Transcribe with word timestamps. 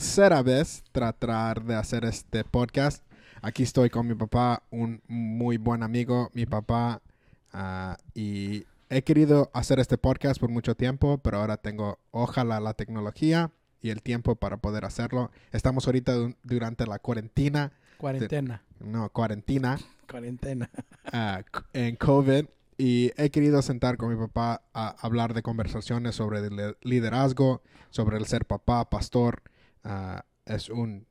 tercera 0.00 0.42
vez 0.42 0.84
tratar 0.92 1.64
de 1.64 1.74
hacer 1.74 2.04
este 2.04 2.44
podcast. 2.44 3.02
Aquí 3.40 3.62
estoy 3.62 3.88
con 3.88 4.06
mi 4.06 4.14
papá, 4.14 4.62
un 4.70 5.00
muy 5.08 5.56
buen 5.56 5.82
amigo, 5.82 6.30
mi 6.34 6.44
papá, 6.44 7.00
ah, 7.54 7.96
y 8.14 8.66
he 8.90 9.00
querido 9.00 9.50
hacer 9.54 9.80
este 9.80 9.96
podcast 9.96 10.38
por 10.38 10.50
mucho 10.50 10.74
tiempo, 10.74 11.16
pero 11.16 11.38
ahora 11.38 11.56
tengo, 11.56 11.98
ojalá, 12.10 12.60
la 12.60 12.74
tecnología 12.74 13.50
y 13.80 13.88
el 13.88 14.02
tiempo 14.02 14.36
para 14.36 14.58
poder 14.58 14.84
hacerlo. 14.84 15.30
Estamos 15.52 15.86
ahorita 15.86 16.12
du- 16.12 16.34
durante 16.42 16.86
la 16.86 16.98
cuarentena, 16.98 17.72
Cuarentena. 17.96 18.62
no, 18.80 19.08
cuarentena, 19.08 19.78
Cuarentena. 20.10 20.68
c- 21.10 21.42
en 21.72 21.96
COVID 21.96 22.44
y 22.76 23.12
he 23.16 23.30
querido 23.30 23.62
sentar 23.62 23.96
con 23.96 24.10
mi 24.10 24.16
papá 24.26 24.60
a 24.74 24.88
hablar 25.00 25.32
de 25.32 25.40
conversaciones 25.42 26.16
sobre 26.16 26.42
liderazgo, 26.82 27.62
sobre 27.88 28.18
el 28.18 28.26
ser 28.26 28.44
papá, 28.44 28.90
pastor. 28.90 29.40
Ah, 29.88 30.22
es 30.46 30.68
un 30.68 31.06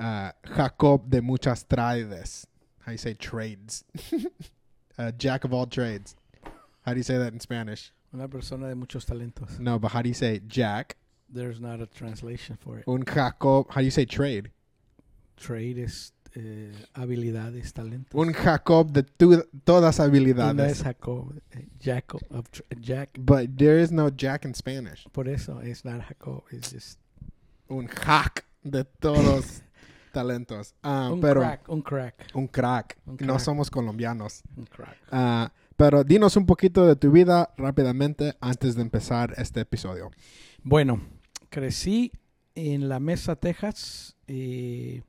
ah, 0.00 0.32
Jacob 0.44 1.08
de 1.10 1.20
muchas 1.20 1.64
trades. 1.66 2.46
How 2.80 2.86
do 2.86 2.92
you 2.92 2.98
say 2.98 3.14
trades? 3.14 3.84
A 4.98 5.12
jack 5.18 5.44
of 5.44 5.52
all 5.52 5.66
trades. 5.66 6.14
How 6.82 6.92
do 6.92 6.98
you 6.98 7.02
say 7.04 7.18
that 7.18 7.32
in 7.32 7.40
Spanish? 7.40 7.92
Una 8.14 8.28
persona 8.28 8.68
de 8.68 8.74
muchos 8.74 9.04
talentos. 9.04 9.58
No, 9.58 9.78
but 9.78 9.90
how 9.92 10.00
do 10.02 10.08
you 10.08 10.14
say 10.14 10.40
jack? 10.46 10.96
There's 11.28 11.60
not 11.60 11.80
a 11.80 11.86
translation 11.86 12.56
for 12.56 12.78
it. 12.78 12.84
Un 12.86 13.04
Jacob. 13.04 13.66
How 13.70 13.80
do 13.80 13.84
you 13.84 13.90
say 13.90 14.04
trade? 14.06 14.50
Trade 15.36 15.82
es 15.82 16.12
eh, 16.36 16.72
habilidades, 16.94 17.72
talentos. 17.72 18.14
Un 18.14 18.32
Jacob 18.32 18.92
de 18.92 19.02
tu- 19.02 19.42
todas 19.64 19.98
habilidades. 19.98 20.70
es 20.78 20.82
Jacob. 20.82 21.34
eh, 21.50 21.66
Jack 21.80 22.14
of 22.14 22.46
Jack. 22.80 23.10
But 23.18 23.58
there 23.58 23.78
is 23.80 23.90
no 23.90 24.08
jack 24.10 24.44
in 24.44 24.54
Spanish. 24.54 25.04
Por 25.12 25.28
eso 25.28 25.58
es 25.58 25.84
not 25.84 26.00
Jacob. 26.02 26.44
Es 26.52 26.70
just 26.72 26.98
un 27.68 27.86
hack 27.86 28.44
de 28.62 28.84
todos 28.84 29.62
talentos. 30.12 30.74
Ah, 30.82 31.10
un 31.12 31.20
pero 31.20 31.40
crack. 31.40 31.68
Un 31.68 31.82
crack. 31.82 32.30
un 32.34 32.46
crack. 32.48 32.98
Un 33.06 33.12
No 33.20 33.34
crack. 33.34 33.40
somos 33.40 33.70
colombianos. 33.70 34.42
Un 34.56 34.66
crack. 34.66 34.96
Ah, 35.10 35.52
pero 35.76 36.04
dinos 36.04 36.36
un 36.36 36.46
poquito 36.46 36.86
de 36.86 36.96
tu 36.96 37.10
vida 37.10 37.52
rápidamente 37.56 38.34
antes 38.40 38.74
de 38.76 38.82
empezar 38.82 39.34
este 39.36 39.60
episodio. 39.60 40.10
Bueno, 40.62 41.00
crecí 41.50 42.12
en 42.54 42.88
La 42.88 42.98
Mesa, 42.98 43.36
Texas. 43.36 44.16
Y 44.26 45.02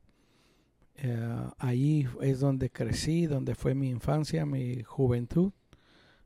eh, 0.98 1.50
ahí 1.58 2.08
es 2.22 2.40
donde 2.40 2.70
crecí, 2.70 3.28
donde 3.28 3.56
fue 3.56 3.76
mi 3.76 3.90
infancia, 3.90 4.46
mi 4.46 4.84
juventud, 4.84 5.54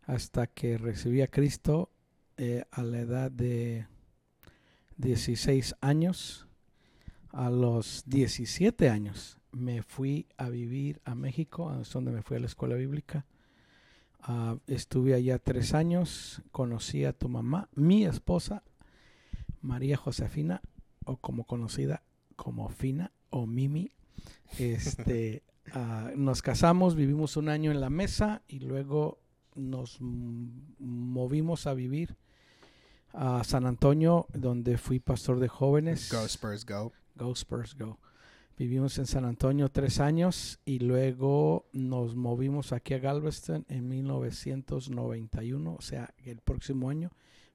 hasta 0.04 0.48
que 0.48 0.78
recibí 0.78 1.22
a 1.22 1.28
Cristo 1.28 1.92
eh, 2.38 2.64
a 2.72 2.82
la 2.82 3.00
edad 3.00 3.32
de 3.32 3.86
16 5.02 5.76
años. 5.82 6.48
A 7.32 7.50
los 7.50 8.04
17 8.08 8.90
años 8.90 9.38
me 9.52 9.84
fui 9.84 10.28
a 10.38 10.50
vivir 10.50 11.02
a 11.06 11.16
México, 11.16 11.74
es 11.82 11.92
donde 11.92 12.12
me 12.12 12.22
fui 12.22 12.38
a 12.38 12.40
la 12.40 12.46
escuela 12.46 12.76
bíblica. 12.76 13.26
Ah, 14.22 14.58
estuve 14.68 15.14
allá 15.14 15.40
tres 15.40 15.74
años, 15.74 16.42
conocí 16.52 17.06
a 17.06 17.14
tu 17.14 17.30
mamá, 17.30 17.70
mi 17.74 18.06
esposa, 18.06 18.64
María 19.62 19.98
Josefina, 19.98 20.62
o 21.06 21.18
como 21.18 21.46
conocida 21.46 22.04
como 22.36 22.70
Fina 22.70 23.12
o 23.30 23.48
Mimi. 23.48 23.92
Este, 24.60 25.44
ah, 25.74 26.12
nos 26.16 26.42
casamos, 26.42 26.96
vivimos 26.96 27.38
un 27.38 27.50
año 27.50 27.72
en 27.72 27.82
la 27.82 27.90
mesa 27.90 28.44
y 28.48 28.60
luego 28.60 29.20
nos 29.56 29.98
movimos 30.00 31.66
a 31.66 31.74
vivir 31.74 32.18
a 33.14 33.44
San 33.44 33.66
Antonio, 33.66 34.28
donde 34.34 34.78
fui 34.78 35.00
pastor 35.00 35.40
de 35.40 35.48
jóvenes. 35.48 36.12
Go 36.12 36.26
Spurs, 36.26 36.66
go. 36.66 36.92
Go 37.16 37.32
Spurs, 37.34 37.76
go. 37.78 38.00
Vivimos 38.58 38.98
en 38.98 39.08
San 39.08 39.26
Antonio 39.26 39.70
tres 39.70 40.00
años 40.00 40.60
y 40.66 40.80
luego 40.80 41.68
nos 41.74 42.16
movimos 42.16 42.74
aquí 42.74 42.94
a 42.94 43.00
Galveston 43.00 43.66
en 43.70 43.88
1991, 43.90 45.74
o 45.74 45.82
sea, 45.82 46.14
el 46.26 46.42
próximo 46.42 46.90
año 46.90 47.12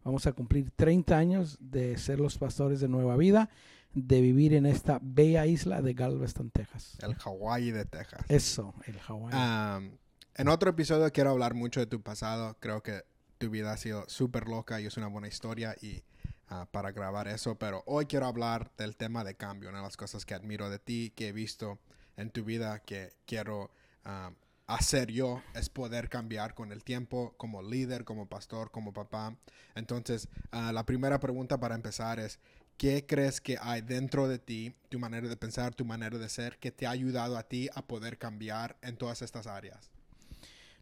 vamos 0.06 0.24
a 0.28 0.32
cumplir 0.32 0.70
30 0.70 1.18
años 1.18 1.58
de 1.60 1.98
ser 1.98 2.20
los 2.20 2.38
pastores 2.38 2.78
de 2.80 2.86
Nueva 2.86 3.16
Vida, 3.16 3.50
de 3.92 4.20
vivir 4.20 4.54
en 4.54 4.64
esta 4.64 5.00
bella 5.02 5.46
isla 5.46 5.82
de 5.82 5.94
Galveston, 5.94 6.50
Texas. 6.50 6.96
El 7.02 7.16
Hawaii 7.24 7.72
de 7.72 7.84
Texas. 7.84 8.20
Eso, 8.28 8.72
el 8.86 9.00
Hawái. 9.00 9.34
Um, 9.34 9.98
en 10.36 10.48
otro 10.48 10.70
episodio 10.70 11.10
quiero 11.12 11.30
hablar 11.30 11.54
mucho 11.54 11.80
de 11.80 11.86
tu 11.86 12.00
pasado. 12.02 12.56
Creo 12.60 12.84
que 12.84 13.02
tu 13.38 13.50
vida 13.50 13.72
ha 13.72 13.76
sido 13.76 14.08
súper 14.08 14.48
loca 14.48 14.80
y 14.80 14.86
es 14.86 14.96
una 14.96 15.08
buena 15.08 15.28
historia 15.28 15.76
y 15.80 16.02
ah, 16.48 16.66
para 16.70 16.92
grabar 16.92 17.28
eso. 17.28 17.58
Pero 17.58 17.82
hoy 17.86 18.06
quiero 18.06 18.26
hablar 18.26 18.70
del 18.76 18.96
tema 18.96 19.24
de 19.24 19.36
cambio. 19.36 19.68
Una 19.68 19.78
de 19.78 19.84
las 19.84 19.96
cosas 19.96 20.24
que 20.24 20.34
admiro 20.34 20.70
de 20.70 20.78
ti, 20.78 21.12
que 21.14 21.28
he 21.28 21.32
visto 21.32 21.78
en 22.16 22.30
tu 22.30 22.44
vida, 22.44 22.80
que 22.80 23.12
quiero 23.26 23.70
ah, 24.04 24.32
hacer 24.66 25.10
yo, 25.10 25.42
es 25.54 25.68
poder 25.68 26.08
cambiar 26.08 26.54
con 26.54 26.72
el 26.72 26.82
tiempo 26.82 27.34
como 27.36 27.62
líder, 27.62 28.04
como 28.04 28.28
pastor, 28.28 28.70
como 28.70 28.92
papá. 28.92 29.36
Entonces, 29.74 30.28
ah, 30.50 30.72
la 30.72 30.86
primera 30.86 31.20
pregunta 31.20 31.58
para 31.58 31.74
empezar 31.74 32.18
es, 32.18 32.38
¿Qué 32.76 33.06
crees 33.06 33.40
que 33.40 33.56
hay 33.58 33.80
dentro 33.80 34.28
de 34.28 34.38
ti, 34.38 34.74
tu 34.90 34.98
manera 34.98 35.28
de 35.28 35.36
pensar, 35.36 35.74
tu 35.74 35.86
manera 35.86 36.18
de 36.18 36.28
ser, 36.28 36.58
que 36.58 36.70
te 36.70 36.86
ha 36.86 36.90
ayudado 36.90 37.38
a 37.38 37.42
ti 37.44 37.70
a 37.74 37.86
poder 37.86 38.18
cambiar 38.18 38.76
en 38.82 38.98
todas 38.98 39.22
estas 39.22 39.46
áreas? 39.46 39.90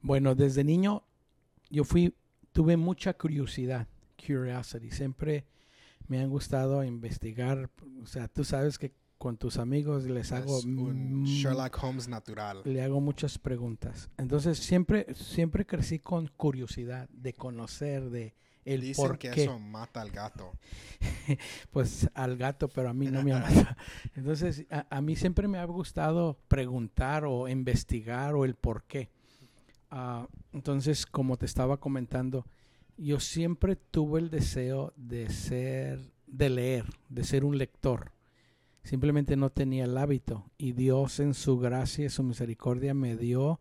Bueno, 0.03 0.35
desde 0.35 0.65
niño 0.65 1.05
yo 1.71 1.85
fui, 1.85 2.13
tuve 2.55 2.79
mucha 2.79 3.13
curiosidad, 3.15 3.87
curiosity. 4.17 4.91
Siempre 4.91 5.45
me 6.09 6.21
han 6.21 6.31
gustado 6.31 6.83
investigar. 6.85 7.69
O 8.03 8.07
sea, 8.07 8.29
tú 8.29 8.45
sabes 8.45 8.79
que 8.79 8.95
con 9.19 9.37
tus 9.37 9.59
amigos 9.59 10.05
les 10.05 10.33
hago, 10.33 10.59
es 10.59 10.65
un 10.65 11.25
Sherlock 11.25 11.83
Holmes 11.83 12.09
natural. 12.09 12.63
le 12.65 12.83
hago 12.83 13.01
muchas 13.01 13.39
preguntas. 13.39 14.09
Entonces 14.19 14.59
siempre, 14.59 15.07
siempre 15.15 15.67
crecí 15.67 15.99
con 15.99 16.29
curiosidad 16.29 17.09
de 17.11 17.33
conocer 17.33 18.11
de 18.11 18.35
el 18.65 18.81
Dicen 18.81 19.07
por 19.07 19.19
que 19.19 19.31
qué. 19.31 19.43
eso 19.45 19.59
mata 19.59 20.01
al 20.01 20.11
gato. 20.11 20.53
Pues 21.71 22.09
al 22.15 22.37
gato, 22.37 22.69
pero 22.69 22.89
a 22.91 22.95
mí 22.95 23.07
no 23.07 23.23
me 23.23 23.33
ha 23.33 23.39
matado. 23.41 23.77
Entonces 24.15 24.67
a, 24.71 24.87
a 24.91 25.01
mí 25.01 25.17
siempre 25.17 25.49
me 25.49 25.59
ha 25.59 25.65
gustado 25.65 26.39
preguntar 26.49 27.25
o 27.25 27.49
investigar 27.49 28.35
o 28.35 28.45
el 28.45 28.55
por 28.55 28.85
qué. 28.85 29.11
Ah, 29.97 30.27
entonces, 30.53 31.07
como 31.07 31.37
te 31.37 31.47
estaba 31.47 31.77
comentando, 31.77 32.45
yo 32.97 33.21
siempre 33.21 33.77
tuve 33.77 34.19
el 34.19 34.29
deseo 34.29 34.93
de 34.97 35.31
ser, 35.31 36.01
de 36.27 36.51
leer, 36.51 36.85
de 37.11 37.23
ser 37.23 37.45
un 37.45 37.59
lector. 37.59 38.11
Simplemente 38.83 39.37
no 39.37 39.51
tenía 39.51 39.85
el 39.85 39.97
hábito 39.97 40.51
y 40.59 40.73
Dios 40.73 41.21
en 41.21 41.33
su 41.33 41.61
gracia 41.61 42.07
y 42.07 42.09
su 42.09 42.25
misericordia 42.25 42.93
me 42.93 43.17
dio 43.17 43.61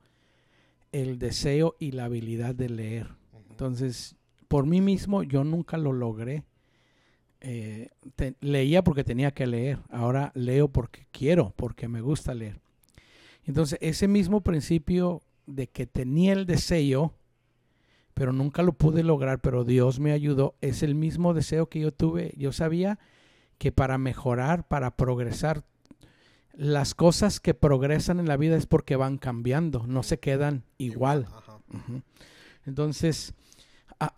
el 0.92 1.20
deseo 1.20 1.76
y 1.78 1.92
la 1.92 2.06
habilidad 2.06 2.56
de 2.56 2.70
leer. 2.70 3.10
Entonces, 3.52 4.16
por 4.48 4.66
mí 4.66 4.82
mismo 4.82 5.22
yo 5.22 5.44
nunca 5.44 5.78
lo 5.78 5.94
logré. 5.94 6.46
Eh, 7.42 7.90
te- 8.16 8.36
leía 8.42 8.84
porque 8.84 9.04
tenía 9.04 9.30
que 9.30 9.46
leer. 9.46 9.78
Ahora 9.92 10.32
leo 10.34 10.68
porque 10.68 11.06
quiero, 11.12 11.54
porque 11.56 11.88
me 11.88 12.02
gusta 12.02 12.34
leer. 12.34 12.60
Entonces, 13.46 13.78
ese 13.84 14.08
mismo 14.08 14.42
principio 14.42 15.22
de 15.46 15.68
que 15.68 15.86
tenía 15.86 16.34
el 16.34 16.46
deseo, 16.46 17.14
pero 18.14 18.32
nunca 18.32 18.64
lo 18.64 18.74
pude 18.74 19.04
lograr, 19.04 19.40
pero 19.40 19.64
Dios 19.64 20.00
me 20.00 20.12
ayudó, 20.12 20.56
es 20.62 20.84
el 20.84 20.96
mismo 20.96 21.34
deseo 21.34 21.68
que 21.68 21.80
yo 21.80 21.92
tuve. 21.92 22.34
Yo 22.38 22.52
sabía 22.52 23.00
que 23.58 23.72
para 23.72 23.98
mejorar, 23.98 24.68
para 24.68 24.96
progresar, 24.96 25.64
las 26.54 26.94
cosas 26.94 27.40
que 27.40 27.54
progresan 27.54 28.20
en 28.20 28.28
la 28.28 28.38
vida 28.38 28.56
es 28.56 28.68
porque 28.68 28.96
van 28.96 29.18
cambiando, 29.18 29.88
no 29.88 30.04
se 30.04 30.20
quedan 30.20 30.64
igual. 30.78 31.28
Entonces, 32.66 33.34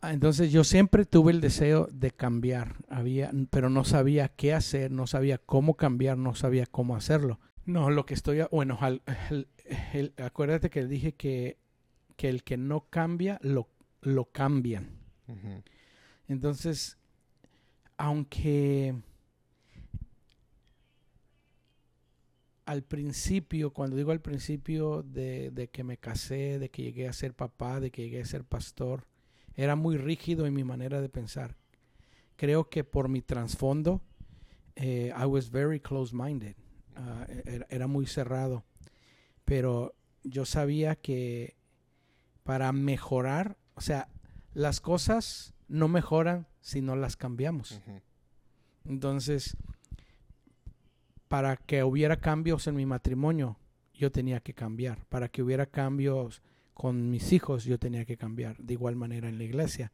entonces 0.03 0.51
yo 0.51 0.63
siempre 0.63 1.05
tuve 1.05 1.31
el 1.31 1.41
deseo 1.41 1.87
de 1.91 2.11
cambiar, 2.11 2.75
había, 2.89 3.31
pero 3.49 3.69
no 3.69 3.83
sabía 3.85 4.27
qué 4.29 4.53
hacer, 4.53 4.91
no 4.91 5.07
sabía 5.07 5.37
cómo 5.37 5.75
cambiar, 5.75 6.17
no 6.17 6.35
sabía 6.35 6.65
cómo 6.65 6.95
hacerlo. 6.95 7.39
No, 7.65 7.89
lo 7.89 8.05
que 8.05 8.13
estoy, 8.13 8.41
a- 8.41 8.47
bueno, 8.51 8.77
al- 8.81 9.01
el- 9.29 9.47
el- 9.93 10.13
acuérdate 10.17 10.69
que 10.69 10.85
dije 10.85 11.13
que, 11.13 11.57
que 12.15 12.29
el 12.29 12.43
que 12.43 12.57
no 12.57 12.87
cambia, 12.89 13.39
lo, 13.41 13.67
lo 14.01 14.25
cambian. 14.31 14.99
Entonces, 16.27 16.97
aunque 17.97 18.93
al 22.65 22.83
principio, 22.83 23.71
cuando 23.73 23.95
digo 23.95 24.11
al 24.11 24.21
principio 24.21 25.03
de, 25.03 25.49
de 25.51 25.67
que 25.69 25.83
me 25.83 25.97
casé, 25.97 26.59
de 26.59 26.69
que 26.69 26.83
llegué 26.83 27.07
a 27.07 27.13
ser 27.13 27.33
papá, 27.33 27.79
de 27.79 27.91
que 27.91 28.03
llegué 28.03 28.21
a 28.21 28.25
ser 28.25 28.43
pastor, 28.43 29.07
era 29.55 29.75
muy 29.75 29.97
rígido 29.97 30.45
en 30.45 30.53
mi 30.53 30.63
manera 30.63 31.01
de 31.01 31.09
pensar. 31.09 31.55
Creo 32.35 32.69
que 32.69 32.83
por 32.83 33.07
mi 33.07 33.21
trasfondo, 33.21 34.01
eh, 34.75 35.11
I 35.17 35.25
was 35.25 35.49
very 35.49 35.79
close-minded. 35.79 36.55
Ah, 36.95 37.27
era, 37.45 37.65
era 37.69 37.87
muy 37.87 38.05
cerrado. 38.05 38.63
Pero 39.43 39.95
yo 40.23 40.45
sabía 40.45 40.95
que 40.95 41.55
para 42.43 42.71
mejorar, 42.71 43.57
o 43.75 43.81
sea, 43.81 44.09
las 44.53 44.79
cosas 44.81 45.53
no 45.67 45.87
mejoran 45.87 46.47
si 46.61 46.81
no 46.81 46.95
las 46.95 47.17
cambiamos. 47.17 47.79
Entonces, 48.85 49.57
para 51.27 51.57
que 51.57 51.83
hubiera 51.83 52.17
cambios 52.17 52.67
en 52.67 52.75
mi 52.75 52.85
matrimonio, 52.85 53.57
yo 53.93 54.11
tenía 54.11 54.39
que 54.39 54.53
cambiar. 54.53 55.05
Para 55.07 55.29
que 55.29 55.41
hubiera 55.41 55.65
cambios 55.65 56.41
con 56.73 57.09
mis 57.09 57.33
hijos, 57.33 57.63
yo 57.65 57.79
tenía 57.79 58.05
que 58.05 58.17
cambiar. 58.17 58.57
De 58.57 58.73
igual 58.73 58.95
manera 58.95 59.29
en 59.29 59.37
la 59.37 59.43
iglesia. 59.43 59.91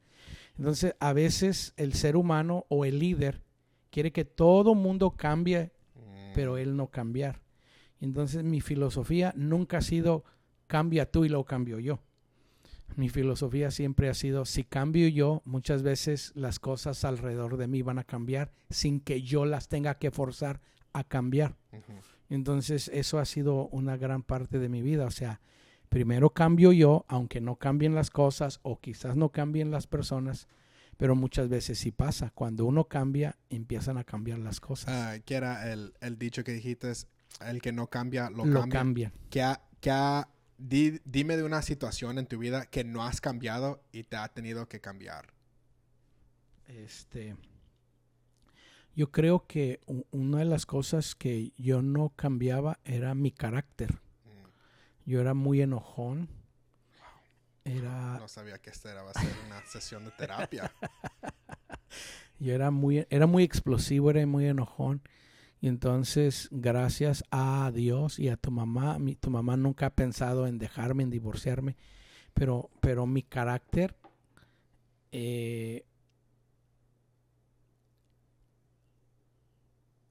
Entonces, 0.57 0.95
a 0.99 1.13
veces 1.13 1.73
el 1.77 1.93
ser 1.93 2.15
humano 2.15 2.65
o 2.69 2.85
el 2.85 2.99
líder 2.99 3.41
quiere 3.89 4.11
que 4.11 4.25
todo 4.25 4.75
mundo 4.75 5.11
cambie. 5.11 5.71
Pero 6.33 6.57
él 6.57 6.75
no 6.75 6.87
cambiar. 6.87 7.41
Entonces, 7.99 8.43
mi 8.43 8.61
filosofía 8.61 9.33
nunca 9.35 9.77
ha 9.77 9.81
sido 9.81 10.23
cambia 10.67 11.11
tú 11.11 11.25
y 11.25 11.29
lo 11.29 11.43
cambio 11.43 11.79
yo. 11.79 11.99
Mi 12.95 13.09
filosofía 13.09 13.71
siempre 13.71 14.09
ha 14.09 14.13
sido, 14.13 14.45
si 14.45 14.63
cambio 14.63 15.07
yo, 15.07 15.41
muchas 15.45 15.83
veces 15.83 16.31
las 16.35 16.59
cosas 16.59 17.05
alrededor 17.05 17.57
de 17.57 17.67
mí 17.67 17.81
van 17.81 17.99
a 17.99 18.03
cambiar 18.03 18.51
sin 18.69 18.99
que 18.99 19.21
yo 19.21 19.45
las 19.45 19.69
tenga 19.69 19.95
que 19.95 20.11
forzar 20.11 20.61
a 20.93 21.03
cambiar. 21.03 21.57
Entonces 22.29 22.89
eso 22.93 23.19
ha 23.19 23.25
sido 23.25 23.67
una 23.67 23.97
gran 23.97 24.23
parte 24.23 24.59
de 24.59 24.69
mi 24.69 24.81
vida. 24.81 25.05
O 25.05 25.11
sea, 25.11 25.41
primero 25.89 26.31
cambio 26.31 26.71
yo, 26.71 27.05
aunque 27.07 27.41
no 27.41 27.57
cambien 27.57 27.95
las 27.95 28.09
cosas 28.09 28.59
o 28.63 28.79
quizás 28.79 29.15
no 29.15 29.29
cambien 29.29 29.71
las 29.71 29.87
personas, 29.87 30.47
pero 31.01 31.15
muchas 31.15 31.49
veces 31.49 31.79
sí 31.79 31.89
pasa. 31.91 32.29
Cuando 32.29 32.63
uno 32.65 32.83
cambia, 32.87 33.35
empiezan 33.49 33.97
a 33.97 34.03
cambiar 34.03 34.37
las 34.37 34.59
cosas. 34.59 35.19
¿Qué 35.25 35.33
era 35.33 35.73
el, 35.73 35.95
el 35.99 36.19
dicho 36.19 36.43
que 36.43 36.51
dijiste? 36.53 36.91
El 37.43 37.59
que 37.59 37.71
no 37.71 37.87
cambia, 37.87 38.29
lo, 38.29 38.45
lo 38.45 38.59
cambia. 38.59 38.79
cambian. 38.79 39.13
¿Qué 39.31 39.41
ha- 39.41 39.63
qué 39.79 39.89
ha- 39.89 40.29
di- 40.59 40.99
dime 41.03 41.37
de 41.37 41.43
una 41.43 41.63
situación 41.63 42.19
en 42.19 42.27
tu 42.27 42.37
vida 42.37 42.67
que 42.67 42.83
no 42.83 43.03
has 43.03 43.19
cambiado 43.19 43.83
y 43.91 44.03
te 44.03 44.15
ha 44.15 44.27
tenido 44.27 44.67
que 44.69 44.79
cambiar. 44.79 45.33
Este, 46.67 47.35
yo 48.95 49.09
creo 49.11 49.47
que 49.47 49.79
una 50.11 50.37
de 50.37 50.45
las 50.45 50.67
cosas 50.67 51.15
que 51.15 51.51
yo 51.57 51.81
no 51.81 52.09
cambiaba 52.15 52.79
era 52.85 53.15
mi 53.15 53.31
carácter. 53.31 53.93
Mm, 54.25 55.09
Yo 55.09 55.19
era 55.19 55.33
muy 55.33 55.61
enojón. 55.63 56.29
Era, 57.63 58.17
No 58.19 58.27
sabía 58.27 58.57
que 58.57 58.69
esta 58.71 58.91
era, 58.91 59.03
va 59.03 59.11
a 59.11 59.19
ser 59.19 59.31
una 59.45 59.61
sesión 59.65 60.05
de 60.05 60.11
terapia. 60.11 60.71
Yo 62.39 62.53
era 62.53 62.71
muy, 62.71 63.05
era 63.09 63.27
muy 63.27 63.43
explosivo, 63.43 64.09
era 64.09 64.25
muy 64.25 64.47
enojón. 64.47 65.01
Y 65.61 65.67
entonces, 65.67 66.49
gracias 66.51 67.23
a 67.29 67.71
Dios 67.71 68.17
y 68.17 68.29
a 68.29 68.37
tu 68.37 68.49
mamá, 68.49 68.97
mi, 68.97 69.15
tu 69.15 69.29
mamá 69.29 69.57
nunca 69.57 69.87
ha 69.87 69.89
pensado 69.91 70.47
en 70.47 70.57
dejarme, 70.57 71.03
en 71.03 71.11
divorciarme, 71.11 71.75
pero, 72.33 72.71
pero 72.79 73.05
mi 73.05 73.21
carácter, 73.21 73.95
eh, 75.11 75.85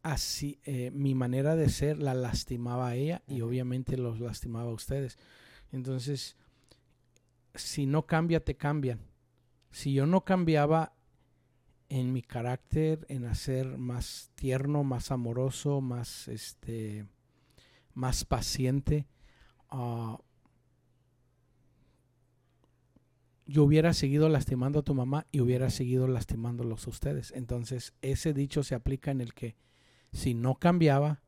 así, 0.03 0.61
eh, 0.65 0.93
mi 0.93 1.17
manera 1.17 1.57
de 1.57 1.69
ser 1.69 1.99
la 1.99 2.15
lastimaba 2.15 2.89
a 2.89 2.95
ella 2.95 3.23
y 3.27 3.41
obviamente 3.41 3.97
los 3.97 4.21
lastimaba 4.21 4.71
a 4.71 4.75
ustedes. 4.75 5.19
Entonces, 5.73 6.37
si 7.55 7.87
no 7.87 8.07
cambia, 8.07 8.45
te 8.45 8.57
cambian. 8.57 9.01
Si 9.71 9.93
yo 9.93 10.07
no 10.07 10.25
cambiaba 10.25 10.95
en 11.89 12.13
mi 12.13 12.23
carácter, 12.23 13.05
en 13.09 13.25
hacer 13.25 13.79
más 13.79 14.31
tierno, 14.35 14.85
más 14.85 15.11
amoroso, 15.11 15.81
más 15.81 16.29
este, 16.29 17.07
más 17.95 18.25
paciente, 18.25 19.07
ah, 19.69 20.19
yo 23.47 23.65
hubiera 23.65 23.93
seguido 23.93 24.29
lastimando 24.29 24.79
a 24.79 24.83
tu 24.83 24.95
mamá 24.95 25.27
y 25.33 25.41
hubiera 25.41 25.71
seguido 25.71 26.07
lastimándolos 26.07 26.87
a 26.87 26.91
ustedes. 26.91 27.33
Entonces, 27.35 27.95
ese 28.01 28.33
dicho 28.33 28.63
se 28.63 28.77
aplica 28.77 29.11
en 29.11 29.21
el 29.21 29.35
que 29.35 29.57
si 30.13 30.35
no 30.35 30.55
cambiaba, 30.55 31.21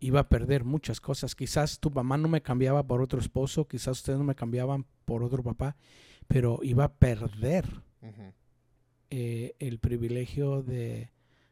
iba 0.00 0.20
a 0.20 0.28
perder 0.28 0.64
muchas 0.64 1.00
cosas. 1.00 1.34
Quizás 1.34 1.78
tu 1.78 1.90
mamá 1.90 2.16
no 2.16 2.28
me 2.28 2.42
cambiaba 2.42 2.82
por 2.86 3.00
otro 3.02 3.20
esposo, 3.20 3.68
quizás 3.68 3.98
ustedes 3.98 4.18
no 4.18 4.24
me 4.24 4.34
cambiaban 4.34 4.86
por 5.04 5.22
otro 5.22 5.42
papá, 5.42 5.76
pero 6.26 6.60
iba 6.62 6.84
a 6.84 6.92
perder 6.92 7.66
eh, 9.10 9.54
el 9.58 9.78
privilegio 9.78 10.62
de, 10.62 11.10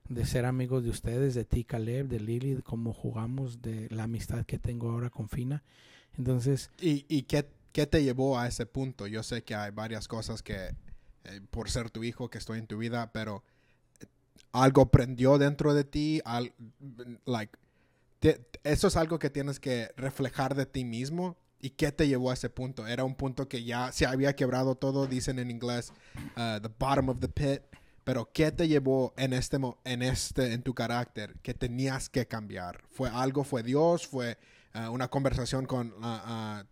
de 0.08 0.26
ser 0.26 0.46
amigos 0.46 0.84
de 0.84 0.90
ustedes, 0.90 1.34
de 1.34 1.44
ti, 1.44 1.64
Caleb, 1.64 2.08
de 2.08 2.20
Lily, 2.20 2.54
de 2.54 2.62
cómo 2.62 2.92
jugamos, 2.92 3.60
de 3.60 3.88
la 3.90 4.04
amistad 4.04 4.44
que 4.46 4.58
tengo 4.58 4.90
ahora 4.90 5.10
con 5.10 5.28
Fina. 5.28 5.62
Entonces, 6.16 6.70
¿Y, 6.80 7.04
y 7.08 7.22
qué, 7.22 7.48
qué 7.72 7.86
te 7.86 8.02
llevó 8.02 8.38
a 8.38 8.48
ese 8.48 8.66
punto? 8.66 9.06
Yo 9.06 9.22
sé 9.22 9.42
que 9.42 9.54
hay 9.54 9.70
varias 9.70 10.08
cosas 10.08 10.42
que, 10.42 10.74
eh, 11.24 11.40
por 11.50 11.70
ser 11.70 11.90
tu 11.90 12.02
hijo, 12.02 12.30
que 12.30 12.38
estoy 12.38 12.58
en 12.58 12.66
tu 12.66 12.78
vida, 12.78 13.12
pero 13.12 13.44
eh, 14.00 14.06
algo 14.52 14.90
prendió 14.90 15.36
dentro 15.36 15.74
de 15.74 15.84
ti, 15.84 16.20
al, 16.24 16.54
like, 17.26 17.56
eso 18.64 18.88
es 18.88 18.96
algo 18.96 19.18
que 19.18 19.30
tienes 19.30 19.60
que 19.60 19.90
reflejar 19.96 20.54
de 20.54 20.66
ti 20.66 20.84
mismo. 20.84 21.36
¿Y 21.60 21.70
qué 21.70 21.90
te 21.90 22.06
llevó 22.06 22.30
a 22.30 22.34
ese 22.34 22.50
punto? 22.50 22.86
Era 22.86 23.02
un 23.02 23.16
punto 23.16 23.48
que 23.48 23.64
ya 23.64 23.90
se 23.90 24.06
había 24.06 24.36
quebrado 24.36 24.76
todo, 24.76 25.06
dicen 25.06 25.40
en 25.40 25.50
inglés, 25.50 25.92
uh, 26.36 26.60
the 26.60 26.70
bottom 26.78 27.08
of 27.08 27.18
the 27.20 27.28
pit. 27.28 27.62
Pero 28.04 28.30
¿qué 28.32 28.52
te 28.52 28.68
llevó 28.68 29.12
en 29.16 29.32
este, 29.32 29.58
en 29.84 30.02
este, 30.02 30.52
en 30.52 30.62
tu 30.62 30.72
carácter 30.72 31.34
que 31.42 31.54
tenías 31.54 32.08
que 32.08 32.26
cambiar? 32.26 32.82
¿Fue 32.90 33.10
algo? 33.10 33.44
¿Fue 33.44 33.62
Dios? 33.62 34.06
¿Fue 34.06 34.38
uh, 34.74 34.90
una 34.90 35.08
conversación 35.08 35.66
con 35.66 35.92
uh, 36.02 36.64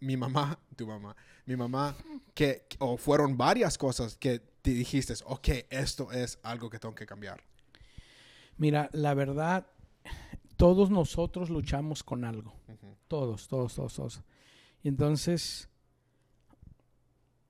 mi 0.00 0.16
mamá? 0.16 0.58
Tu 0.76 0.86
mamá. 0.86 1.16
Mi 1.44 1.56
mamá. 1.56 1.96
Que, 2.32 2.66
o 2.78 2.96
fueron 2.96 3.36
varias 3.36 3.76
cosas 3.76 4.16
que 4.16 4.40
te 4.62 4.70
dijiste, 4.70 5.14
ok, 5.24 5.48
esto 5.70 6.12
es 6.12 6.38
algo 6.44 6.70
que 6.70 6.78
tengo 6.78 6.94
que 6.94 7.04
cambiar. 7.06 7.42
mira, 8.56 8.88
la 8.92 9.14
verdad, 9.14 9.66
todos 10.58 10.90
nosotros 10.90 11.48
luchamos 11.48 12.02
con 12.02 12.24
algo. 12.24 12.52
Ujú. 12.68 12.96
Todos, 13.06 13.48
todos, 13.48 13.74
todos, 13.74 13.94
todos. 13.94 14.22
Y 14.82 14.88
entonces, 14.88 15.68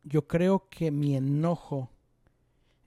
yo 0.05 0.29
creo 0.29 0.69
que 0.71 0.91
mi 0.91 1.17
enojo 1.17 1.91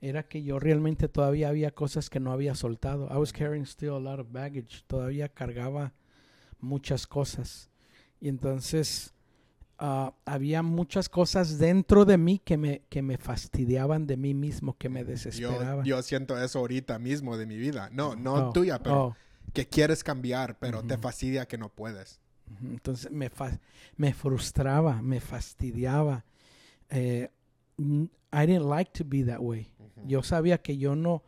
era 0.00 0.22
que 0.22 0.42
yo 0.42 0.58
realmente 0.58 1.08
todavía 1.08 1.48
había 1.48 1.72
cosas 1.72 2.08
que 2.08 2.18
no 2.20 2.32
había 2.32 2.54
soltado. 2.54 3.08
I 3.12 3.18
was 3.18 3.32
carrying 3.32 3.64
still 3.66 3.90
a 3.94 4.00
lot 4.00 4.18
of 4.20 4.28
baggage. 4.32 4.84
Todavía 4.86 5.28
cargaba 5.28 5.92
muchas 6.60 7.06
cosas. 7.06 7.68
Y 8.20 8.28
entonces 8.28 9.14
ah, 9.78 10.14
había 10.24 10.62
muchas 10.62 11.08
cosas 11.08 11.58
dentro 11.58 12.04
de 12.04 12.16
mí 12.18 12.38
que 12.38 12.56
me, 12.56 12.82
que 12.88 13.02
me 13.02 13.18
fastidiaban 13.18 14.06
de 14.06 14.16
mí 14.16 14.34
mismo, 14.34 14.76
que 14.78 14.88
me 14.88 15.00
Yo, 15.00 15.06
desesperaban. 15.06 15.84
yo 15.84 16.00
siento 16.02 16.40
eso 16.40 16.60
ahorita 16.60 16.98
mismo 17.00 17.36
de 17.36 17.46
mi 17.46 17.56
vida. 17.56 17.88
No, 17.92 18.14
no 18.16 18.48
Oh, 18.48 18.52
tuya, 18.52 18.80
pero 18.82 19.04
oh. 19.06 19.16
Que 19.52 19.66
quieres 19.68 20.02
cambiar, 20.04 20.58
pero 20.58 20.82
te 20.82 20.94
Ujú. 20.94 21.02
fastidia 21.02 21.46
que 21.46 21.58
no 21.58 21.68
puedes. 21.68 22.20
Entonces 22.62 23.10
me, 23.10 23.30
fa- 23.30 23.58
me 23.96 24.12
frustraba, 24.12 25.00
me 25.00 25.20
fastidiaba. 25.20 26.24
Eh, 26.90 27.30
I 27.78 28.46
didn't 28.46 28.68
like 28.68 28.90
to 28.92 29.04
be 29.06 29.24
that 29.24 29.40
way. 29.40 29.72
Ujú. 29.78 30.06
Yo 30.08 30.22
sabía 30.22 30.58
que 30.58 30.76
yo 30.76 30.94
no, 30.94 31.22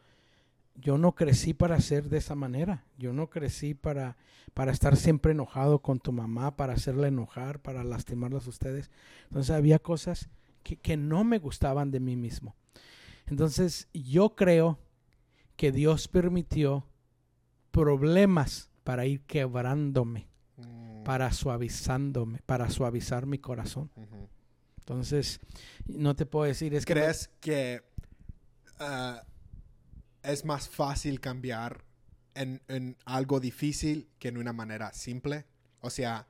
yo 0.75 0.99
no 0.99 1.15
crecí 1.15 1.55
para 1.55 1.81
ser 1.81 2.09
de 2.09 2.19
esa 2.19 2.35
manera. 2.35 2.85
Yo 2.99 3.13
no 3.13 3.31
crecí 3.31 3.75
para, 3.75 4.17
para 4.53 4.73
estar 4.73 4.97
siempre 4.97 5.33
enojado 5.33 5.81
con 5.81 5.99
tu 5.99 6.13
mamá, 6.13 6.57
para 6.57 6.75
hacerla 6.75 7.09
enojar, 7.09 7.61
para 7.61 7.85
lastimarlas 7.85 8.47
a 8.47 8.51
ustedes. 8.51 8.91
Entonces 9.25 9.51
había 9.55 9.79
cosas 9.79 10.29
que, 10.63 10.77
que 10.77 10.97
no 10.97 11.25
me 11.25 11.39
gustaban 11.39 11.91
de 11.91 12.01
mí 12.01 12.17
mismo. 12.17 12.55
Entonces 13.27 13.89
yo 13.95 14.35
creo 14.37 14.79
que 15.57 15.73
Dios 15.73 16.09
permitió 16.09 16.87
problemas 17.75 18.71
para 18.85 19.05
ir 19.05 19.21
quebrándome 19.27 20.29
Mm, 20.57 21.03
para 21.03 21.33
suavizándome, 21.33 22.39
para 22.47 22.71
suavizar 22.71 23.27
mi 23.27 23.39
corazón. 23.39 23.91
Entonces, 24.79 25.41
no 25.87 26.15
te 26.15 26.27
puedo 26.27 26.45
decir, 26.45 26.73
es 26.75 26.87
que... 26.87 26.93
¿Crees 26.93 27.29
que 27.41 27.83
ah, 28.79 29.25
es 30.23 30.45
más 30.45 30.69
fácil 30.69 31.19
cambiar 31.21 31.85
en, 32.37 32.63
en 32.69 32.97
algo 33.05 33.41
difícil 33.41 34.09
que 34.21 34.29
en 34.29 34.37
una 34.39 34.53
manera 34.53 34.93
simple? 34.93 35.45
O 35.81 35.91
sea, 35.91 36.29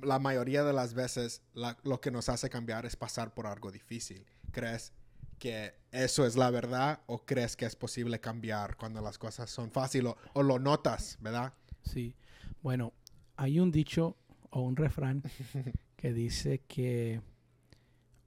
la 0.00 0.18
mayoría 0.18 0.64
de 0.64 0.72
las 0.72 0.94
veces 0.94 1.42
la- 1.52 1.76
lo 1.82 2.00
que 2.00 2.10
nos 2.10 2.30
hace 2.30 2.48
cambiar 2.48 2.86
es 2.86 2.96
pasar 2.96 3.34
por 3.34 3.46
algo 3.46 3.70
difícil. 3.70 4.24
¿Crees 4.52 4.94
que 5.40 5.74
eso 5.90 6.24
es 6.24 6.36
la 6.36 6.50
verdad 6.50 7.00
o 7.06 7.24
crees 7.24 7.56
que 7.56 7.64
es 7.66 7.74
posible 7.74 8.20
cambiar 8.20 8.76
cuando 8.76 9.00
las 9.00 9.18
cosas 9.18 9.50
son 9.50 9.72
fáciles 9.72 10.12
o, 10.12 10.16
o 10.34 10.42
lo 10.44 10.60
notas, 10.60 11.18
verdad? 11.20 11.52
Sí. 11.82 12.14
Bueno, 12.62 12.92
hay 13.36 13.58
un 13.58 13.72
dicho 13.72 14.16
o 14.50 14.60
un 14.60 14.76
refrán 14.76 15.24
que 15.96 16.12
dice 16.12 16.60
que 16.68 17.20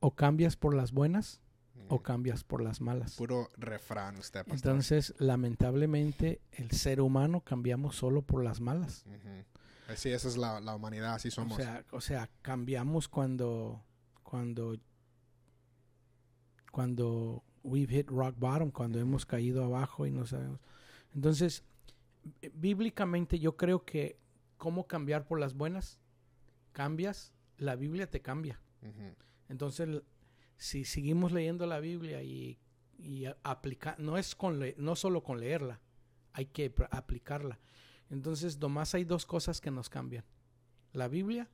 o 0.01 0.11
cambias 0.15 0.57
por 0.57 0.73
las 0.75 0.91
buenas 0.91 1.39
o 1.89 2.01
cambias 2.01 2.43
por 2.43 2.61
las 2.61 2.81
malas. 2.81 3.15
Puro 3.15 3.49
refrán 3.57 4.17
usted, 4.17 4.39
pastor. 4.45 4.55
Entonces, 4.55 5.13
lamentablemente, 5.19 6.41
el 6.51 6.71
ser 6.71 6.99
humano 7.01 7.41
cambiamos 7.41 7.95
solo 7.95 8.21
por 8.21 8.43
las 8.43 8.59
malas. 8.59 9.05
Ujú. 9.05 9.95
Sí, 9.95 10.09
esa 10.09 10.27
es 10.29 10.37
la, 10.37 10.59
la 10.61 10.75
humanidad, 10.75 11.13
así 11.15 11.27
O 11.27 11.31
somos. 11.31 11.57
sea, 11.57 11.85
o 11.91 12.01
sea, 12.01 12.29
cambiamos 12.41 13.07
cuando, 13.07 13.83
cuando, 14.23 14.77
cuando 16.73 17.43
we've 17.63 17.93
hit 17.95 18.09
rock 18.09 18.35
bottom, 18.39 18.71
cuando 18.71 18.99
hemos 18.99 19.27
caído 19.27 19.63
abajo 19.63 20.07
y 20.07 20.11
no 20.11 20.25
sabemos. 20.25 20.59
Entonces, 21.13 21.63
eh, 22.41 22.49
bíblicamente 22.55 23.37
yo 23.37 23.55
creo 23.55 23.85
que 23.85 24.17
cómo 24.57 24.87
cambiar 24.87 25.27
por 25.27 25.39
las 25.39 25.53
buenas, 25.53 25.99
cambias, 26.71 27.31
la 27.57 27.75
Biblia 27.75 28.09
te 28.09 28.21
cambia. 28.23 28.59
Entonces, 29.49 30.01
si 30.57 30.83
seguimos 30.83 31.31
leyendo 31.31 31.67
la 31.67 31.79
Biblia 31.79 32.23
y, 32.23 32.57
y 32.97 33.25
aplicar, 33.43 33.99
no 33.99 34.17
es 34.17 34.33
con 34.33 34.59
le- 34.59 34.75
no 34.79 34.95
solo 34.95 35.21
con 35.21 35.39
leerla, 35.39 35.79
hay 36.31 36.47
que 36.47 36.73
aplicarla. 36.89 37.59
Entonces, 38.09 38.59
nomás 38.59 38.95
hay 38.95 39.03
dos 39.03 39.27
cosas 39.27 39.61
que 39.61 39.69
nos 39.69 39.89
cambian: 39.89 40.25
la 40.91 41.07
Biblia 41.07 41.51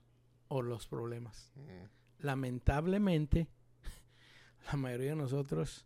o 0.47 0.61
los 0.61 0.87
problemas. 0.87 1.51
Lamentablemente, 2.19 3.49
la 4.67 4.77
mayoría 4.77 5.11
de 5.11 5.15
nosotros 5.15 5.85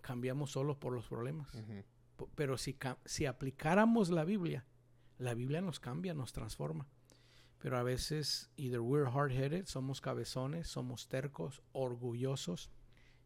cambiamos 0.00 0.50
solo 0.50 0.78
por 0.78 0.92
los 0.92 1.06
problemas. 1.06 1.50
Pero 2.34 2.56
si, 2.56 2.76
si 3.04 3.26
aplicáramos 3.26 4.10
la 4.10 4.24
Biblia, 4.24 4.64
la 5.18 5.34
Biblia 5.34 5.60
nos 5.60 5.80
cambia, 5.80 6.14
nos 6.14 6.32
transforma. 6.32 6.86
Pero 7.58 7.76
a 7.76 7.82
veces, 7.82 8.50
either 8.56 8.80
we're 8.80 9.10
hard-headed, 9.10 9.66
somos 9.66 10.00
cabezones, 10.00 10.68
somos 10.68 11.08
tercos, 11.08 11.62
orgullosos. 11.72 12.70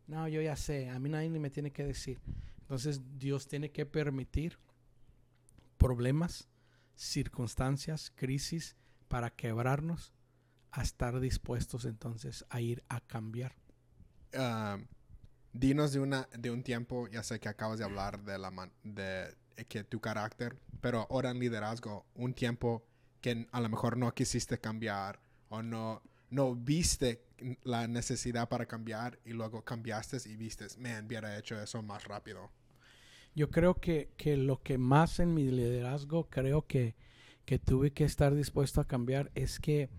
No, 0.07 0.27
yo 0.27 0.41
ya 0.41 0.57
sé, 0.57 0.89
a 0.89 0.99
mí 0.99 1.09
nadie 1.09 1.29
me 1.29 1.51
tiene 1.51 1.71
que 1.71 1.85
decir. 1.85 2.21
Entonces, 2.63 3.03
Dios 3.19 3.47
tiene 3.47 3.71
que 3.71 3.85
permitir 3.85 4.59
problemas, 5.77 6.49
circunstancias, 6.95 8.11
crisis, 8.15 8.77
para 9.09 9.31
quebrarnos, 9.31 10.15
a 10.71 10.83
estar 10.83 11.21
dispuestos 11.21 11.85
entonces 11.85 12.47
a 12.49 12.63
ir 12.63 12.83
a 12.89 13.01
cambiar. 13.01 13.55
Ah, 14.35 14.79
dinos 15.53 15.93
de 15.93 16.01
una 16.01 16.29
de 16.37 16.51
un 16.51 16.63
tiempo, 16.63 17.09
ya 17.09 17.23
sé 17.23 17.39
que 17.41 17.49
acabas 17.49 17.79
de 17.79 17.85
hablar 17.85 18.25
de 18.25 18.39
la 18.39 18.71
de 18.83 19.35
eh, 19.57 19.65
que 19.67 19.85
tu 19.85 20.01
carácter, 20.01 20.57
pero 20.81 21.07
ahora 21.11 21.31
en 21.31 21.39
liderazgo, 21.39 22.07
un 22.15 22.35
tiempo 22.35 22.83
que 23.21 23.47
a 23.53 23.61
lo 23.61 23.69
mejor 23.69 23.97
no 23.97 24.13
quisiste 24.15 24.59
cambiar 24.59 25.21
o 25.49 25.63
no 25.63 26.03
no 26.31 26.55
viste 26.55 27.21
la 27.63 27.87
necesidad 27.87 28.49
para 28.49 28.65
cambiar 28.67 29.19
y 29.27 29.33
luego 29.33 29.63
cambiaste 29.63 30.17
y 30.29 30.37
viste, 30.37 30.67
man, 30.79 31.07
hubiera 31.07 31.39
hecho 31.39 31.61
eso 31.61 31.83
más 31.83 32.05
rápido. 32.05 32.51
Yo 33.35 33.51
creo 33.51 33.75
que, 33.75 34.11
que 34.17 34.39
lo 34.39 34.63
que 34.63 34.79
más 34.79 35.21
en 35.21 35.35
mi 35.35 35.51
liderazgo 35.51 36.29
creo 36.31 36.67
que, 36.67 36.95
que 37.45 37.59
tuve 37.59 37.93
que 37.93 38.05
estar 38.05 38.35
dispuesto 38.35 38.81
a 38.81 38.87
cambiar 38.87 39.31
es 39.35 39.61
que 39.61 39.91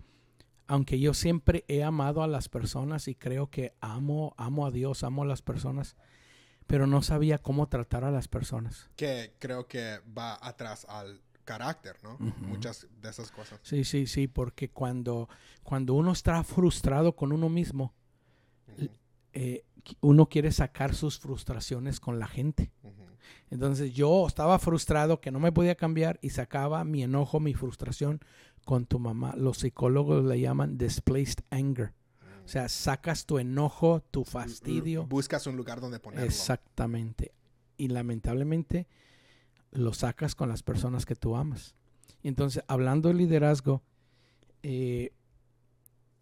aunque 0.66 0.98
yo 0.98 1.14
siempre 1.14 1.64
he 1.68 1.82
amado 1.82 2.22
a 2.22 2.28
las 2.28 2.48
personas 2.48 3.08
y 3.08 3.14
creo 3.14 3.50
que 3.50 3.74
amo, 3.80 4.34
amo 4.38 4.66
a 4.66 4.70
Dios, 4.70 5.04
amo 5.04 5.22
a 5.22 5.26
las 5.26 5.42
personas, 5.42 5.96
pero 6.66 6.86
no 6.86 7.02
sabía 7.02 7.38
cómo 7.38 7.68
tratar 7.68 8.04
a 8.04 8.10
las 8.10 8.28
personas. 8.28 8.90
Que 8.96 9.34
creo 9.38 9.66
que 9.66 10.00
va 10.16 10.38
atrás 10.40 10.86
al 10.88 11.20
carácter, 11.44 11.96
¿no? 12.02 12.16
Muchas 12.18 12.86
de 13.02 13.10
esas 13.10 13.30
cosas. 13.30 13.60
Sí, 13.62 13.84
sí, 13.84 14.06
sí, 14.06 14.26
porque 14.26 14.70
cuando, 14.70 15.28
cuando 15.62 15.94
uno 15.94 16.12
está 16.12 16.42
frustrado 16.42 17.14
con 17.14 17.32
uno 17.32 17.48
mismo, 17.50 17.92
eh, 19.32 19.64
uno 20.00 20.28
quiere 20.28 20.52
sacar 20.52 20.94
sus 20.94 21.18
frustraciones 21.18 22.00
con 22.00 22.18
la 22.18 22.26
gente. 22.26 22.72
Entonces 23.50 23.92
yo 23.92 24.26
estaba 24.26 24.58
frustrado 24.58 25.20
que 25.20 25.30
no 25.30 25.38
me 25.38 25.52
podía 25.52 25.74
cambiar 25.74 26.18
y 26.22 26.30
sacaba 26.30 26.84
mi 26.84 27.02
enojo, 27.02 27.40
mi 27.40 27.54
frustración 27.54 28.20
con 28.64 28.86
tu 28.86 28.98
mamá. 28.98 29.34
Los 29.36 29.58
psicólogos 29.58 30.24
le 30.24 30.40
llaman 30.40 30.76
displaced 30.78 31.44
anger. 31.50 31.92
O 32.44 32.48
sea, 32.48 32.68
sacas 32.68 33.24
tu 33.24 33.38
enojo, 33.38 34.00
tu 34.10 34.24
fastidio. 34.24 35.06
Buscas 35.06 35.46
un 35.46 35.56
lugar 35.56 35.80
donde 35.80 35.98
ponerlo. 35.98 36.26
Exactamente. 36.26 37.32
Y 37.78 37.88
lamentablemente 37.88 38.86
lo 39.72 39.92
sacas 39.94 40.34
con 40.34 40.48
las 40.48 40.62
personas 40.62 41.06
que 41.06 41.16
tú 41.16 41.36
amas. 41.36 41.74
Y 42.22 42.28
entonces, 42.28 42.62
hablando 42.68 43.08
de 43.08 43.14
liderazgo, 43.14 43.82
eh, 44.62 45.12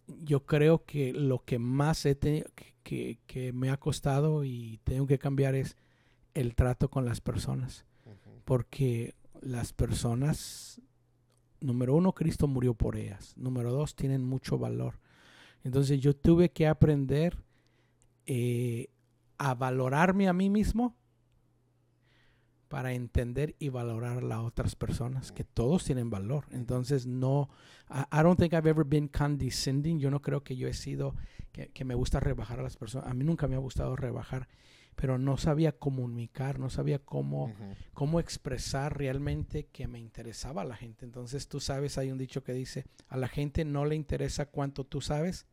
yo 0.07 0.45
creo 0.47 0.85
que 0.85 1.13
lo 1.13 1.45
que 1.45 1.59
más 1.59 2.05
he 2.07 2.15
tenido, 2.15 2.47
que, 2.83 3.19
que- 3.27 3.53
me 3.53 3.71
ha 3.71 3.77
costado 3.79 4.45
y 4.45 4.79
tengo 4.85 5.07
que 5.07 5.19
cambiar 5.19 5.55
es 5.55 5.77
el 6.35 6.55
trato 6.55 6.89
con 6.91 7.05
las 7.05 7.21
personas. 7.21 7.85
Porque 8.45 9.15
las 9.41 9.73
personas, 9.73 10.81
número 11.63 11.95
uno, 11.95 12.13
Cristo 12.13 12.47
murió 12.47 12.75
por 12.75 12.97
ellas. 12.97 13.35
Número 13.37 13.73
dos, 13.73 13.95
tienen 13.95 14.25
mucho 14.25 14.59
valor. 14.59 14.99
Entonces 15.65 16.01
yo 16.01 16.15
tuve 16.15 16.51
que 16.51 16.67
aprender 16.67 17.39
eh, 18.27 18.89
a 19.39 19.55
valorarme 19.55 20.29
a 20.29 20.33
mí 20.33 20.51
mismo 20.51 20.97
para 22.69 22.95
entender 22.95 23.55
y 23.59 23.69
valorar 23.69 24.19
a 24.19 24.23
las 24.23 24.39
otras 24.39 24.75
personas, 24.77 25.31
que 25.31 25.45
todos 25.45 25.85
tienen 25.85 26.09
valor. 26.09 26.47
Entonces 26.53 27.07
no, 27.07 27.51
I, 27.91 28.23
don't 28.23 28.39
think 28.39 28.55
I've 28.55 28.69
ever 28.69 28.85
been 28.85 29.09
condescending. 29.09 29.99
Yo 30.01 30.11
no 30.11 30.23
creo 30.23 30.43
que 30.43 30.57
yo 30.57 30.69
he 30.69 30.73
sido, 30.73 31.15
que 31.53 31.85
me 31.85 31.95
gusta 31.95 32.19
rebajar 32.19 32.61
a 32.61 32.63
las 32.63 32.77
personas. 32.77 33.11
A 33.11 33.15
mí 33.15 33.25
nunca 33.25 33.47
me 33.47 33.57
ha 33.57 33.59
gustado 33.59 33.95
rebajar, 33.95 34.49
pero 34.97 35.19
no 35.19 35.37
sabía 35.37 35.73
comunicar, 35.73 36.59
no 36.59 36.71
sabía 36.71 36.99
cómo 36.99 37.53
cómo 37.93 38.21
expresar 38.21 38.97
realmente 38.99 39.67
que 39.67 39.89
me 39.89 39.99
interesaba 39.99 40.63
a 40.63 40.65
la 40.65 40.77
gente. 40.77 41.05
Entonces 41.05 41.49
tú 41.49 41.61
sabes, 41.61 41.99
hay 41.99 42.11
un 42.11 42.19
dicho 42.19 42.43
que 42.43 42.53
dice, 42.53 42.85
a 43.09 43.17
la 43.17 43.29
gente 43.29 43.65
no 43.65 43.85
le 43.85 43.95
interesa 43.95 44.47
cuánto 44.47 44.85
tú 44.85 45.01
sabes 45.01 45.47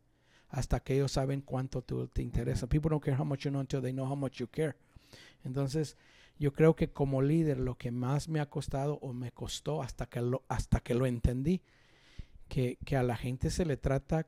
hasta 0.49 0.79
que 0.79 0.95
ellos 0.95 1.11
saben 1.11 1.41
cuánto 1.41 1.81
tú 1.81 2.07
te 2.07 2.21
interesa. 2.21 2.67
People 2.67 2.89
don't 2.89 3.03
care 3.03 3.17
how 3.17 3.25
much 3.25 3.41
you 3.41 3.51
know 3.51 3.61
until 3.61 3.81
they 3.81 3.93
know 3.93 4.05
how 4.05 4.15
much 4.15 4.37
you 4.37 4.47
care. 4.47 4.75
Entonces 5.43 5.95
yo 6.37 6.53
creo 6.53 6.75
que 6.75 6.91
como 6.91 7.21
líder 7.21 7.59
lo 7.59 7.75
que 7.75 7.91
más 7.91 8.29
me 8.29 8.39
ha 8.39 8.49
costado 8.49 8.95
o 9.01 9.13
me 9.13 9.31
costó 9.31 9.83
hasta 9.83 10.07
que 10.07 10.21
lo, 10.21 10.43
hasta 10.47 10.79
que 10.79 10.95
lo 10.95 11.05
entendí, 11.05 11.61
que, 12.47 12.77
que 12.85 12.95
a 12.97 13.03
la 13.03 13.15
gente 13.15 13.51
se 13.51 13.65
le 13.65 13.77
trata 13.77 14.27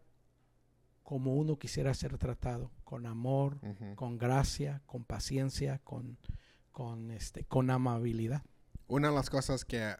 como 1.03 1.35
uno 1.35 1.57
quisiera 1.57 1.93
ser 1.93 2.17
tratado, 2.17 2.71
con 2.83 3.05
amor, 3.05 3.59
con 3.95 4.17
gracia, 4.17 4.81
con 4.85 5.03
paciencia, 5.03 5.79
con, 5.83 6.17
con, 6.71 7.11
este, 7.11 7.43
con 7.45 7.69
amabilidad. 7.69 8.43
Una 8.87 9.09
de 9.09 9.15
las 9.15 9.29
cosas 9.29 9.65
que 9.65 9.95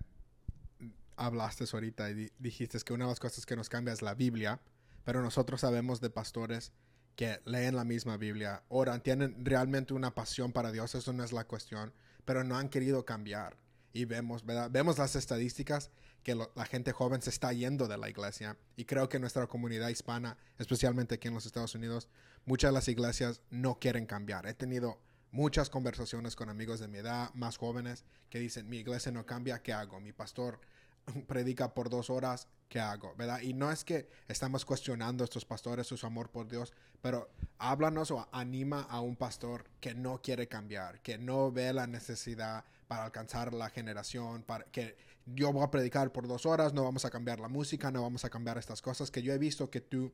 hablaste 1.16 1.66
ahorita 1.72 2.10
y 2.10 2.14
di- 2.14 2.32
dijiste 2.40 2.78
es 2.78 2.84
que 2.84 2.94
una 2.94 3.06
de 3.06 3.12
las 3.12 3.20
cosas 3.20 3.46
que 3.46 3.56
nos 3.56 3.70
cambia 3.70 3.94
es 3.94 4.02
la 4.02 4.16
Biblia, 4.16 4.60
pero 5.04 5.22
nosotros 5.22 5.62
sabemos 5.62 6.02
de 6.02 6.10
pastores 6.10 6.72
que 7.16 7.42
leen 7.46 7.76
la 7.76 7.84
misma 7.84 8.18
Biblia, 8.18 8.64
oran, 8.70 9.02
tienen 9.02 9.44
realmente 9.46 9.94
una 9.94 10.16
pasión 10.16 10.52
para 10.54 10.72
Dios, 10.72 10.96
eso 10.96 11.12
no 11.14 11.24
es 11.24 11.34
la 11.34 11.44
cuestión, 11.46 11.94
pero 12.26 12.44
no 12.44 12.58
han 12.58 12.70
querido 12.70 13.06
cambiar. 13.06 13.58
Y 13.94 14.06
vemos, 14.06 14.46
¿verdad? 14.46 14.72
Vemos 14.72 14.98
las 14.98 15.16
estadísticas 15.18 15.92
que 16.24 16.36
la 16.36 16.66
gente 16.66 16.92
joven 16.92 17.22
se 17.22 17.30
está 17.30 17.52
yendo 17.54 17.88
de 17.88 17.98
la 17.98 18.10
iglesia. 18.10 18.58
Y 18.76 18.86
creo 18.86 19.10
que 19.10 19.20
nuestra 19.20 19.48
comunidad 19.48 19.90
hispana, 19.90 20.38
especialmente 20.58 21.16
aquí 21.16 21.28
en 21.28 21.34
los 21.34 21.46
Estados 21.46 21.76
Unidos, 21.76 22.10
muchas 22.46 22.70
de 22.70 22.74
las 22.74 22.88
iglesias 22.88 23.42
no 23.50 23.80
quieren 23.80 24.06
cambiar. 24.06 24.46
He 24.46 24.54
tenido 24.54 25.00
muchas 25.32 25.70
conversaciones 25.70 26.36
con 26.36 26.50
amigos 26.50 26.80
de 26.80 26.88
mi 26.88 27.00
edad, 27.00 27.34
más 27.34 27.58
jóvenes, 27.58 28.04
que 28.30 28.40
dicen, 28.40 28.70
mi 28.70 28.78
iglesia 28.78 29.12
no 29.12 29.26
cambia, 29.26 29.62
¿qué 29.62 29.74
hago? 29.74 30.00
Mi 30.00 30.14
pastor 30.14 30.60
predica 31.28 31.74
por 31.74 31.90
dos 31.90 32.10
horas, 32.10 32.48
¿qué 32.70 32.80
hago? 32.80 33.16
¿Verdad? 33.16 33.42
Y 33.42 33.54
no 33.54 33.72
es 33.72 33.84
que 33.84 34.08
estamos 34.28 34.66
cuestionando 34.66 35.24
a 35.24 35.26
estos 35.26 35.46
pastores 35.46 35.88
su 35.88 36.06
amor 36.06 36.30
por 36.30 36.48
Dios, 36.48 36.74
pero 37.02 37.30
háblanos 37.58 38.12
o 38.12 38.28
anima 38.32 38.84
a 38.84 39.02
un 39.02 39.16
pastor 39.16 39.66
que 39.80 39.96
no 39.96 40.22
quiere 40.22 40.48
cambiar, 40.48 41.02
que 41.02 41.18
no 41.18 41.52
ve 41.52 41.74
la 41.74 41.88
necesidad 41.88 42.66
para 42.88 43.06
alcanzar 43.06 43.54
la 43.54 43.70
generación, 43.70 44.44
para 44.44 44.66
que 44.66 44.98
yo 45.36 45.52
voy 45.52 45.64
a 45.64 45.72
predicar 45.72 46.12
por 46.12 46.28
dos 46.28 46.46
horas, 46.46 46.74
no 46.74 46.84
vamos 46.84 47.06
a 47.06 47.10
cambiar 47.10 47.40
la 47.40 47.48
música, 47.48 47.92
no 47.92 48.02
vamos 48.02 48.26
a 48.26 48.30
cambiar 48.30 48.58
estas 48.58 48.82
cosas 48.82 49.12
que 49.12 49.22
yo 49.22 49.34
he 49.34 49.38
visto 49.38 49.70
que 49.70 49.82
tú 49.82 50.12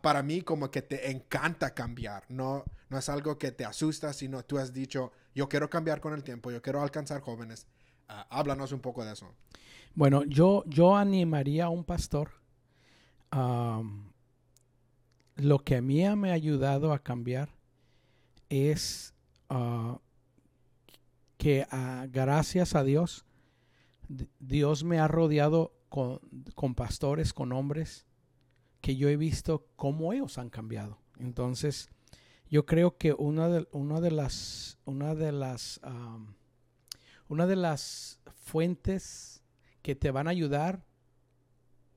para 0.00 0.22
mí 0.22 0.42
como 0.42 0.70
que 0.70 0.82
te 0.82 1.10
encanta 1.10 1.74
cambiar, 1.74 2.24
no, 2.28 2.64
no 2.88 2.98
es 2.98 3.08
algo 3.08 3.38
que 3.38 3.52
te 3.52 3.64
asusta, 3.64 4.12
sino 4.12 4.42
tú 4.44 4.58
has 4.58 4.72
dicho, 4.72 5.12
yo 5.34 5.48
quiero 5.48 5.68
cambiar 5.68 6.00
con 6.00 6.14
el 6.14 6.22
tiempo, 6.22 6.50
yo 6.50 6.62
quiero 6.62 6.82
alcanzar 6.82 7.20
jóvenes. 7.20 7.66
Ah, 8.08 8.26
háblanos 8.30 8.72
un 8.72 8.80
poco 8.80 9.04
de 9.04 9.12
eso. 9.12 9.32
Bueno, 9.94 10.24
yo, 10.24 10.64
yo 10.66 10.96
animaría 10.96 11.66
a 11.66 11.68
un 11.68 11.84
pastor. 11.84 12.30
am, 13.30 14.12
lo 15.36 15.58
que 15.60 15.76
a 15.76 15.82
mí 15.82 16.04
me 16.16 16.30
ha 16.30 16.34
ayudado 16.34 16.92
a 16.92 16.98
cambiar 16.98 17.48
es 18.48 19.14
ah, 19.48 19.98
que 21.38 21.66
ah, 21.70 22.06
gracias 22.10 22.74
a 22.74 22.84
Dios, 22.84 23.24
Dios 24.38 24.84
me 24.84 24.98
ha 24.98 25.08
rodeado 25.08 25.72
con, 25.88 26.20
con 26.54 26.74
pastores, 26.74 27.32
con 27.32 27.52
hombres, 27.52 28.06
que 28.80 28.96
yo 28.96 29.08
he 29.08 29.16
visto 29.16 29.66
cómo 29.76 30.12
ellos 30.12 30.38
han 30.38 30.50
cambiado. 30.50 30.98
Entonces, 31.18 31.88
yo 32.50 32.66
creo 32.66 32.96
que 32.98 33.12
una 33.12 33.48
de, 33.48 33.68
una 33.72 34.00
de 34.00 34.10
las, 34.10 34.78
una 34.84 35.14
de 35.14 35.32
las, 35.32 35.80
una 37.28 37.46
de 37.46 37.56
las 37.56 38.20
fuentes 38.34 39.42
que 39.82 39.94
te 39.94 40.10
van 40.10 40.26
a 40.26 40.30
ayudar 40.30 40.84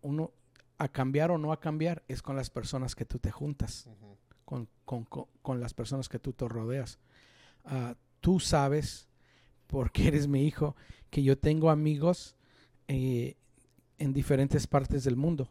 uno 0.01 0.31
a 0.77 0.88
cambiar 0.89 1.31
o 1.31 1.38
no 1.38 1.51
a 1.51 1.60
cambiar 1.60 2.03
es 2.07 2.22
con 2.22 2.36
las 2.36 2.50
personas 2.50 2.95
que 2.95 3.05
tú 3.05 3.17
te 3.17 3.31
juntas, 3.31 3.89
con, 4.45 4.69
con- 4.86 5.05
con- 5.05 5.27
con 5.41 5.60
las 5.60 5.74
personas 5.74 6.10
que 6.10 6.19
tú 6.19 6.34
te 6.34 6.48
rodeas. 6.48 7.00
Ah, 7.63 7.95
tú 8.22 8.39
sabes 8.39 9.07
porque 9.67 10.07
eres 10.07 10.27
mi 10.27 10.45
hijo, 10.45 10.75
que 11.10 11.24
yo 11.24 11.38
tengo 11.38 11.69
amigos 11.69 12.36
eh, 12.88 13.36
en 13.98 14.13
diferentes 14.13 14.67
partes 14.67 15.03
del 15.03 15.15
mundo. 15.15 15.50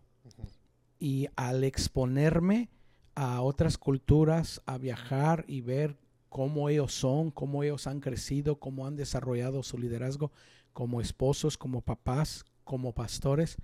Y 0.98 1.28
al 1.36 1.64
exponerme 1.64 2.70
a 3.14 3.42
otras 3.42 3.78
culturas, 3.78 4.62
a 4.66 4.78
viajar 4.78 5.44
y 5.48 5.60
ver 5.60 5.96
cómo 6.28 6.68
ellos 6.68 6.92
son, 6.92 7.30
cómo 7.30 7.62
ellos 7.62 7.86
han 7.86 8.00
crecido, 8.00 8.58
cómo 8.58 8.86
han 8.86 8.96
desarrollado 8.96 9.62
su 9.62 9.78
liderazgo 9.78 10.32
como 10.72 11.00
esposos, 11.00 11.56
como 11.56 11.80
papás, 11.80 12.44
como 12.64 12.92
pastores, 12.92 13.56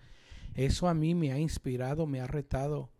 eso 0.54 0.88
a 0.88 0.94
mí 0.94 1.14
me 1.14 1.32
ha 1.32 1.38
inspirado, 1.38 2.06
me 2.06 2.20
ha 2.20 2.26
retado. 2.26 2.90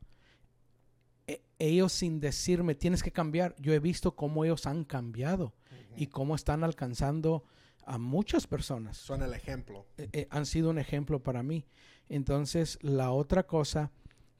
E, 1.31 1.43
ellos 1.61 1.93
sin 1.93 2.19
decirme, 2.19 2.75
tienes 2.75 3.05
que 3.05 3.13
cambiar, 3.13 3.55
yo 3.59 3.73
he 3.73 3.79
visto 3.79 4.17
cómo 4.17 4.45
ellos 4.45 4.67
han 4.67 4.85
cambiado 4.85 5.53
y 5.97 6.07
cómo 6.07 6.35
están 6.35 6.65
alcanzando 6.65 7.45
a 7.85 7.99
muchas 7.99 8.47
personas. 8.49 8.97
Son 8.97 9.23
el 9.23 9.33
ejemplo. 9.33 9.87
Eh, 9.97 10.09
eh, 10.13 10.29
han 10.31 10.45
sido 10.47 10.71
un 10.71 10.79
ejemplo 10.79 11.23
para 11.23 11.43
mí. 11.45 11.67
Entonces, 12.09 12.79
la 12.83 13.13
otra 13.13 13.47
cosa 13.47 13.93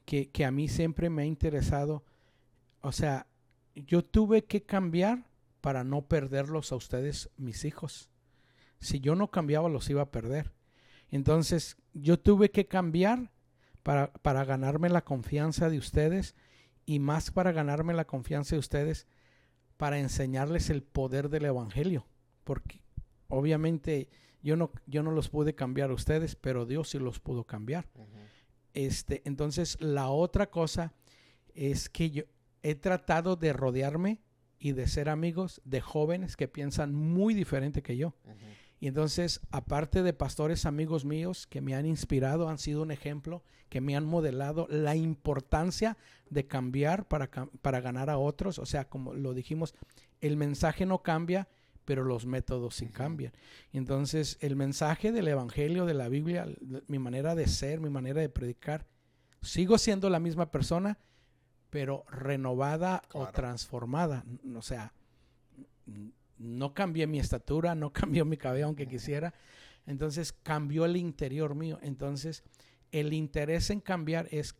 que, 0.05 0.29
que 0.31 0.43
a 0.43 0.51
mí 0.51 0.67
siempre 0.67 1.09
me 1.09 1.21
ha 1.21 1.25
interesado, 1.25 2.03
o 2.81 2.91
sea, 2.91 3.27
yo 3.75 4.03
tuve 4.03 4.43
que 4.43 4.63
cambiar 4.63 5.29
para 5.61 5.85
no 5.85 6.01
perderlos 6.01 6.73
a 6.73 6.75
ustedes, 6.75 7.29
mis 7.37 7.63
hijos. 7.63 8.09
Si 8.79 8.99
yo 8.99 9.15
no 9.15 9.29
cambiaba, 9.29 9.69
los 9.69 9.89
iba 9.89 10.01
a 10.01 10.11
perder. 10.11 10.51
Entonces, 11.09 11.77
yo 11.93 12.19
tuve 12.19 12.51
que 12.51 12.67
cambiar 12.67 13.31
para, 13.83 14.11
para 14.11 14.43
ganarme 14.43 14.89
la 14.89 15.05
confianza 15.05 15.69
de 15.69 15.77
ustedes 15.77 16.35
y 16.91 16.99
más 16.99 17.31
para 17.31 17.53
ganarme 17.53 17.93
la 17.93 18.03
confianza 18.03 18.53
de 18.53 18.59
ustedes 18.59 19.07
para 19.77 19.97
enseñarles 19.97 20.69
el 20.69 20.83
poder 20.83 21.29
del 21.29 21.45
Evangelio. 21.45 22.05
Porque 22.43 22.81
obviamente 23.29 24.09
yo 24.43 24.57
no, 24.57 24.73
yo 24.87 25.01
no 25.01 25.11
los 25.11 25.29
pude 25.29 25.55
cambiar 25.55 25.91
a 25.91 25.93
ustedes, 25.93 26.35
pero 26.35 26.65
Dios 26.65 26.89
sí 26.89 26.99
los 26.99 27.21
pudo 27.21 27.45
cambiar. 27.45 27.87
este, 28.73 29.21
entonces, 29.23 29.77
la 29.79 30.09
otra 30.09 30.49
cosa 30.49 30.93
es 31.55 31.87
que 31.87 32.11
yo 32.11 32.23
he 32.61 32.75
tratado 32.75 33.37
de 33.37 33.53
rodearme 33.53 34.19
y 34.59 34.73
de 34.73 34.85
ser 34.87 35.07
amigos 35.07 35.61
de 35.63 35.79
jóvenes 35.79 36.35
que 36.35 36.49
piensan 36.49 36.93
muy 36.93 37.33
diferente 37.33 37.81
que 37.81 37.95
yo. 37.95 38.13
Y 38.81 38.87
entonces, 38.87 39.41
aparte 39.51 40.01
de 40.01 40.11
pastores 40.11 40.65
amigos 40.65 41.05
míos 41.05 41.45
que 41.45 41.61
me 41.61 41.75
han 41.75 41.85
inspirado, 41.85 42.49
han 42.49 42.57
sido 42.57 42.81
un 42.81 42.89
ejemplo, 42.89 43.43
que 43.69 43.79
me 43.79 43.95
han 43.95 44.05
modelado 44.05 44.67
la 44.71 44.95
importancia 44.95 45.97
de 46.31 46.47
cambiar 46.47 47.07
para, 47.07 47.29
para 47.61 47.79
ganar 47.79 48.09
a 48.09 48.17
otros. 48.17 48.57
O 48.57 48.65
sea, 48.65 48.89
como 48.89 49.13
lo 49.13 49.35
dijimos, 49.35 49.75
el 50.19 50.35
mensaje 50.35 50.87
no 50.87 51.03
cambia, 51.03 51.47
pero 51.85 52.03
los 52.03 52.25
métodos 52.25 52.73
sí 52.73 52.87
cambian. 52.87 53.33
Y 53.71 53.77
entonces, 53.77 54.39
el 54.41 54.55
mensaje 54.55 55.11
del 55.11 55.27
Evangelio, 55.27 55.85
de 55.85 55.93
la 55.93 56.09
Biblia, 56.09 56.47
mi 56.87 56.97
manera 56.97 57.35
de 57.35 57.47
ser, 57.47 57.79
mi 57.79 57.91
manera 57.91 58.19
de 58.19 58.29
predicar, 58.29 58.87
sigo 59.43 59.77
siendo 59.77 60.09
la 60.09 60.19
misma 60.19 60.49
persona, 60.49 60.97
pero 61.69 62.03
renovada 62.09 63.03
o 63.13 63.27
transformada. 63.27 64.25
O 64.55 64.63
sea, 64.63 64.91
no 66.41 66.73
cambié 66.73 67.07
mi 67.07 67.19
estatura, 67.19 67.75
no 67.75 67.93
cambió 67.93 68.25
mi 68.25 68.37
cabello 68.37 68.65
aunque 68.65 68.87
quisiera. 68.87 69.33
Entonces 69.85 70.33
cambió 70.33 70.85
el 70.85 70.97
interior 70.97 71.55
mío. 71.55 71.79
Entonces 71.81 72.43
el 72.91 73.13
interés 73.13 73.69
en 73.69 73.79
cambiar 73.79 74.27
es 74.31 74.55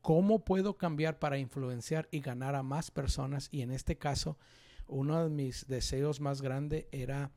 cómo 0.00 0.44
puedo 0.44 0.76
cambiar 0.76 1.18
para 1.18 1.38
influenciar 1.38 2.08
y 2.10 2.20
ganar 2.20 2.54
a 2.54 2.62
más 2.62 2.90
personas. 2.90 3.48
Y 3.50 3.62
en 3.62 3.70
este 3.70 3.98
caso, 3.98 4.38
uno 4.86 5.22
de 5.22 5.30
mis 5.30 5.66
deseos 5.66 6.20
más 6.20 6.42
grandes 6.42 6.86
era 6.90 7.32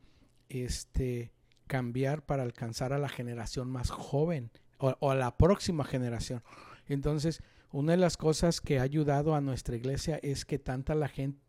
este 0.48 1.32
cambiar 1.66 2.24
para 2.24 2.42
alcanzar 2.42 2.92
a 2.92 2.98
la 2.98 3.08
generación 3.08 3.70
más 3.70 3.90
joven 3.90 4.50
o, 4.78 4.94
o 5.00 5.10
a 5.10 5.14
la 5.14 5.36
próxima 5.36 5.84
generación. 5.84 6.42
Entonces, 6.86 7.42
una 7.74 7.90
de 7.90 7.98
las 7.98 8.16
cosas 8.16 8.60
que 8.60 8.78
ha 8.78 8.82
ayudado 8.82 9.34
a 9.34 9.40
nuestra 9.40 9.74
iglesia 9.74 10.20
es 10.22 10.44
que 10.44 10.60
tanta 10.60 10.94
la 10.94 11.08
gente, 11.08 11.40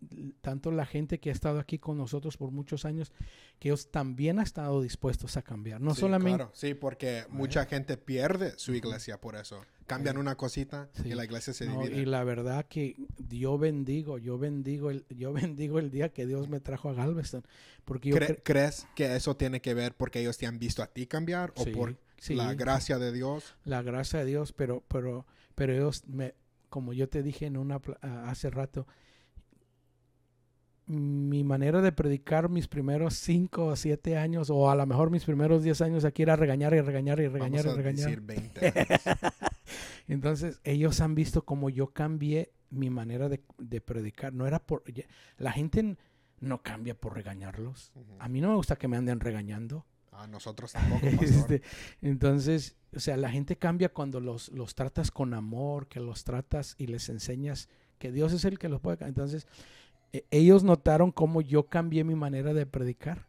tanto 0.42 0.72
la 0.72 0.88
gente 0.88 1.20
que 1.20 1.30
ha 1.30 1.32
estado 1.32 1.60
aquí 1.60 1.78
con 1.78 2.00
nosotros 2.00 2.36
por 2.36 2.50
muchos 2.50 2.84
años, 2.84 3.12
que 3.60 3.70
ellos 3.70 3.92
también 3.92 4.40
han 4.40 4.44
estado 4.44 4.82
dispuestos 4.82 5.38
a 5.38 5.44
cambiar. 5.44 5.82
No 5.82 5.94
solamente. 5.94 6.38
Claro, 6.38 6.52
sí, 6.56 6.74
porque 6.74 7.26
mucha 7.30 7.68
gente 7.68 7.96
pierde 7.98 8.58
su 8.58 8.74
iglesia 8.74 9.22
por 9.22 9.36
eso. 9.36 9.64
Cambian 9.86 10.18
una 10.18 10.36
cosita 10.36 10.90
y 11.04 11.14
la 11.14 11.26
iglesia 11.26 11.54
se 11.54 11.68
divide. 11.68 11.96
Y 11.96 12.06
la 12.06 12.24
verdad 12.24 12.66
que 12.66 12.96
yo 13.30 13.60
bendigo, 13.60 14.18
yo 14.18 14.40
bendigo 14.40 14.90
el, 14.90 15.06
yo 15.10 15.32
bendigo 15.32 15.78
el 15.78 15.92
día 15.92 16.10
que 16.10 16.26
Dios 16.26 16.50
me 16.50 16.60
trajo 16.60 16.90
a 16.90 16.94
Galveston. 16.94 17.44
Porque 17.86 18.10
¿Crees 18.44 18.88
que 18.96 19.16
eso 19.16 19.38
tiene 19.38 19.62
que 19.62 19.76
ver 19.76 19.94
porque 19.94 20.22
ellos 20.22 20.40
te 20.40 20.48
han 20.48 20.58
visto 20.58 20.82
a 20.82 20.88
ti 20.88 21.06
cambiar 21.06 21.54
o 21.56 21.66
por 21.66 21.96
la 22.30 22.56
gracia 22.56 22.98
de 22.98 23.12
Dios? 23.12 23.56
La 23.64 23.84
gracia 23.84 24.22
de 24.22 24.26
Dios, 24.26 24.54
pero, 24.54 24.84
pero 24.88 25.28
pero 25.56 25.74
ellos, 25.74 26.06
me, 26.08 26.36
como 26.70 26.94
yo 26.94 27.10
te 27.10 27.24
dije 27.24 27.46
en 27.46 27.58
una 27.58 27.82
hace 28.02 28.50
rato, 28.50 28.86
mi 30.88 31.44
manera 31.44 31.82
de 31.82 31.92
predicar 31.92 32.50
mis 32.50 32.68
primeros 32.68 33.16
cinco 33.16 33.68
o 33.68 33.76
siete 33.76 34.18
años, 34.18 34.50
o 34.50 34.70
a 34.70 34.76
lo 34.76 34.86
mejor 34.86 35.10
mis 35.10 35.26
primeros 35.26 35.64
diez 35.64 35.82
años 35.82 36.06
aquí 36.06 36.22
era 36.22 36.36
regañar 36.36 36.74
y 36.74 36.82
regañar 36.82 37.20
y 37.20 37.28
regañar 37.28 37.66
y 37.66 37.70
regañar. 37.70 38.22
Entonces, 40.08 40.60
ellos 40.64 41.02
han 41.02 41.16
visto 41.16 41.44
cómo 41.44 41.70
yo 41.70 41.88
cambié 41.88 42.52
mi 42.70 42.90
manera 42.90 43.30
de, 43.30 43.82
predicar. 43.82 44.34
No 44.34 44.46
era 44.46 44.60
por. 44.60 44.84
La 45.38 45.52
gente 45.52 45.98
no 46.40 46.62
cambia 46.62 46.94
por 46.94 47.16
regañarlos. 47.16 47.92
A 48.20 48.30
mí 48.30 48.42
no 48.42 48.50
me 48.50 48.56
gusta 48.56 48.76
que 48.76 48.88
me 48.88 48.98
anden 48.98 49.20
regañando. 49.20 49.86
A 50.18 50.28
nosotros 50.28 50.72
tampoco. 50.72 51.06
Este, 51.22 51.62
entonces, 52.02 52.76
o 52.96 53.00
sea, 53.00 53.18
la 53.18 53.30
gente 53.30 53.58
cambia 53.58 53.90
cuando 53.90 54.20
los, 54.20 54.50
los 54.50 54.76
tratas 54.76 55.12
con 55.12 55.34
amor, 55.34 55.88
que 55.88 56.00
los 56.00 56.24
tratas 56.24 56.76
y 56.78 56.88
les 56.88 57.10
enseñas 57.10 57.70
que 57.98 58.12
Dios 58.12 58.34
es 58.34 58.46
el 58.46 58.60
que 58.60 58.70
los 58.70 58.82
puede. 58.82 59.06
Entonces, 59.06 59.48
e, 60.14 60.26
ellos 60.32 60.64
notaron 60.64 61.12
cómo 61.12 61.42
yo 61.42 61.68
cambié 61.68 62.04
mi 62.04 62.16
manera 62.16 62.54
de 62.54 62.66
predicar. 62.66 63.28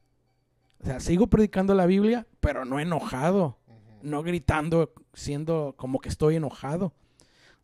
O 0.81 0.87
sea, 0.87 1.01
sigo 1.01 1.27
predicando 1.27 1.75
la 1.75 1.87
Biblia, 1.87 2.27
pero 2.41 2.65
no 2.65 2.79
enojado, 2.79 3.59
no 4.03 4.23
gritando, 4.23 4.93
siendo 5.15 5.75
como 5.77 6.01
que 6.01 6.09
estoy 6.09 6.37
enojado. 6.37 6.93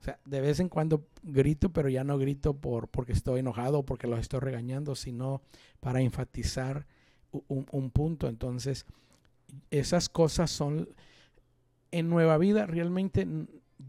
O 0.00 0.04
sea, 0.04 0.18
de 0.24 0.40
vez 0.40 0.58
en 0.58 0.68
cuando 0.68 1.06
grito, 1.22 1.72
pero 1.72 1.88
ya 1.88 2.02
no 2.02 2.18
grito 2.18 2.54
por 2.54 2.88
porque 2.88 3.12
estoy 3.12 3.40
enojado 3.40 3.80
o 3.80 3.84
porque 3.84 4.08
los 4.08 4.18
estoy 4.18 4.40
regañando, 4.40 4.96
sino 4.96 5.42
para 5.78 6.00
enfatizar 6.00 6.86
un, 7.30 7.66
un 7.70 7.90
punto. 7.90 8.28
Entonces, 8.28 8.86
esas 9.70 10.08
cosas 10.08 10.50
son 10.50 10.88
en 11.90 12.08
Nueva 12.08 12.38
Vida 12.38 12.66
realmente 12.66 13.26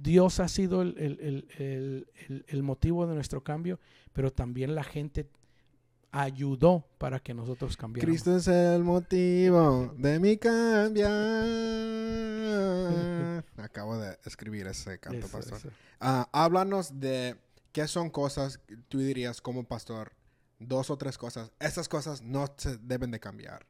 Dios 0.01 0.39
ha 0.39 0.47
sido 0.47 0.81
el, 0.81 2.07
motivo 2.63 3.07
de 3.07 3.15
nuestro 3.15 3.43
cambio, 3.43 3.79
pero 4.11 4.31
también 4.31 4.75
la 4.75 4.83
gente 4.83 5.29
ayudó 6.11 6.85
para 6.97 7.19
que 7.19 7.33
nosotros 7.33 7.77
cambiáramos. 7.77 8.11
Cristo 8.11 8.37
es 8.37 8.47
el 8.47 8.83
motivo 8.83 9.93
de 9.97 10.19
mi 10.19 10.37
cambio. 10.37 11.07
Acabo 13.57 13.97
de 13.97 14.17
escribir 14.25 14.67
ese 14.67 14.99
canto, 14.99 15.27
pastor. 15.27 15.59
Ah, 15.99 16.27
háblanos 16.31 16.99
de 16.99 17.35
qué 17.71 17.87
son 17.87 18.09
cosas, 18.09 18.59
tú 18.89 18.99
dirías 18.99 19.41
como 19.41 19.63
pastor, 19.63 20.13
dos 20.59 20.89
o 20.89 20.97
tres 20.97 21.17
cosas. 21.17 21.51
Esas 21.59 21.89
cosas 21.89 22.21
no 22.21 22.47
se 22.57 22.77
deben 22.77 23.11
de 23.11 23.19
cambiar. 23.19 23.65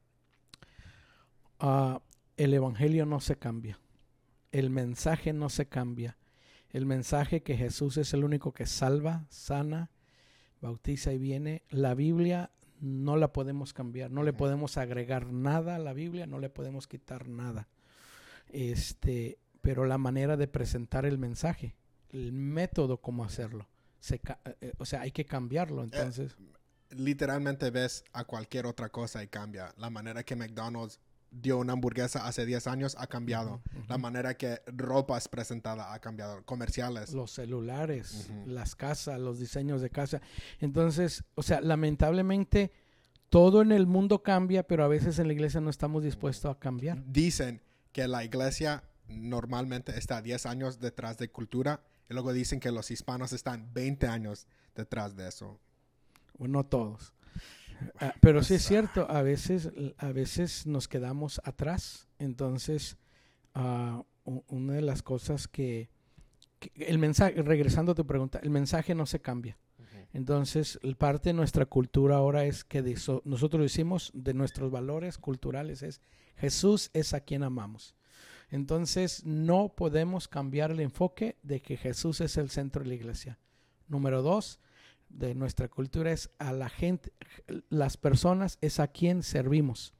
El 2.38 2.54
Evangelio 2.54 3.06
no 3.06 3.20
se 3.20 3.38
cambia. 3.38 3.80
El 4.52 4.70
mensaje 4.70 5.34
no 5.34 5.50
se 5.50 5.68
cambia. 5.68 6.18
El 6.70 6.86
mensaje 6.86 7.44
que 7.44 7.56
Jesús 7.56 7.98
es 7.98 8.14
el 8.14 8.24
único 8.24 8.54
que 8.54 8.66
salva, 8.66 9.26
sana, 9.30 9.92
bautiza 10.60 11.14
y 11.14 11.20
viene. 11.20 11.64
La 11.70 11.94
Biblia 11.94 12.52
no 12.80 13.16
la 13.16 13.32
podemos 13.32 13.74
cambiar. 13.74 14.12
No 14.12 14.24
le 14.24 14.34
podemos 14.34 14.78
agregar 14.78 15.32
nada 15.32 15.76
a 15.76 15.80
la 15.80 15.94
Biblia, 15.94 16.26
no 16.28 16.40
le 16.40 16.50
podemos 16.50 16.88
quitar 16.88 17.30
nada. 17.30 17.70
Este, 18.50 19.40
pero 19.62 19.86
la 19.86 19.98
manera 19.98 20.36
de 20.36 20.48
presentar 20.48 21.06
el 21.06 21.18
mensaje, 21.18 21.76
el 22.10 22.34
método 22.34 22.98
cómo 22.98 23.24
hacerlo, 23.24 23.70
se, 24.00 24.16
eh, 24.16 24.56
eh, 24.62 24.74
o 24.78 24.86
sea, 24.86 25.02
hay 25.02 25.12
que 25.12 25.26
cambiarlo. 25.26 25.84
Eh, 25.84 25.90
entonces, 25.92 26.36
literalmente 26.90 27.72
ves 27.72 28.04
a 28.12 28.26
cualquier 28.26 28.66
otra 28.66 28.90
cosa 28.90 29.24
y 29.24 29.28
cambia. 29.28 29.74
La 29.78 29.90
manera 29.90 30.24
que 30.24 30.36
McDonald's 30.36 31.00
dio 31.34 31.58
una 31.58 31.74
hamburguesa 31.74 32.26
hace 32.28 32.46
10 32.46 32.68
años 32.68 32.96
ha 33.00 33.08
cambiado. 33.08 33.62
La 33.88 33.98
manera 33.98 34.36
que 34.36 34.62
ropa 34.68 35.18
es 35.18 35.28
presentada 35.28 35.94
ha 35.94 36.00
cambiado. 36.00 36.44
Comerciales. 36.46 37.14
Los 37.14 37.32
celulares, 37.32 38.32
las 38.46 38.76
casas, 38.76 39.20
los 39.20 39.40
diseños 39.40 39.82
de 39.82 39.90
casa. 39.90 40.22
Entonces, 40.60 41.24
o 41.36 41.44
sea, 41.44 41.60
lamentablemente 41.62 42.72
todo 43.30 43.62
en 43.64 43.72
el 43.72 43.88
mundo 43.88 44.22
cambia, 44.22 44.64
pero 44.64 44.84
a 44.84 44.88
veces 44.88 45.18
en 45.18 45.28
la 45.28 45.34
iglesia 45.34 45.60
no 45.60 45.72
estamos 45.72 46.04
dispuestos 46.04 46.56
a 46.56 46.60
cambiar. 46.60 47.04
Dicen 47.06 47.62
que 47.92 48.08
la 48.08 48.24
iglesia 48.24 48.84
normalmente 49.08 49.98
está 49.98 50.22
10 50.22 50.46
años 50.46 50.80
detrás 50.80 51.18
de 51.18 51.30
cultura 51.30 51.84
y 52.10 52.14
luego 52.14 52.32
dicen 52.32 52.60
que 52.60 52.72
los 52.72 52.92
hispanos 52.92 53.34
están 53.34 53.74
20 53.74 54.08
años 54.08 54.48
detrás 54.76 55.16
de 55.16 55.28
eso. 55.28 55.60
Bueno, 56.38 56.60
no 56.60 56.66
todos. 56.66 57.14
Ah, 58.00 58.14
pero 58.22 58.44
sí 58.44 58.56
es 58.56 58.64
cierto, 58.66 59.10
a 59.10 59.22
veces, 59.22 59.72
a 59.98 60.12
veces 60.12 60.66
nos 60.66 60.88
quedamos 60.88 61.42
atrás. 61.44 62.08
Entonces, 62.20 62.98
ah, 63.54 64.04
una 64.48 64.74
de 64.74 64.82
las 64.82 65.02
cosas 65.02 65.48
que, 65.48 65.90
que- 66.60 66.72
el 66.86 66.98
mensaje, 66.98 67.42
regresando 67.42 67.92
a 67.92 67.96
tu 67.96 68.06
pregunta, 68.06 68.40
el 68.42 68.50
mensaje 68.50 68.96
no 68.96 69.06
se 69.06 69.20
cambia. 69.20 69.58
Entonces, 70.14 70.80
parte 71.00 71.30
de 71.30 71.34
nuestra 71.34 71.66
cultura 71.66 72.18
ahora 72.18 72.46
es 72.46 72.64
que 72.64 72.84
de 72.84 72.96
so- 72.98 73.24
nosotros 73.26 73.64
decimos 73.64 74.12
de 74.14 74.36
nuestros 74.36 74.70
valores 74.70 75.18
culturales 75.18 75.82
es 75.82 76.02
Jesús 76.36 76.92
es 76.94 77.16
a 77.16 77.22
quien 77.22 77.42
amamos. 77.42 77.96
Entonces, 78.52 79.26
no 79.26 79.74
podemos 79.76 80.28
cambiar 80.28 80.70
el 80.70 80.80
enfoque 80.82 81.38
de 81.42 81.62
que 81.64 81.78
Jesús 81.78 82.22
es 82.22 82.38
el 82.38 82.52
centro 82.52 82.84
de 82.84 82.90
la 82.90 82.94
iglesia. 82.96 83.40
Número 83.88 84.22
dos, 84.22 84.60
de 85.14 85.36
nuestra 85.36 85.68
cultura 85.68 86.12
es 86.12 86.30
a 86.40 86.52
la 86.52 86.70
gente, 86.70 87.14
las 87.70 87.98
personas 87.98 88.58
es 88.62 88.80
a 88.80 88.88
quien 88.88 89.24
servimos. 89.24 89.94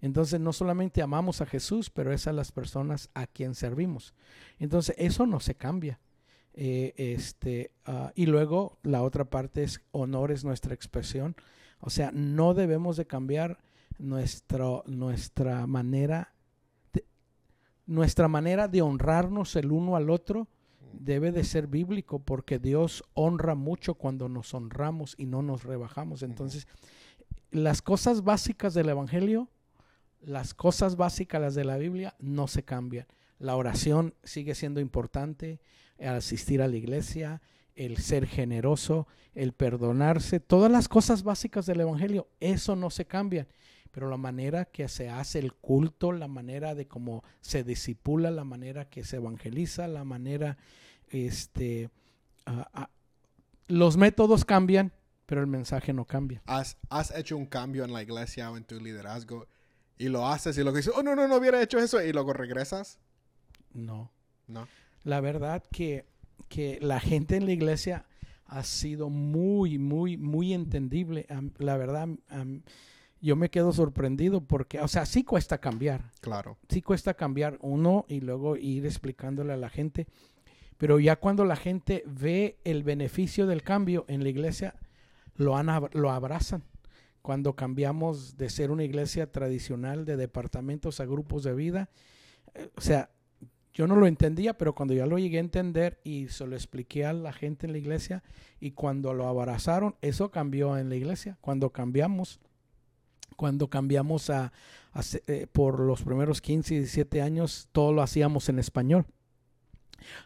Entonces, 0.00 0.40
no 0.40 0.52
solamente 0.52 1.02
amamos 1.02 1.40
a 1.40 1.46
Jesús, 1.46 1.90
pero 1.90 2.12
es 2.12 2.26
a 2.26 2.32
las 2.32 2.52
personas 2.52 3.10
a 3.14 3.26
quien 3.26 3.54
servimos. 3.54 4.14
Entonces, 4.58 4.94
eso 4.98 5.26
no 5.26 5.40
se 5.40 5.56
cambia. 5.56 5.98
Eh, 6.54 6.94
este, 6.96 7.72
ah, 7.84 8.12
y 8.14 8.26
luego 8.26 8.78
la 8.82 9.02
otra 9.02 9.24
parte 9.30 9.62
es 9.62 9.80
honor 9.90 10.30
es 10.30 10.44
nuestra 10.44 10.74
expresión. 10.74 11.36
O 11.80 11.90
sea, 11.90 12.10
no 12.12 12.54
debemos 12.54 12.96
de 12.96 13.06
cambiar 13.06 13.58
nuestro, 13.98 14.84
nuestra 14.86 15.66
manera 15.66 16.32
nuestra 17.86 18.28
manera 18.28 18.68
de 18.68 18.82
honrarnos 18.82 19.56
el 19.56 19.72
uno 19.72 19.96
al 19.96 20.10
otro 20.10 20.46
debe 20.92 21.32
de 21.32 21.44
ser 21.44 21.66
bíblico 21.66 22.18
porque 22.18 22.58
Dios 22.58 23.04
honra 23.14 23.54
mucho 23.54 23.94
cuando 23.94 24.28
nos 24.28 24.54
honramos 24.54 25.14
y 25.18 25.26
no 25.26 25.42
nos 25.42 25.64
rebajamos. 25.64 26.22
Entonces, 26.22 26.66
las 27.50 27.82
cosas 27.82 28.22
básicas 28.22 28.74
del 28.74 28.88
Evangelio, 28.88 29.48
las 30.20 30.54
cosas 30.54 30.96
básicas 30.96 31.40
las 31.40 31.54
de 31.54 31.64
la 31.64 31.76
Biblia 31.76 32.14
no 32.18 32.48
se 32.48 32.64
cambian. 32.64 33.06
La 33.38 33.56
oración 33.56 34.14
sigue 34.24 34.54
siendo 34.54 34.80
importante, 34.80 35.60
el 35.96 36.08
asistir 36.08 36.60
a 36.60 36.68
la 36.68 36.76
iglesia, 36.76 37.40
el 37.74 37.98
ser 37.98 38.26
generoso, 38.26 39.06
el 39.34 39.52
perdonarse, 39.52 40.40
todas 40.40 40.70
las 40.70 40.88
cosas 40.88 41.22
básicas 41.22 41.66
del 41.66 41.80
Evangelio, 41.80 42.28
eso 42.40 42.74
no 42.74 42.90
se 42.90 43.06
cambia. 43.06 43.46
Pero 43.90 44.08
la 44.08 44.16
manera 44.16 44.66
que 44.66 44.88
se 44.88 45.08
hace 45.08 45.38
el 45.38 45.54
culto, 45.54 46.12
la 46.12 46.28
manera 46.28 46.74
de 46.74 46.86
cómo 46.86 47.24
se 47.40 47.64
disipula, 47.64 48.30
la 48.30 48.44
manera 48.44 48.88
que 48.88 49.04
se 49.04 49.16
evangeliza, 49.16 49.88
la 49.88 50.04
manera, 50.04 50.58
este, 51.08 51.90
ah, 52.46 52.68
ah, 52.74 52.90
los 53.66 53.96
métodos 53.96 54.44
cambian, 54.44 54.92
pero 55.26 55.40
el 55.40 55.46
mensaje 55.46 55.92
no 55.92 56.04
cambia. 56.04 56.42
¿Has, 56.46 56.76
has 56.90 57.14
hecho 57.16 57.36
un 57.36 57.46
cambio 57.46 57.84
en 57.84 57.92
la 57.92 58.02
iglesia 58.02 58.50
o 58.50 58.56
en 58.56 58.64
tu 58.64 58.80
liderazgo 58.80 59.46
y 59.96 60.08
lo 60.08 60.26
haces 60.26 60.56
y 60.56 60.62
luego 60.62 60.76
dices, 60.76 60.92
oh, 60.96 61.02
no, 61.02 61.14
no, 61.16 61.28
no 61.28 61.36
hubiera 61.36 61.62
hecho 61.62 61.78
eso 61.78 62.02
y 62.02 62.12
luego 62.12 62.32
regresas? 62.32 62.98
No. 63.72 64.10
No. 64.46 64.66
La 65.04 65.20
verdad 65.20 65.62
que, 65.70 66.06
que 66.48 66.78
la 66.80 67.00
gente 67.00 67.36
en 67.36 67.46
la 67.46 67.52
iglesia 67.52 68.06
ha 68.46 68.64
sido 68.64 69.10
muy, 69.10 69.78
muy, 69.78 70.16
muy 70.16 70.54
entendible. 70.54 71.26
La 71.58 71.76
verdad, 71.76 72.08
yo 73.20 73.36
me 73.36 73.50
quedo 73.50 73.72
sorprendido 73.72 74.40
porque, 74.40 74.80
o 74.80 74.88
sea, 74.88 75.06
sí 75.06 75.24
cuesta 75.24 75.58
cambiar. 75.58 76.10
Claro. 76.20 76.56
sí 76.68 76.82
cuesta 76.82 77.14
cambiar 77.14 77.58
uno 77.60 78.04
y 78.08 78.20
luego 78.20 78.56
ir 78.56 78.86
explicándole 78.86 79.52
a 79.52 79.56
la 79.56 79.68
gente. 79.68 80.06
Pero 80.76 81.00
ya 81.00 81.16
cuando 81.16 81.44
la 81.44 81.56
gente 81.56 82.04
ve 82.06 82.58
el 82.64 82.84
beneficio 82.84 83.46
del 83.46 83.62
cambio 83.62 84.04
en 84.08 84.22
la 84.22 84.28
iglesia, 84.28 84.76
lo, 85.34 85.56
han 85.56 85.68
lo 85.92 86.10
abrazan. 86.10 86.62
Cuando 87.20 87.56
cambiamos 87.56 88.36
de 88.36 88.48
ser 88.48 88.70
una 88.70 88.84
iglesia 88.84 89.30
tradicional 89.30 90.04
de 90.04 90.16
departamentos 90.16 91.00
a 91.00 91.04
grupos 91.04 91.42
de 91.42 91.54
vida, 91.54 91.90
eh, 92.54 92.70
o 92.76 92.80
sea, 92.80 93.10
yo 93.74 93.86
no 93.86 93.96
lo 93.96 94.06
entendía, 94.06 94.56
pero 94.56 94.74
cuando 94.74 94.94
ya 94.94 95.06
lo 95.06 95.18
llegué 95.18 95.36
a 95.36 95.40
entender 95.40 96.00
y 96.02 96.28
se 96.28 96.46
lo 96.46 96.56
expliqué 96.56 97.06
a 97.06 97.12
la 97.12 97.32
gente 97.32 97.66
en 97.66 97.72
la 97.72 97.78
iglesia 97.78 98.24
y 98.60 98.72
cuando 98.72 99.14
lo 99.14 99.28
abrazaron, 99.28 99.94
eso 100.00 100.30
cambió 100.30 100.76
en 100.76 100.88
la 100.88 100.96
iglesia. 100.96 101.38
Cuando 101.40 101.70
cambiamos, 101.70 102.40
cuando 103.36 103.68
cambiamos 103.68 104.30
a, 104.30 104.52
eh, 105.26 105.46
por 105.52 105.80
los 105.80 106.02
primeros 106.02 106.40
15 106.40 106.74
y 106.74 106.78
17 106.78 107.22
años, 107.22 107.68
todo 107.72 107.92
lo 107.92 108.02
hacíamos 108.02 108.48
en 108.48 108.58
español. 108.58 109.06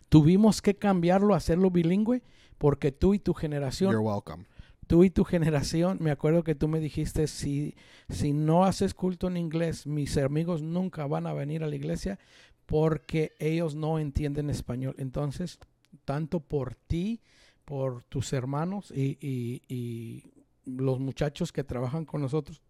Tuvimos 0.09 0.61
que 0.63 0.75
cambiarlo, 0.75 1.35
hacerlo 1.35 1.71
bilingüe, 1.71 2.23
porque 2.59 2.93
tú 2.93 3.15
y 3.15 3.19
tu 3.19 3.35
generación 3.35 3.93
You're 3.93 4.05
welcome. 4.07 4.45
tú 4.87 5.05
y 5.05 5.11
tu 5.11 5.25
generación, 5.25 5.99
me 6.01 6.11
acuerdo 6.11 6.45
que 6.45 6.55
tú 6.55 6.69
me 6.69 6.81
dijiste, 6.81 7.27
si, 7.27 7.75
si 8.09 8.33
no 8.33 8.65
haces 8.65 8.95
culto 8.95 9.29
en 9.29 9.37
inglés, 9.37 9.87
mis 9.87 10.17
amigos 10.19 10.63
nunca 10.63 11.07
van 11.07 11.27
a 11.27 11.33
venir 11.33 11.65
a 11.65 11.67
la 11.67 11.77
iglesia 11.77 12.19
porque 12.67 13.33
ellos 13.39 13.75
no 13.75 13.99
entienden 13.99 14.51
español. 14.51 14.95
Entonces, 14.99 15.59
tanto 16.05 16.41
por 16.41 16.75
ti, 16.75 17.21
por 17.65 18.05
tus 18.05 18.33
hermanos 18.33 18.91
y, 18.95 19.19
y- 19.21 19.63
y 19.69 20.25
los 20.65 21.01
muchachos 21.01 21.53
que 21.53 21.65
trabajan 21.65 22.05
con 22.05 22.21
nosotros, 22.21 22.61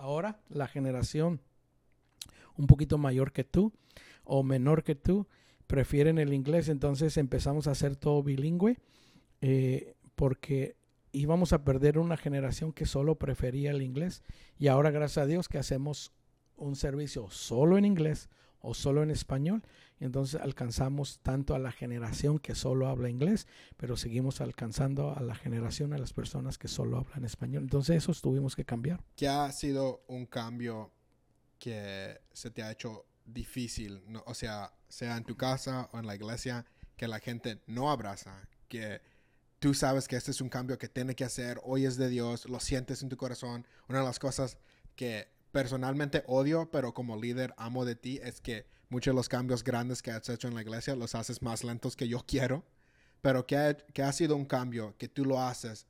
ahora 0.00 0.40
la 0.48 0.66
generación 0.66 1.40
un 2.56 2.66
poquito 2.66 2.98
mayor 2.98 3.32
que 3.32 3.44
tú 3.44 3.72
o 4.24 4.42
menor 4.42 4.82
que 4.82 4.94
tú 4.94 5.28
prefieren 5.66 6.18
el 6.18 6.32
inglés, 6.32 6.68
entonces 6.68 7.16
empezamos 7.16 7.66
a 7.66 7.72
hacer 7.72 7.96
todo 7.96 8.22
bilingüe 8.22 8.78
eh, 9.40 9.94
porque 10.16 10.76
íbamos 11.12 11.52
a 11.52 11.64
perder 11.64 11.98
una 11.98 12.16
generación 12.16 12.72
que 12.72 12.86
solo 12.86 13.16
prefería 13.16 13.70
el 13.70 13.82
inglés 13.82 14.22
y 14.58 14.68
ahora 14.68 14.90
gracias 14.90 15.24
a 15.24 15.26
Dios 15.26 15.48
que 15.48 15.58
hacemos 15.58 16.12
un 16.56 16.76
servicio 16.76 17.28
solo 17.30 17.78
en 17.78 17.84
inglés 17.84 18.28
o 18.60 18.74
solo 18.74 19.02
en 19.02 19.10
español 19.10 19.62
entonces 19.98 20.40
alcanzamos 20.40 21.20
tanto 21.20 21.54
a 21.54 21.58
la 21.58 21.72
generación 21.72 22.38
que 22.38 22.54
solo 22.54 22.88
habla 22.88 23.08
inglés 23.08 23.46
pero 23.76 23.96
seguimos 23.96 24.40
alcanzando 24.40 25.16
a 25.16 25.20
la 25.22 25.34
generación 25.34 25.92
a 25.92 25.98
las 25.98 26.12
personas 26.12 26.58
que 26.58 26.68
solo 26.68 26.98
hablan 26.98 27.24
español 27.24 27.64
entonces 27.64 27.96
eso 27.96 28.12
tuvimos 28.20 28.56
que 28.56 28.64
cambiar 28.64 29.00
¿Qué 29.16 29.28
ha 29.28 29.50
sido 29.52 30.02
un 30.08 30.26
cambio 30.26 30.92
que 31.58 32.20
se 32.32 32.50
te 32.50 32.62
ha 32.62 32.72
hecho 32.72 33.06
difícil? 33.26 34.02
O 34.26 34.34
sea, 34.34 34.72
sea 34.88 35.16
en 35.16 35.24
tu 35.24 35.36
casa 35.36 35.88
o 35.92 35.98
en 35.98 36.06
la 36.06 36.14
iglesia, 36.14 36.64
que 36.96 37.08
la 37.08 37.20
gente 37.20 37.60
no 37.66 37.90
abraza, 37.90 38.48
que 38.68 39.00
tú 39.58 39.74
sabes 39.74 40.08
que 40.08 40.16
este 40.16 40.30
es 40.30 40.40
un 40.40 40.48
cambio 40.48 40.78
que 40.78 40.88
tiene 40.88 41.14
que 41.14 41.24
hacer, 41.24 41.60
hoy 41.62 41.84
es 41.84 41.96
de 41.96 42.08
Dios, 42.08 42.48
lo 42.48 42.60
sientes 42.60 43.02
en 43.02 43.08
tu 43.08 43.16
corazón. 43.16 43.66
Una 43.88 44.00
de 44.00 44.04
las 44.04 44.18
cosas 44.18 44.58
que 44.96 45.28
personalmente 45.52 46.22
odio, 46.26 46.70
pero 46.70 46.94
como 46.94 47.16
líder 47.20 47.54
amo 47.56 47.84
de 47.84 47.96
ti, 47.96 48.20
es 48.22 48.40
que 48.40 48.66
muchos 48.88 49.12
de 49.12 49.16
los 49.16 49.28
cambios 49.28 49.62
grandes 49.64 50.02
que 50.02 50.10
has 50.10 50.28
hecho 50.28 50.48
en 50.48 50.54
la 50.54 50.62
iglesia 50.62 50.96
los 50.96 51.14
haces 51.14 51.42
más 51.42 51.64
lentos 51.64 51.96
que 51.96 52.08
yo 52.08 52.20
quiero, 52.26 52.64
pero 53.22 53.46
que 53.46 53.56
ha, 53.56 53.74
que 53.76 54.02
ha 54.02 54.12
sido 54.12 54.36
un 54.36 54.44
cambio 54.46 54.94
que 54.98 55.08
tú 55.08 55.24
lo 55.24 55.40
haces 55.40 55.86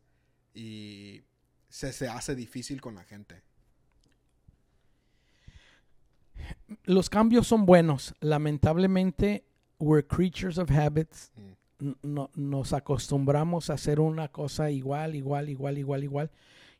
y 0.54 1.22
se, 1.68 1.92
se 1.92 2.08
hace 2.08 2.34
difícil 2.34 2.80
con 2.80 2.94
la 2.94 3.04
gente. 3.04 3.42
los 6.84 7.10
cambios 7.10 7.46
son 7.46 7.66
buenos 7.66 8.14
lamentablemente 8.20 9.44
we're 9.78 10.06
creatures 10.06 10.58
of 10.58 10.70
habits 10.70 11.30
Mm. 11.36 11.92
No- 12.02 12.30
nos 12.34 12.74
acostumbramos 12.74 13.70
a 13.70 13.72
hacer 13.72 14.00
una 14.00 14.28
cosa 14.28 14.70
igual, 14.70 15.14
igual, 15.14 15.48
igual, 15.48 15.78
igual, 15.78 16.04
igual. 16.04 16.30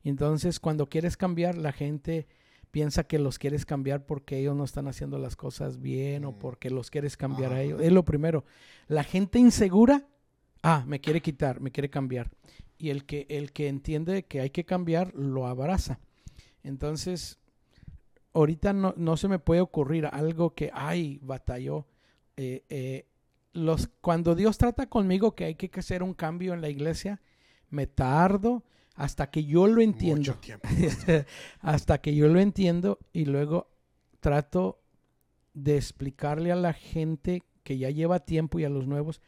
Y 0.02 0.10
entonces 0.10 0.60
cuando 0.60 0.90
quieres 0.90 1.16
cambiar, 1.16 1.56
la 1.56 1.72
gente 1.72 2.26
piensa 2.70 3.04
que 3.04 3.18
los 3.18 3.38
quieres 3.38 3.66
cambiar 3.66 4.06
porque 4.06 4.38
ellos 4.38 4.56
no 4.56 4.64
están 4.64 4.88
haciendo 4.88 5.18
las 5.18 5.37
cosas 5.37 5.80
bien 5.80 6.24
o 6.24 6.33
Mm. 6.33 6.38
porque 6.38 6.70
los 6.70 6.90
quieres 6.90 7.16
cambiar 7.16 7.52
a 7.52 7.62
ellos. 7.62 7.80
Es 7.80 7.92
lo 7.92 8.04
primero. 8.04 8.44
La 8.88 9.04
gente 9.04 9.38
insegura, 9.38 10.06
ah, 10.62 10.85
me 10.87 11.00
quiere 11.00 11.20
quitar, 11.20 11.61
me 11.61 11.70
quiere 11.70 11.90
cambiar. 11.90 12.30
Y 12.78 12.90
el 12.90 13.04
que, 13.04 13.26
el 13.28 13.52
que 13.52 13.68
entiende 13.68 14.24
que 14.24 14.40
hay 14.40 14.50
que 14.50 14.64
cambiar, 14.64 15.14
lo 15.14 15.46
abraza. 15.46 16.00
Entonces, 16.62 17.38
ahorita 18.33 18.72
no, 18.72 18.94
no 18.96 19.16
se 19.16 19.28
me 19.28 19.38
puede 19.38 19.61
ocurrir 19.61 20.06
algo 20.06 20.54
que, 20.54 20.70
ay, 20.72 21.18
batalló. 21.22 21.87
Eh, 22.37 22.64
eh, 22.68 23.06
los, 23.52 23.88
cuando 24.00 24.35
Dios 24.35 24.56
trata 24.59 24.87
conmigo 24.88 25.35
que 25.35 25.44
hay 25.44 25.54
que 25.56 25.70
hacer 25.78 26.02
un 26.02 26.14
cambio 26.14 26.54
en 26.54 26.61
la 26.61 26.68
iglesia, 26.68 27.20
me 27.68 27.87
tardo 27.87 28.64
hasta 29.00 29.30
que 29.30 29.44
yo 29.44 29.66
lo 29.66 29.80
entiendo. 29.80 30.32
Mucho 30.32 30.34
tiempo. 30.34 30.68
hasta 31.60 31.98
que 32.02 32.14
yo 32.14 32.28
lo 32.28 32.38
entiendo 32.38 32.98
y 33.14 33.24
luego 33.24 33.70
trato 34.20 34.82
de 35.54 35.76
explicarle 35.76 36.52
a 36.52 36.56
la 36.56 36.74
gente 36.74 37.42
que 37.62 37.78
ya 37.78 37.88
lleva 37.88 38.20
tiempo 38.20 38.58
y 38.58 38.64
a 38.64 38.68
los 38.68 38.86
nuevos. 38.86 39.22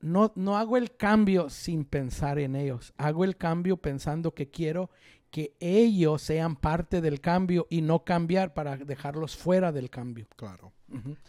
No, 0.00 0.32
no 0.34 0.58
hago 0.58 0.76
el 0.76 0.94
cambio 0.94 1.48
sin 1.48 1.86
pensar 1.86 2.38
en 2.38 2.54
ellos. 2.54 2.92
Hago 2.98 3.24
el 3.24 3.38
cambio 3.38 3.78
pensando 3.78 4.34
que 4.34 4.50
quiero 4.50 4.90
que 5.30 5.56
ellos 5.58 6.20
sean 6.20 6.56
parte 6.56 7.00
del 7.00 7.20
cambio 7.20 7.66
y 7.70 7.80
no 7.80 8.04
cambiar 8.04 8.52
para 8.52 8.76
dejarlos 8.76 9.36
fuera 9.36 9.72
del 9.72 9.88
cambio. 9.88 10.26
Claro. 10.36 10.72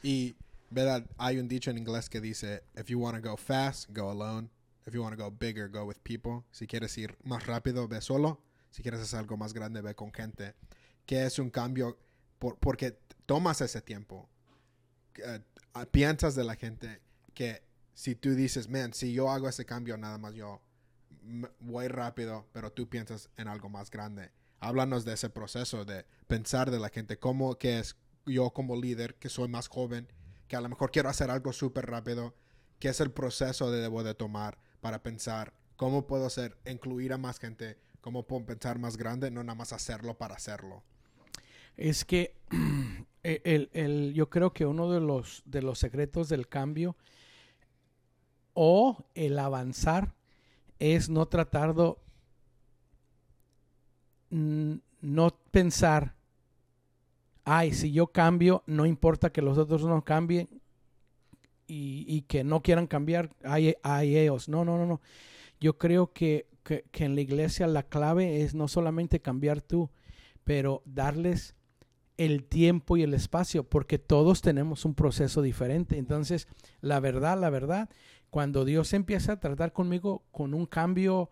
Y, 0.03 0.35
¿verdad? 0.69 1.05
Hay 1.17 1.37
un 1.37 1.47
dicho 1.47 1.71
en 1.71 1.77
inglés 1.77 2.09
que 2.09 2.19
dice, 2.19 2.63
if 2.77 2.87
you 2.87 2.99
want 2.99 3.21
to 3.21 3.29
go 3.29 3.37
fast, 3.37 3.89
go 3.89 4.09
alone. 4.09 4.49
If 4.85 4.93
you 4.93 5.01
want 5.01 5.17
to 5.17 5.23
go 5.23 5.29
bigger, 5.29 5.69
go 5.69 5.85
with 5.85 5.97
people. 6.03 6.43
Si 6.51 6.67
quieres 6.67 6.97
ir 6.97 7.15
más 7.23 7.45
rápido, 7.45 7.87
ve 7.87 8.01
solo. 8.01 8.41
si 8.71 8.81
quieres 8.81 9.01
hacer 9.01 9.19
algo 9.19 9.37
más 9.37 9.53
grande, 9.53 9.81
ve 9.81 9.93
con 9.95 10.11
gente, 10.11 10.55
que 11.05 11.25
es 11.25 11.37
un 11.39 11.49
cambio 11.49 11.97
por, 12.39 12.57
porque 12.57 12.97
tomas 13.25 13.61
ese 13.61 13.81
tiempo. 13.81 14.29
Eh, 15.17 15.41
piensas 15.91 16.35
de 16.35 16.43
la 16.45 16.55
gente 16.55 17.01
que 17.33 17.63
si 17.93 18.15
tú 18.15 18.33
dices, 18.33 18.69
man, 18.69 18.93
si 18.93 19.13
yo 19.13 19.29
hago 19.29 19.47
ese 19.47 19.65
cambio, 19.65 19.97
nada 19.97 20.17
más 20.17 20.33
yo 20.33 20.61
voy 21.59 21.87
rápido, 21.87 22.47
pero 22.53 22.71
tú 22.71 22.89
piensas 22.89 23.29
en 23.37 23.47
algo 23.47 23.69
más 23.69 23.91
grande. 23.91 24.31
Háblanos 24.59 25.05
de 25.05 25.13
ese 25.13 25.29
proceso 25.29 25.85
de 25.85 26.05
pensar 26.27 26.71
de 26.71 26.79
la 26.79 26.89
gente, 26.89 27.19
cómo 27.19 27.57
que 27.57 27.79
es 27.79 27.97
yo 28.25 28.51
como 28.51 28.75
líder, 28.75 29.15
que 29.15 29.29
soy 29.29 29.49
más 29.49 29.67
joven, 29.67 30.07
que 30.47 30.55
a 30.55 30.61
lo 30.61 30.69
mejor 30.69 30.91
quiero 30.91 31.09
hacer 31.09 31.29
algo 31.29 31.51
súper 31.51 31.87
rápido, 31.87 32.35
qué 32.79 32.89
es 32.89 33.01
el 33.01 33.11
proceso 33.11 33.69
de 33.69 33.81
debo 33.81 34.03
de 34.03 34.15
tomar 34.15 34.59
para 34.81 35.01
pensar 35.01 35.53
cómo 35.77 36.05
puedo 36.05 36.25
hacer, 36.25 36.57
incluir 36.65 37.13
a 37.13 37.17
más 37.17 37.39
gente, 37.39 37.77
cómo 38.01 38.23
puedo 38.23 38.45
pensar 38.45 38.77
más 38.79 38.97
grande, 38.97 39.31
no 39.31 39.43
nada 39.43 39.55
más 39.55 39.73
hacerlo 39.73 40.17
para 40.17 40.35
hacerlo. 40.35 40.83
Es 41.77 42.03
que 42.03 42.35
el, 43.23 43.69
el, 43.73 44.13
yo 44.13 44.29
creo 44.29 44.53
que 44.53 44.65
uno 44.65 44.91
de 44.91 44.99
los, 44.99 45.41
de 45.45 45.61
los 45.61 45.79
secretos 45.79 46.29
del 46.29 46.47
cambio 46.47 46.95
o 48.53 49.05
el 49.15 49.39
avanzar 49.39 50.13
es 50.79 51.09
no 51.09 51.27
tratar 51.27 51.73
de 51.73 51.95
no 54.29 55.35
pensar, 55.51 56.15
ay, 57.43 57.73
si 57.73 57.91
yo 57.91 58.07
cambio, 58.07 58.63
no 58.65 58.85
importa 58.85 59.31
que 59.31 59.41
los 59.41 59.57
otros 59.57 59.83
no 59.83 60.03
cambien 60.03 60.60
y, 61.73 62.21
que 62.23 62.43
no 62.43 62.61
quieran 62.61 62.87
cambiar, 62.87 63.29
hay, 63.43 63.75
hay, 63.83 64.17
ellos. 64.17 64.49
No, 64.49 64.65
no, 64.65 64.77
no, 64.77 64.85
no. 64.85 65.01
Yo 65.59 65.77
creo 65.77 66.11
que, 66.11 66.47
que, 66.63 66.85
que 66.91 67.05
en 67.05 67.15
la 67.15 67.21
iglesia 67.21 67.67
la 67.67 67.83
clave 67.83 68.41
es 68.41 68.53
no 68.53 68.67
solamente 68.67 69.21
cambiar 69.21 69.61
tú, 69.61 69.89
pero 70.43 70.81
darles 70.85 71.55
el 72.17 72.43
tiempo 72.43 72.97
y 72.97 73.03
el 73.03 73.13
espacio, 73.13 73.63
porque 73.63 73.97
todos 73.97 74.41
tenemos 74.41 74.85
un 74.85 74.93
proceso 74.93 75.41
diferente. 75.41 75.97
Entonces, 75.97 76.47
la 76.81 76.99
verdad, 76.99 77.39
la 77.39 77.49
verdad, 77.49 77.89
cuando 78.29 78.65
Dios 78.65 78.93
empieza 78.93 79.33
a 79.33 79.39
tratar 79.39 79.73
conmigo 79.73 80.23
con 80.31 80.53
un 80.53 80.65
cambio 80.65 81.29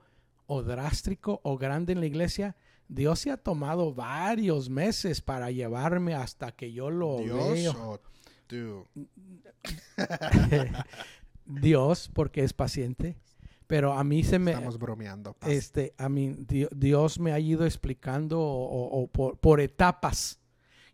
o 0.48 0.64
drástico 0.64 1.42
o 1.44 1.58
grande 1.58 1.94
en 1.94 2.00
la 2.00 2.08
iglesia, 2.08 2.56
Dios 2.88 3.20
se 3.20 3.30
ha 3.30 3.38
tomado 3.38 3.94
varios 3.94 4.70
meses 4.70 5.22
para 5.22 5.52
llevarme 5.52 6.16
hasta 6.16 6.52
que 6.54 6.72
yo 6.72 6.90
lo 6.90 7.18
veo. 7.18 8.02
Dios, 11.46 12.10
porque 12.14 12.44
es 12.44 12.54
paciente. 12.54 13.18
Pero 13.68 13.94
a 13.94 14.04
mí 14.04 14.24
se 14.24 14.40
me... 14.40 14.52
Estamos 14.52 14.80
bromeando. 14.80 15.36
Este, 15.46 15.94
a 16.00 16.10
mí, 16.10 16.36
Dios 16.72 17.20
me 17.20 17.34
ha 17.34 17.40
ido 17.40 17.66
explicando 17.66 18.42
o, 18.42 19.08
por, 19.08 19.62
etapas. 19.62 20.40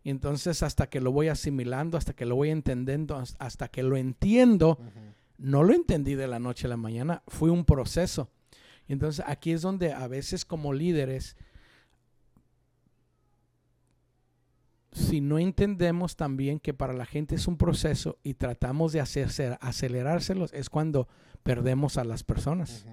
Y 0.03 0.09
entonces 0.09 0.61
hasta 0.61 0.87
que 0.87 0.99
lo 0.99 1.13
voy 1.13 1.29
asimilando, 1.29 1.97
hasta 1.97 2.13
que 2.13 2.25
lo 2.25 2.35
voy 2.35 2.49
entendiendo, 2.49 3.23
hasta 3.39 3.69
que 3.69 3.81
lo 3.81 3.95
entiendo, 3.95 4.77
no 5.37 5.63
lo 5.63 5.73
entendí 5.73 6.15
de 6.15 6.27
la 6.27 6.39
noche 6.39 6.67
a 6.67 6.69
la 6.69 6.77
mañana, 6.77 7.23
fue 7.27 7.49
un 7.49 7.63
proceso. 7.63 8.29
Y 8.89 8.93
entonces 8.93 9.23
aquí 9.25 9.51
es 9.51 9.61
donde 9.61 9.93
a 9.93 10.07
veces 10.09 10.43
como 10.43 10.73
líderes 10.73 11.37
si 14.95 15.19
no 15.19 15.37
entendemos 15.37 16.15
también 16.15 16.59
que 16.59 16.73
para 16.73 16.93
la 16.93 17.05
gente 17.05 17.35
es 17.35 17.47
un 17.47 17.57
proceso 17.57 18.17
y 18.23 18.35
tratamos 18.35 18.93
de 18.93 19.01
hacerse, 19.01 19.57
acelerárselos, 19.59 20.53
es 20.53 20.69
cuando 20.69 21.09
perdemos 21.43 21.97
a 21.97 22.05
las 22.05 22.23
personas. 22.23 22.85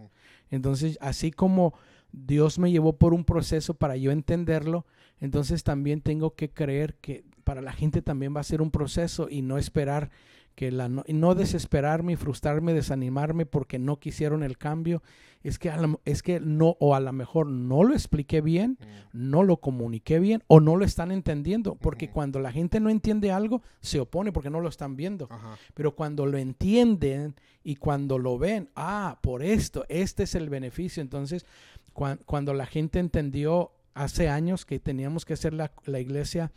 Entonces, 0.50 0.98
así 1.00 1.30
como 1.30 1.74
Dios 2.10 2.58
me 2.58 2.72
llevó 2.72 2.98
por 2.98 3.14
un 3.14 3.24
proceso 3.24 3.74
para 3.74 3.96
yo 3.96 4.10
entenderlo, 4.10 4.84
entonces 5.20 5.62
también 5.62 6.00
tengo 6.00 6.34
que 6.34 6.50
creer 6.50 6.96
que 6.96 7.24
para 7.44 7.62
la 7.62 7.72
gente 7.72 8.02
también 8.02 8.34
va 8.34 8.40
a 8.40 8.44
ser 8.44 8.62
un 8.62 8.72
proceso 8.72 9.28
y 9.30 9.42
no 9.42 9.56
esperar 9.56 10.10
que 10.54 10.70
la 10.70 10.88
no, 10.88 11.04
no 11.08 11.34
desesperarme, 11.34 12.16
frustrarme, 12.16 12.74
desanimarme 12.74 13.46
porque 13.46 13.78
no 13.78 13.98
quisieron 13.98 14.42
el 14.42 14.58
cambio, 14.58 15.02
es 15.42 15.58
que, 15.58 15.72
es 16.04 16.22
que 16.22 16.40
no, 16.40 16.76
o 16.78 16.94
a 16.94 17.00
lo 17.00 17.12
mejor 17.12 17.46
no 17.46 17.82
lo 17.82 17.94
expliqué 17.94 18.40
bien, 18.40 18.78
mm. 18.80 19.08
no 19.12 19.42
lo 19.42 19.56
comuniqué 19.56 20.20
bien, 20.20 20.42
o 20.46 20.60
no 20.60 20.76
lo 20.76 20.84
están 20.84 21.10
entendiendo, 21.10 21.74
porque 21.74 22.10
cuando 22.10 22.38
la 22.38 22.52
gente 22.52 22.78
no 22.80 22.90
entiende 22.90 23.32
algo, 23.32 23.62
se 23.80 23.98
opone 23.98 24.32
porque 24.32 24.50
no 24.50 24.60
lo 24.60 24.68
están 24.68 24.96
viendo. 24.96 25.28
Pero 25.74 25.94
cuando 25.94 26.26
lo 26.26 26.38
entienden 26.38 27.34
y 27.64 27.76
cuando 27.76 28.18
lo 28.18 28.38
ven, 28.38 28.68
ah, 28.76 29.18
por 29.20 29.42
esto, 29.42 29.84
este 29.88 30.24
es 30.24 30.34
el 30.34 30.48
beneficio. 30.48 31.02
Entonces, 31.02 31.44
cuando 31.92 32.54
la 32.54 32.66
gente 32.66 33.00
entendió 33.00 33.72
hace 33.94 34.28
años 34.28 34.64
que 34.64 34.78
teníamos 34.78 35.24
que 35.24 35.34
hacer 35.34 35.52
la, 35.54 35.72
la 35.86 36.00
iglesia, 36.00 36.52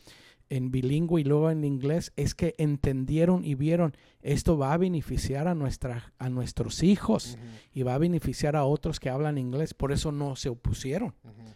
en 0.49 0.71
bilingüe 0.71 1.21
y 1.21 1.23
luego 1.23 1.49
en 1.49 1.63
inglés 1.63 2.11
es 2.15 2.35
que 2.35 2.55
entendieron 2.57 3.43
y 3.43 3.55
vieron 3.55 3.95
esto 4.21 4.57
va 4.57 4.73
a 4.73 4.77
beneficiar 4.77 5.47
a 5.47 5.55
nuestra 5.55 6.13
a 6.17 6.29
nuestros 6.29 6.83
hijos 6.83 7.37
y 7.73 7.83
va 7.83 7.95
a 7.95 7.99
beneficiar 7.99 8.55
a 8.55 8.65
otros 8.65 8.99
que 8.99 9.09
hablan 9.09 9.37
inglés. 9.37 9.73
Por 9.73 9.91
eso 9.91 10.11
no 10.11 10.35
se 10.35 10.49
opusieron 10.49 11.13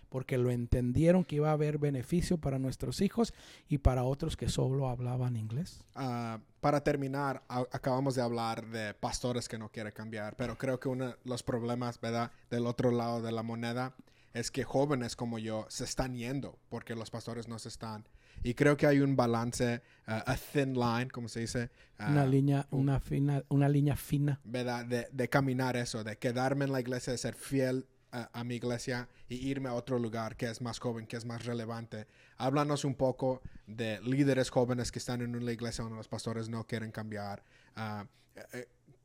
porque 0.10 0.38
lo 0.38 0.52
entendieron 0.52 1.24
que 1.24 1.38
iba 1.38 1.50
a 1.50 1.54
haber 1.54 1.78
beneficio 1.78 2.38
para 2.38 2.60
nuestros 2.60 3.02
hijos 3.02 3.34
y 3.68 3.80
para 3.80 4.04
otros 4.04 4.36
que 4.36 4.50
solo 4.50 4.90
hablaban 4.90 5.36
inglés. 5.36 5.84
Ah, 5.96 6.40
para 6.62 6.84
terminar 6.84 7.44
acabamos 7.48 8.16
de 8.16 8.22
hablar 8.22 8.68
de 8.68 8.94
pastores 8.94 9.48
que 9.48 9.58
no 9.58 9.70
quieren 9.70 9.94
cambiar 9.94 10.36
pero 10.36 10.58
creo 10.58 10.80
que 10.80 10.90
uno 10.90 11.08
de 11.08 11.16
los 11.24 11.44
problemas 11.44 12.02
verdad 12.02 12.32
del 12.50 12.68
otro 12.68 12.92
lado 12.92 13.22
de 13.22 13.32
la 13.32 13.44
moneda 13.44 13.94
es 14.34 14.52
que 14.52 14.64
jóvenes 14.64 15.16
como 15.16 15.40
yo 15.40 15.66
se 15.70 15.86
están 15.86 16.16
yendo 16.16 16.58
porque 16.70 16.96
los 16.96 17.10
pastores 17.10 17.48
no 17.48 17.60
se 17.60 17.70
están 17.70 18.06
y 18.44 18.54
creo 18.54 18.78
que 18.78 18.88
hay 18.88 19.00
un 19.00 19.16
balance, 19.16 19.82
uh, 20.08 20.12
a 20.26 20.36
thin 20.36 20.74
line, 20.74 21.10
como 21.10 21.28
se 21.28 21.42
dice. 21.42 21.70
Uh, 22.00 22.12
una 22.12 22.26
línea, 22.26 22.68
una 22.72 23.00
fina, 23.00 23.44
una 23.50 23.70
línea 23.70 23.96
fina. 23.96 24.40
¿Verdad? 24.44 24.86
De, 24.86 25.08
de, 25.12 25.30
caminar 25.30 25.76
eso, 25.76 26.04
de 26.04 26.18
quedarme 26.18 26.66
en 26.66 26.72
la 26.72 26.80
iglesia, 26.80 27.12
de 27.12 27.18
ser 27.18 27.36
fiel 27.36 27.86
a, 28.12 28.44
mi 28.44 28.56
iglesia 28.56 29.08
y 29.28 29.36
irme 29.50 29.70
a 29.70 29.74
otro 29.74 30.00
lugar 30.00 30.36
que 30.36 30.50
es 30.50 30.62
más 30.62 30.80
joven, 30.80 31.06
que 31.06 31.18
es 31.18 31.26
más 31.26 31.46
relevante. 31.46 32.08
Háblanos 32.38 32.84
un 32.86 32.96
poco 32.96 33.42
de 33.68 34.02
líderes 34.02 34.50
jóvenes 34.50 34.92
que 34.92 35.00
están 35.00 35.22
en 35.22 35.36
una 35.36 35.52
iglesia 35.52 35.84
donde 35.84 35.98
los 35.98 36.08
pastores 36.08 36.50
no 36.50 36.66
quieren 36.66 36.92
cambiar. 36.92 37.44
Uh, 37.78 38.06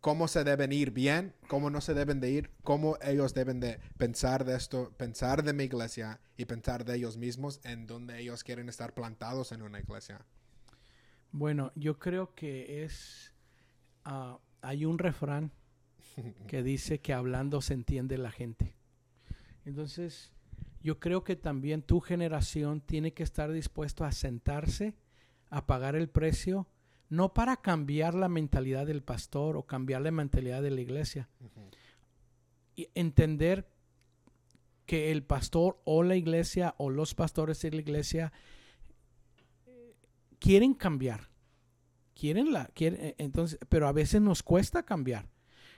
cómo 0.04 0.28
se 0.28 0.44
deben 0.44 0.70
ir 0.70 0.90
bien, 0.90 1.32
cómo 1.48 1.70
no 1.70 1.80
se 1.80 1.94
deben 1.94 2.20
de 2.20 2.30
ir, 2.30 2.50
cómo 2.62 2.98
ellos 3.00 3.32
deben 3.32 3.58
de 3.58 3.80
pensar 3.96 4.44
de 4.44 4.54
esto, 4.54 4.92
pensar 4.98 5.42
de 5.42 5.54
mi 5.54 5.64
iglesia 5.64 6.20
y 6.36 6.44
pensar 6.44 6.84
de 6.84 6.96
ellos 6.96 7.16
mismos 7.16 7.58
en 7.64 7.86
donde 7.86 8.20
ellos 8.20 8.44
quieren 8.44 8.68
estar 8.68 8.92
plantados 8.92 9.50
en 9.52 9.62
una 9.62 9.80
iglesia. 9.80 10.26
Bueno, 11.32 11.72
yo 11.74 11.98
creo 11.98 12.34
que 12.34 12.84
es, 12.84 13.32
ah, 14.04 14.38
hay 14.60 14.84
un 14.84 14.98
refrán 14.98 15.52
que 16.48 16.62
dice 16.62 17.00
que 17.00 17.14
hablando 17.14 17.62
se 17.62 17.72
entiende 17.72 18.18
la 18.18 18.30
gente. 18.30 18.76
Entonces, 19.64 20.34
yo 20.82 21.00
creo 21.00 21.24
que 21.24 21.34
también 21.34 21.80
tu 21.80 22.00
generación 22.00 22.82
tiene 22.82 23.14
que 23.14 23.22
estar 23.22 23.50
dispuesto 23.50 24.04
a 24.04 24.12
sentarse, 24.12 24.98
a 25.48 25.64
pagar 25.66 25.96
el 25.96 26.10
precio 26.10 26.68
no 27.08 27.34
para 27.34 27.56
cambiar 27.58 28.14
la 28.14 28.28
mentalidad 28.28 28.86
del 28.86 29.02
pastor 29.02 29.56
o 29.56 29.64
cambiar 29.64 30.02
la 30.02 30.10
mentalidad 30.10 30.62
de 30.62 30.70
la 30.70 30.80
iglesia. 30.80 31.28
y 32.76 32.88
entender 32.94 33.68
que 34.86 35.12
el 35.12 35.22
pastor 35.22 35.80
o 35.84 36.02
la 36.02 36.16
iglesia 36.16 36.74
o 36.78 36.90
los 36.90 37.14
pastores 37.14 37.62
de 37.62 37.70
la 37.70 37.80
iglesia 37.80 38.32
quieren 40.38 40.74
cambiar. 40.74 41.30
Quieren 42.14 42.52
la, 42.52 42.66
quieren, 42.66 43.00
eh, 43.00 43.14
entonces, 43.18 43.58
pero 43.68 43.88
a 43.88 43.92
veces 43.92 44.20
nos 44.20 44.42
cuesta 44.42 44.84
cambiar. 44.84 45.28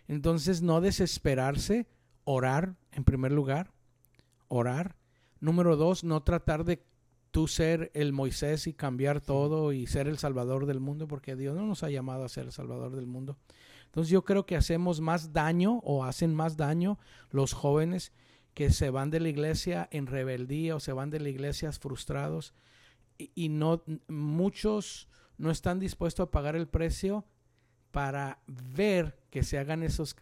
Entonces, 0.08 0.62
no 0.62 0.80
desesperarse, 0.80 1.86
orar 2.24 2.76
en 2.92 3.04
primer 3.04 3.32
lugar, 3.32 3.72
orar. 4.48 4.96
Número 5.40 5.76
dos, 5.76 6.02
no 6.02 6.22
tratar 6.22 6.64
de 6.64 6.82
tú 7.36 7.48
ser 7.48 7.90
el 7.92 8.14
Moisés 8.14 8.66
y 8.66 8.72
cambiar 8.72 9.20
todo 9.20 9.74
y 9.74 9.86
ser 9.86 10.08
el 10.08 10.16
Salvador 10.16 10.64
del 10.64 10.80
mundo, 10.80 11.06
porque 11.06 11.36
Dios 11.36 11.54
no 11.54 11.66
nos 11.66 11.82
ha 11.82 11.90
llamado 11.90 12.24
a 12.24 12.30
ser 12.30 12.46
el 12.46 12.52
Salvador 12.52 12.96
del 12.96 13.06
mundo. 13.06 13.36
Entonces 13.84 14.10
yo 14.10 14.24
creo 14.24 14.46
que 14.46 14.56
hacemos 14.56 15.02
más 15.02 15.34
daño 15.34 15.80
o 15.84 16.06
hacen 16.06 16.34
más 16.34 16.56
daño 16.56 16.98
los 17.28 17.52
jóvenes 17.52 18.14
que 18.54 18.70
se 18.70 18.88
van 18.88 19.10
de 19.10 19.20
la 19.20 19.28
iglesia 19.28 19.86
en 19.92 20.06
rebeldía 20.06 20.76
o 20.76 20.80
se 20.80 20.94
van 20.94 21.10
de 21.10 21.20
la 21.20 21.28
iglesia 21.28 21.70
frustrados 21.72 22.54
y, 23.18 23.30
y 23.34 23.50
no 23.50 23.82
muchos 24.08 25.06
no 25.36 25.50
están 25.50 25.78
dispuestos 25.78 26.28
a 26.28 26.30
pagar 26.30 26.56
el 26.56 26.68
precio 26.68 27.26
para 27.90 28.40
ver 28.46 29.18
que 29.36 29.42
se 29.42 29.58
hagan 29.58 29.82
esos... 29.82 30.16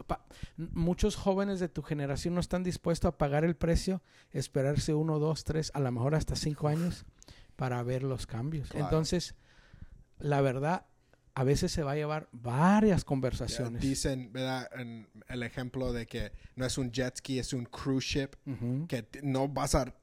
muchos 0.57 1.15
jóvenes 1.15 1.61
de 1.61 1.69
tu 1.69 1.83
generación 1.83 2.35
no 2.35 2.41
están 2.41 2.65
dispuestos 2.65 3.11
a 3.11 3.17
pagar 3.17 3.45
el 3.45 3.55
precio, 3.55 4.03
esperarse 4.33 4.93
uno, 4.93 5.21
dos, 5.21 5.45
tres, 5.45 5.71
a 5.73 5.79
lo 5.79 5.93
mejor 5.93 6.17
hasta 6.17 6.35
cinco 6.35 6.67
años 6.67 7.07
para 7.55 7.81
ver 7.85 8.03
los 8.03 8.27
cambios. 8.27 8.75
Entonces, 8.75 9.37
la 10.19 10.41
verdad, 10.41 10.87
a 11.33 11.45
veces 11.45 11.71
se 11.71 11.85
va 11.85 11.93
a 11.93 11.95
llevar 11.95 12.29
varias 12.33 13.05
conversaciones. 13.05 13.81
Dicen, 13.81 14.33
¿verdad? 14.33 14.69
En 14.77 15.07
el 15.29 15.45
ejemplo 15.45 15.93
de 15.93 16.07
que 16.07 16.33
no 16.57 16.67
es 16.67 16.77
un 16.77 16.91
jet 16.91 17.17
ski, 17.17 17.39
es 17.39 17.53
un 17.53 17.67
cruise 17.67 18.05
ship, 18.05 18.31
que 18.89 19.07
no 19.23 19.47
vas 19.47 19.77
a 19.77 19.95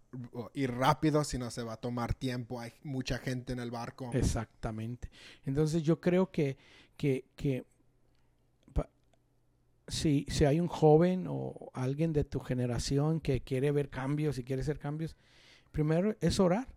ir 0.53 0.71
rápido, 0.71 1.25
sino 1.25 1.51
se 1.51 1.63
va 1.63 1.73
a 1.73 1.77
tomar 1.81 2.13
tiempo. 2.13 2.61
Hay 2.61 2.71
mucha 2.83 3.17
gente 3.17 3.51
en 3.51 3.59
el 3.59 3.71
barco. 3.71 4.09
Exactamente. 4.13 5.11
Entonces 5.43 5.83
yo 5.83 5.99
creo 5.99 6.31
que, 6.31 6.57
que, 6.95 7.25
que 7.35 7.65
si, 9.91 10.25
si 10.29 10.45
hay 10.45 10.59
un 10.59 10.67
joven 10.67 11.25
o 11.27 11.69
alguien 11.73 12.13
de 12.13 12.23
tu 12.23 12.39
generación 12.39 13.19
que 13.19 13.41
quiere 13.41 13.71
ver 13.71 13.89
cambios 13.89 14.37
y 14.37 14.43
quiere 14.43 14.61
hacer 14.61 14.79
cambios, 14.79 15.17
primero 15.71 16.15
es 16.21 16.39
orar 16.39 16.73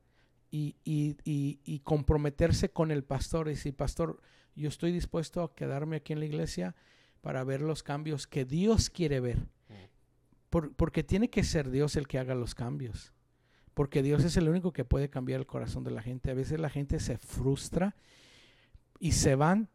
y, 0.51 0.77
y, 0.85 1.17
y, 1.25 1.79
comprometerse 1.81 2.71
con 2.71 2.91
el 2.91 3.05
pastor. 3.05 3.49
Y 3.49 3.57
si, 3.57 3.73
pastor, 3.73 4.21
yo 4.57 4.69
estoy 4.69 4.93
dispuesto 4.93 5.43
a 5.43 5.55
quedarme 5.55 5.97
aquí 5.97 6.13
en 6.13 6.21
la 6.21 6.27
iglesia 6.27 6.75
para 7.21 7.45
ver 7.45 7.61
los 7.61 7.83
cambios 7.83 8.27
que 8.27 8.45
Dios 8.45 8.91
quiere 8.91 9.21
ver. 9.21 9.39
Mm. 9.69 10.69
porque 10.77 11.03
tiene 11.03 11.31
que 11.31 11.43
ser 11.43 11.71
Dios 11.71 11.97
el 11.97 12.09
que 12.09 12.19
haga 12.19 12.35
los 12.35 12.55
cambios. 12.55 13.13
Porque 13.75 14.03
Dios 14.03 14.25
es 14.25 14.37
el 14.37 14.49
único 14.49 14.73
que 14.73 14.85
puede 14.85 15.09
cambiar 15.09 15.41
el 15.41 15.47
corazón 15.47 15.85
de 15.85 15.91
la 15.91 16.03
gente. 16.03 16.31
A 16.31 16.35
veces 16.35 16.61
la 16.61 16.71
gente 16.71 17.01
se 17.01 17.19
frustra 17.19 17.97
y 18.99 19.13
se 19.13 19.35
van 19.35 19.69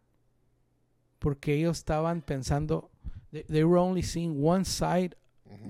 porque 1.20 1.54
ellos 1.54 1.78
estaban 1.78 2.22
pensando, 2.22 2.89
they, 3.32 3.64
were 3.64 3.80
only 3.80 4.04
seeing 4.04 4.44
one 4.44 4.66
side, 4.66 5.16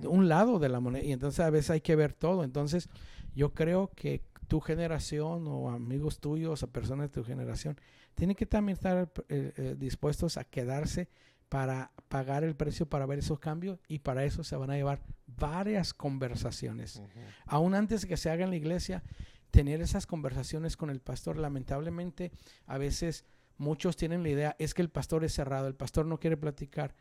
un 0.03 0.27
lado 0.27 0.59
de 0.59 0.69
la 0.69 0.79
moneda. 0.79 1.03
Y 1.03 1.11
entonces 1.11 1.39
a 1.39 1.49
veces 1.49 1.71
hay 1.71 1.81
que 1.81 1.95
ver 1.95 2.13
todo. 2.13 2.43
Entonces 2.43 2.89
yo 3.35 3.53
creo 3.53 3.91
que 3.95 4.23
tu 4.47 4.59
generación 4.59 5.47
o 5.47 5.69
amigos 5.69 6.19
tuyos 6.19 6.63
o 6.63 6.67
personas 6.67 7.09
de 7.09 7.21
tu 7.21 7.23
generación 7.23 7.79
tienen 8.15 8.35
que 8.35 8.45
también 8.45 8.75
estar 8.75 9.11
eh, 9.29 9.53
eh, 9.55 9.75
dispuestos 9.77 10.37
a 10.37 10.43
quedarse 10.43 11.07
para 11.49 11.91
pagar 12.09 12.43
el 12.43 12.55
precio 12.55 12.87
para 12.87 13.05
ver 13.05 13.19
esos 13.19 13.39
cambios 13.39 13.79
y 13.87 13.99
para 13.99 14.23
eso 14.23 14.43
se 14.43 14.55
van 14.55 14.69
a 14.69 14.75
llevar 14.75 15.01
varias 15.25 15.93
conversaciones. 15.93 17.01
Aún 17.45 17.73
antes 17.75 18.01
de 18.01 18.07
que 18.07 18.17
se 18.17 18.29
haga 18.29 18.43
en 18.43 18.51
la 18.51 18.55
iglesia, 18.55 19.03
tener 19.51 19.81
esas 19.81 20.05
conversaciones 20.05 20.77
con 20.77 20.89
el 20.89 20.99
pastor, 20.99 21.37
lamentablemente 21.37 22.31
a 22.65 22.77
veces 22.77 23.25
muchos 23.57 23.97
tienen 23.97 24.23
la 24.23 24.29
idea, 24.29 24.55
es 24.59 24.73
que 24.73 24.81
el 24.81 24.89
pastor 24.89 25.23
es 25.23 25.33
cerrado, 25.33 25.67
el 25.67 25.75
pastor 25.75 26.05
no 26.05 26.19
quiere 26.19 26.37
platicar, 26.37 26.95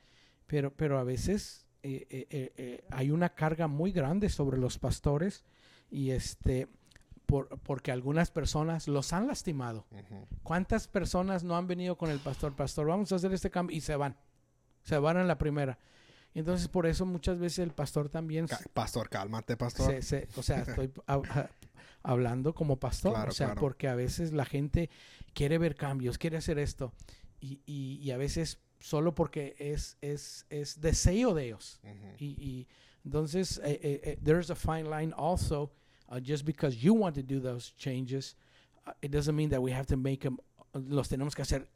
pero, 0.49 0.75
pero 0.75 0.99
a 0.99 1.05
veces 1.05 1.69
eh, 1.85 2.85
hay 2.91 3.13
una 3.13 3.29
carga 3.29 3.69
muy 3.69 3.93
grande 3.93 4.29
sobre 4.29 4.59
los 4.59 4.79
pastores 4.79 5.45
y 5.89 6.11
este 6.11 6.69
porque 7.63 7.93
algunas 7.93 8.31
personas 8.31 8.89
los 8.89 9.13
han 9.13 9.27
lastimado. 9.27 9.87
¿Cuántas 10.43 10.89
personas 10.89 11.45
no 11.45 11.57
han 11.57 11.67
venido 11.67 11.99
con 11.99 12.11
el 12.11 12.19
pastor? 12.21 12.57
Pastor, 12.57 12.87
vamos 12.87 13.13
a 13.13 13.17
hacer 13.17 13.33
este 13.35 13.51
cambio 13.51 13.77
y 13.77 13.83
se 13.83 13.97
van. 13.97 14.17
Se 14.83 14.99
van 14.99 15.19
en 15.19 15.29
la 15.29 15.37
primera. 15.37 15.79
Entonces, 16.35 16.69
por 16.69 16.87
eso 16.87 17.05
muchas 17.05 17.39
veces 17.39 17.61
el 17.61 17.73
pastor 17.73 18.09
también... 18.09 18.47
Pastor, 18.73 19.11
cálmate, 19.11 19.57
pastor. 19.57 19.95
o 20.37 20.43
sea, 20.43 20.61
estoy 20.63 20.91
hablando 22.03 22.55
como 22.55 22.79
pastor. 22.79 23.29
o 23.29 23.33
sea, 23.33 23.55
porque 23.55 23.89
a 23.89 23.95
veces 23.95 24.33
la 24.33 24.47
gente 24.47 24.89
quiere 25.35 25.59
ver 25.59 25.77
cambios, 25.77 26.17
quiere 26.17 26.39
hacer 26.39 26.59
esto. 26.59 26.95
Y, 27.41 27.61
y, 27.67 28.11
a 28.11 28.17
veces 28.17 28.59
solo 28.79 29.15
porque 29.15 29.55
es, 29.59 29.97
es, 30.01 30.47
es 30.51 30.81
deseo 30.81 31.35
de 31.35 31.47
ellos. 31.47 31.81
y, 32.19 32.67
entonces, 33.05 33.59
eh, 33.65 33.81
eh, 33.83 34.01
eh, 34.05 34.19
there's 34.23 34.51
a 34.51 34.55
fine 34.55 34.91
line 34.91 35.15
also 35.17 35.71
Uh, 36.11 36.19
just 36.21 36.45
because 36.45 36.83
you 36.83 36.95
want 36.95 37.15
to 37.15 37.23
do 37.23 37.39
those 37.39 37.73
changes, 37.77 38.35
uh, 38.87 38.93
it 39.03 39.11
doesn't 39.11 39.37
mean 39.37 39.51
that 39.51 39.61
we 39.61 39.71
have 39.71 39.87
to 39.87 39.97
make 39.97 40.21
them, 40.21 40.39
los 40.73 41.09
tenemos 41.09 41.35
que 41.35 41.43
hacer 41.43 41.69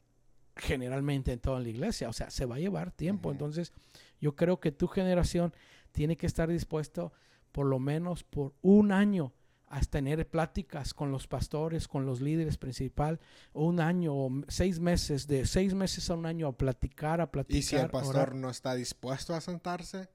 generalmente 0.55 1.31
en 1.31 1.39
toda 1.39 1.59
la 1.59 1.69
iglesia. 1.69 2.09
O 2.09 2.13
sea, 2.13 2.31
se 2.31 2.45
va 2.45 2.55
a 2.55 2.59
llevar 2.59 2.91
tiempo. 2.91 3.31
Entonces, 3.31 3.71
yo 4.19 4.35
creo 4.35 4.59
que 4.59 4.71
tu 4.71 4.87
generación 4.87 5.53
tiene 5.91 6.17
que 6.17 6.25
estar 6.25 6.49
dispuesto 6.49 7.13
por 7.51 7.67
lo 7.67 7.77
menos 7.77 8.23
por 8.23 8.55
un 8.61 8.91
año 8.91 9.33
a 9.73 9.81
tener 9.81 10.29
pláticas 10.29 10.93
con 10.93 11.11
los 11.11 11.27
pastores, 11.27 11.87
con 11.87 12.05
los 12.05 12.21
líderes 12.21 12.57
principal, 12.57 13.19
un 13.53 13.79
año 13.79 14.13
o 14.13 14.31
seis 14.47 14.79
meses, 14.79 15.25
de 15.25 15.47
seis 15.47 15.73
meses 15.73 16.09
a 16.11 16.13
un 16.13 16.27
año 16.27 16.47
a 16.47 16.55
platicar, 16.55 17.21
a 17.21 17.31
platicar. 17.31 17.59
¿Y 17.59 17.63
si 17.63 17.75
el 17.75 17.89
pastor 17.89 18.35
no 18.35 18.51
está 18.51 18.75
dispuesto 18.75 19.33
a 19.33 19.41
sentarse? 19.41 20.09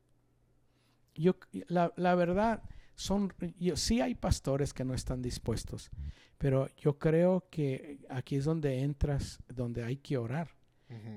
Yo, 1.15 1.35
la, 1.67 1.93
la 1.97 2.15
verdad, 2.15 2.63
son, 2.95 3.35
sí 3.75 4.01
hay 4.01 4.15
pastores 4.15 4.73
que 4.73 4.85
no 4.85 4.95
están 4.95 5.23
dispuestos, 5.23 5.91
pero 6.37 6.69
yo 6.77 6.99
creo 6.99 7.49
que 7.51 7.99
aquí 8.09 8.37
es 8.37 8.45
donde 8.45 8.83
entras, 8.83 9.41
donde 9.49 9.83
hay 9.83 9.97
que 9.97 10.19
orar. 10.19 10.57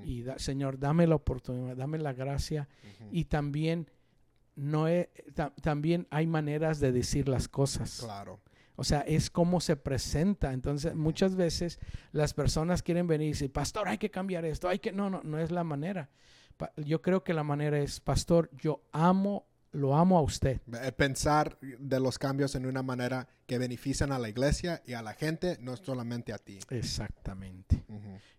Y 0.04 0.24
Señor, 0.36 0.78
dame 0.78 1.06
la 1.06 1.14
oportunidad, 1.14 1.76
dame 1.76 1.98
la 1.98 2.12
gracia. 2.12 2.68
Y 3.10 3.24
también, 3.24 3.88
no 4.54 4.86
también 5.62 6.06
hay 6.10 6.26
maneras 6.26 6.80
de 6.80 6.92
decir 6.92 7.28
las 7.28 7.48
cosas. 7.48 8.00
Claro. 8.02 8.40
O 8.76 8.84
sea, 8.84 9.00
es 9.00 9.30
como 9.30 9.60
se 9.60 9.76
presenta. 9.76 10.52
Entonces, 10.52 10.94
muchas 10.94 11.36
veces 11.36 11.78
las 12.12 12.34
personas 12.34 12.82
quieren 12.82 13.06
venir 13.06 13.28
y 13.28 13.32
decir, 13.32 13.52
pastor, 13.52 13.88
hay 13.88 13.98
que 13.98 14.10
cambiar 14.10 14.44
esto, 14.44 14.68
hay 14.68 14.78
que... 14.78 14.92
No, 14.92 15.10
no, 15.10 15.22
no 15.22 15.38
es 15.38 15.50
la 15.50 15.64
manera. 15.64 16.10
yo 16.76 17.02
creo 17.02 17.22
que 17.22 17.34
la 17.34 17.44
manera 17.44 17.78
es, 17.78 18.00
pastor, 18.00 18.50
yo 18.56 18.82
amo 18.92 19.46
lo 19.72 19.96
amo 19.96 20.18
a 20.18 20.22
usted. 20.22 20.60
Eh, 20.82 20.92
pensar 20.92 21.58
de 21.60 21.98
los 21.98 22.18
cambios 22.18 22.54
en 22.54 22.66
una 22.66 22.82
manera 22.82 23.26
que 23.46 23.58
benefician 23.58 24.12
a 24.12 24.18
la 24.18 24.28
iglesia 24.28 24.82
y 24.86 24.92
a 24.92 25.02
la 25.02 25.14
gente, 25.14 25.56
no 25.60 25.76
solamente 25.76 26.32
a 26.32 26.38
ti. 26.38 26.58
Exactamente. 26.70 27.82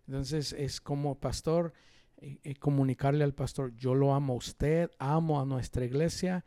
Entonces 0.07 0.53
es 0.53 0.79
como 0.79 1.19
pastor, 1.19 1.73
eh, 2.23 2.39
eh, 2.43 2.55
comunicarle 2.55 3.23
al 3.23 3.33
pastor, 3.33 3.75
yo 3.75 3.93
lo 3.93 4.13
amo 4.13 4.33
a 4.33 4.37
usted, 4.37 4.89
amo 4.97 5.41
a 5.41 5.45
nuestra 5.45 5.83
iglesia, 5.83 6.45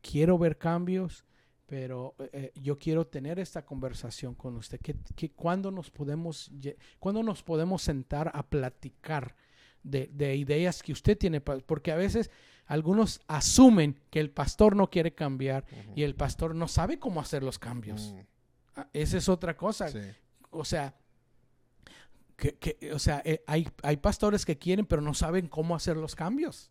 quiero 0.00 0.38
ver 0.38 0.56
cambios, 0.56 1.24
pero 1.66 2.14
yo 2.54 2.78
quiero 2.78 3.08
tener 3.08 3.40
esta 3.40 3.66
conversación 3.66 4.36
con 4.36 4.54
usted. 4.54 4.78
Que, 4.78 4.94
que 5.16 5.32
cuando 5.32 5.72
nos 5.72 5.90
podemos, 5.90 6.52
cuando 7.00 7.24
nos 7.24 7.42
podemos 7.42 7.82
sentar 7.82 8.30
a 8.32 8.48
platicar 8.48 9.34
de, 9.82 10.08
de 10.12 10.36
ideas 10.36 10.80
que 10.80 10.92
usted 10.92 11.18
tiene, 11.18 11.40
porque 11.40 11.90
a 11.90 11.96
veces 11.96 12.30
algunos 12.68 13.20
asumen 13.26 13.98
que 14.10 14.20
el 14.20 14.30
pastor 14.30 14.76
no 14.76 14.90
quiere 14.90 15.14
cambiar 15.14 15.64
y 15.96 16.02
el 16.04 16.14
pastor 16.14 16.54
no 16.54 16.68
sabe 16.68 16.98
cómo 16.98 17.20
hacer 17.20 17.42
los 17.42 17.58
cambios. 17.58 18.12
Mm. 18.12 18.20
Ah, 18.76 18.88
esa 18.92 19.16
es 19.16 19.28
otra 19.28 19.56
cosa. 19.56 19.88
O 20.50 20.64
sea, 20.64 20.94
que, 22.38 22.92
o 22.94 22.98
sea 23.00 23.20
eh, 23.24 23.42
hay, 23.48 23.68
hay 23.82 23.96
pastores 23.96 24.46
que 24.46 24.56
quieren 24.56 24.86
pero 24.86 25.02
no 25.02 25.12
saben 25.12 25.48
cómo 25.48 25.74
hacer 25.74 25.96
los 25.96 26.14
cambios. 26.14 26.70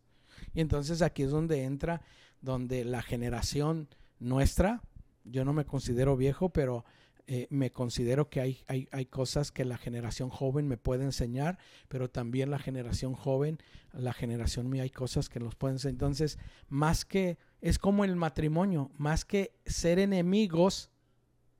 Y 0.54 0.60
entonces 0.60 1.02
aquí 1.02 1.22
es 1.22 1.30
donde 1.30 1.64
entra, 1.64 2.00
donde 2.40 2.84
la 2.84 3.02
generación 3.02 3.88
nuestra, 4.18 4.82
yo 5.24 5.44
no 5.44 5.52
me 5.52 5.66
considero 5.66 6.16
viejo, 6.16 6.48
pero 6.50 6.84
eh, 7.26 7.46
me 7.50 7.70
considero 7.70 8.30
que 8.30 8.40
hay, 8.40 8.64
hay, 8.68 8.88
hay, 8.90 9.04
cosas 9.04 9.52
que 9.52 9.66
la 9.66 9.76
generación 9.76 10.30
joven 10.30 10.66
me 10.66 10.78
puede 10.78 11.04
enseñar, 11.04 11.58
pero 11.88 12.08
también 12.08 12.50
la 12.50 12.58
generación 12.58 13.12
joven, 13.12 13.58
la 13.92 14.14
generación 14.14 14.70
mía, 14.70 14.84
hay 14.84 14.90
cosas 14.90 15.28
que 15.28 15.38
nos 15.38 15.54
pueden 15.54 15.74
enseñar. 15.74 15.92
Entonces, 15.92 16.38
más 16.68 17.04
que, 17.04 17.36
es 17.60 17.78
como 17.78 18.04
el 18.04 18.16
matrimonio, 18.16 18.90
más 18.96 19.26
que 19.26 19.52
ser 19.66 19.98
enemigos, 19.98 20.90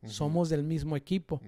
somos 0.07 0.49
del 0.49 0.63
mismo 0.63 0.97
equipo. 0.97 1.41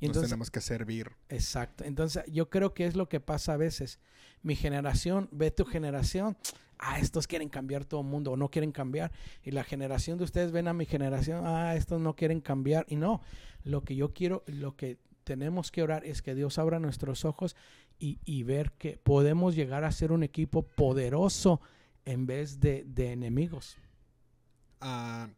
y 0.00 0.06
entonces 0.06 0.30
tenemos 0.30 0.50
que 0.50 0.60
servir. 0.60 1.12
Exacto. 1.28 1.84
Entonces, 1.84 2.24
yo 2.30 2.50
creo 2.50 2.74
que 2.74 2.86
es 2.86 2.96
lo 2.96 3.08
que 3.08 3.20
pasa 3.20 3.54
a 3.54 3.56
veces. 3.56 3.98
Mi 4.42 4.56
generación 4.56 5.28
ve 5.30 5.50
tu 5.50 5.64
generación, 5.64 6.36
ah, 6.78 6.98
estos 6.98 7.26
quieren 7.26 7.48
cambiar 7.48 7.84
todo 7.84 8.00
el 8.00 8.06
mundo 8.06 8.32
o 8.32 8.36
no 8.36 8.50
quieren 8.50 8.72
cambiar. 8.72 9.12
Y 9.42 9.52
la 9.52 9.64
generación 9.64 10.18
de 10.18 10.24
ustedes 10.24 10.50
ven 10.50 10.68
a 10.68 10.72
mi 10.72 10.84
generación, 10.84 11.46
ah, 11.46 11.76
estos 11.76 12.00
no 12.00 12.16
quieren 12.16 12.40
cambiar. 12.40 12.84
Y 12.88 12.96
no, 12.96 13.20
lo 13.64 13.82
que 13.84 13.94
yo 13.94 14.12
quiero, 14.12 14.42
lo 14.46 14.76
que 14.76 14.98
tenemos 15.24 15.70
que 15.70 15.82
orar 15.82 16.04
es 16.04 16.22
que 16.22 16.34
Dios 16.34 16.58
abra 16.58 16.78
nuestros 16.78 17.24
ojos 17.24 17.56
y, 17.98 18.42
ver 18.42 18.72
que 18.72 18.98
podemos 18.98 19.54
llegar 19.54 19.84
a 19.84 19.92
ser 19.92 20.10
un 20.10 20.24
equipo 20.24 20.62
poderoso 20.62 21.60
en 22.04 22.26
vez 22.26 22.58
de, 22.58 22.84
enemigos. 22.96 23.76
Ah, 24.80 25.28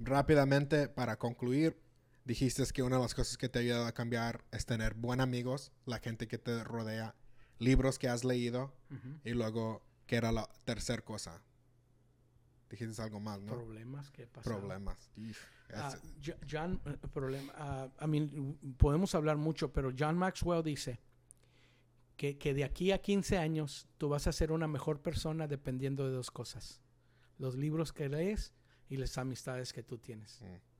rápidamente, 0.00 0.88
para 0.88 1.18
concluir, 1.18 1.76
dijiste 2.24 2.64
que 2.72 2.82
una 2.82 2.96
de 2.96 3.02
las 3.02 3.14
cosas 3.14 3.36
que 3.36 3.48
te 3.48 3.58
ha 3.58 3.62
ayudado 3.62 3.86
a 3.86 3.92
cambiar 3.92 4.44
es 4.50 4.66
tener 4.66 4.94
buenos 4.94 5.24
amigos, 5.24 5.72
la 5.86 5.98
gente 5.98 6.26
que 6.26 6.38
te 6.38 6.64
rodea, 6.64 7.14
libros 7.58 7.98
que 7.98 8.08
has 8.08 8.24
leído 8.24 8.74
y 9.24 9.30
luego, 9.30 9.82
¿qué 10.06 10.16
era 10.16 10.32
la 10.32 10.48
tercera 10.64 11.02
cosa? 11.02 11.42
Dijiste 12.70 13.00
algo 13.02 13.20
más, 13.20 13.40
¿no? 13.40 13.52
Problemas 13.52 14.10
que 14.10 14.26
Problemas. 14.26 15.10
Ah, 15.72 15.96
John, 16.50 16.80
eh, 16.86 16.96
problema, 17.12 17.52
ah, 17.56 17.88
podemos 18.76 19.14
hablar 19.14 19.36
mucho, 19.36 19.72
pero 19.72 19.92
John 19.96 20.16
Maxwell 20.16 20.62
dice 20.62 21.00
que, 22.16 22.38
que, 22.38 22.54
de 22.54 22.64
aquí 22.64 22.90
a 22.90 22.98
15 23.00 23.38
años 23.38 23.86
tú 23.98 24.08
vas 24.08 24.26
a 24.26 24.32
ser 24.32 24.50
una 24.50 24.66
mejor 24.66 25.00
persona 25.02 25.46
dependiendo 25.46 26.06
de 26.06 26.12
dos 26.12 26.30
cosas. 26.30 26.80
Los 27.38 27.56
libros 27.56 27.92
que 27.92 28.08
lees 28.08 28.54
y 28.88 28.96
las 28.96 29.18
amistades 29.18 29.72
que 29.72 29.82
tú 29.82 29.98
tienes. 29.98 30.40
Mm. 30.40 30.73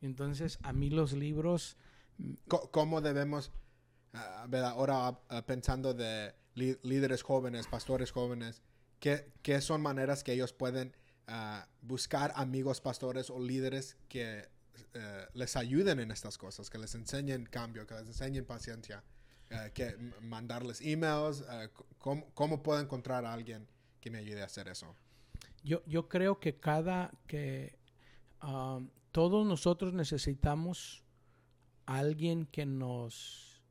Entonces, 0.00 0.58
a 0.62 0.72
mí 0.72 0.90
los 0.90 1.12
libros... 1.12 1.76
Mm, 2.18 2.34
¿Cómo 2.48 3.00
debemos, 3.00 3.52
uh, 4.14 4.56
ahora 4.56 5.20
pensando 5.46 5.94
de 5.94 6.34
líderes 6.54 7.22
jóvenes, 7.22 7.66
pastores 7.66 8.10
jóvenes, 8.10 8.62
¿qué, 8.98 9.32
¿qué, 9.42 9.60
son 9.60 9.82
maneras 9.82 10.24
que 10.24 10.32
ellos 10.32 10.52
pueden 10.52 10.96
ah, 11.26 11.68
buscar 11.82 12.32
amigos 12.34 12.80
pastores 12.80 13.28
o 13.28 13.38
líderes 13.38 13.96
que 14.08 14.48
eh, 14.94 15.26
les 15.34 15.56
ayuden 15.56 16.00
en 16.00 16.10
estas 16.10 16.38
cosas, 16.38 16.70
que 16.70 16.78
les 16.78 16.94
enseñen 16.94 17.44
cambio, 17.46 17.86
que 17.86 17.94
les 17.94 18.06
enseñen 18.06 18.46
paciencia, 18.46 19.04
eh, 19.50 19.70
que 19.74 19.96
mandarles 20.22 20.80
emails, 20.80 21.44
eh, 21.50 21.68
cómo, 21.98 22.30
cómo 22.32 22.62
puedo 22.62 22.80
encontrar 22.80 23.26
a 23.26 23.32
alguien 23.32 23.68
que 24.00 24.10
me 24.10 24.18
ayude 24.18 24.42
a 24.42 24.46
hacer 24.46 24.68
eso. 24.68 24.94
Yo, 25.62 25.82
yo 25.86 26.08
creo 26.08 26.40
que 26.40 26.58
cada 26.58 27.10
que 27.26 27.78
um, 28.42 28.88
todos 29.16 29.46
nosotros 29.46 29.94
necesitamos 29.94 31.02
alguien 31.86 32.44
que 32.44 32.66
nos 32.66 33.62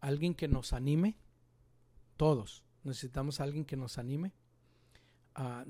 alguien 0.00 0.34
que 0.34 0.48
nos 0.48 0.72
anime. 0.72 1.18
Todos 2.16 2.64
necesitamos 2.82 3.40
alguien 3.40 3.66
que 3.66 3.76
nos 3.76 3.98
anime. 3.98 4.32
Ah, 5.34 5.66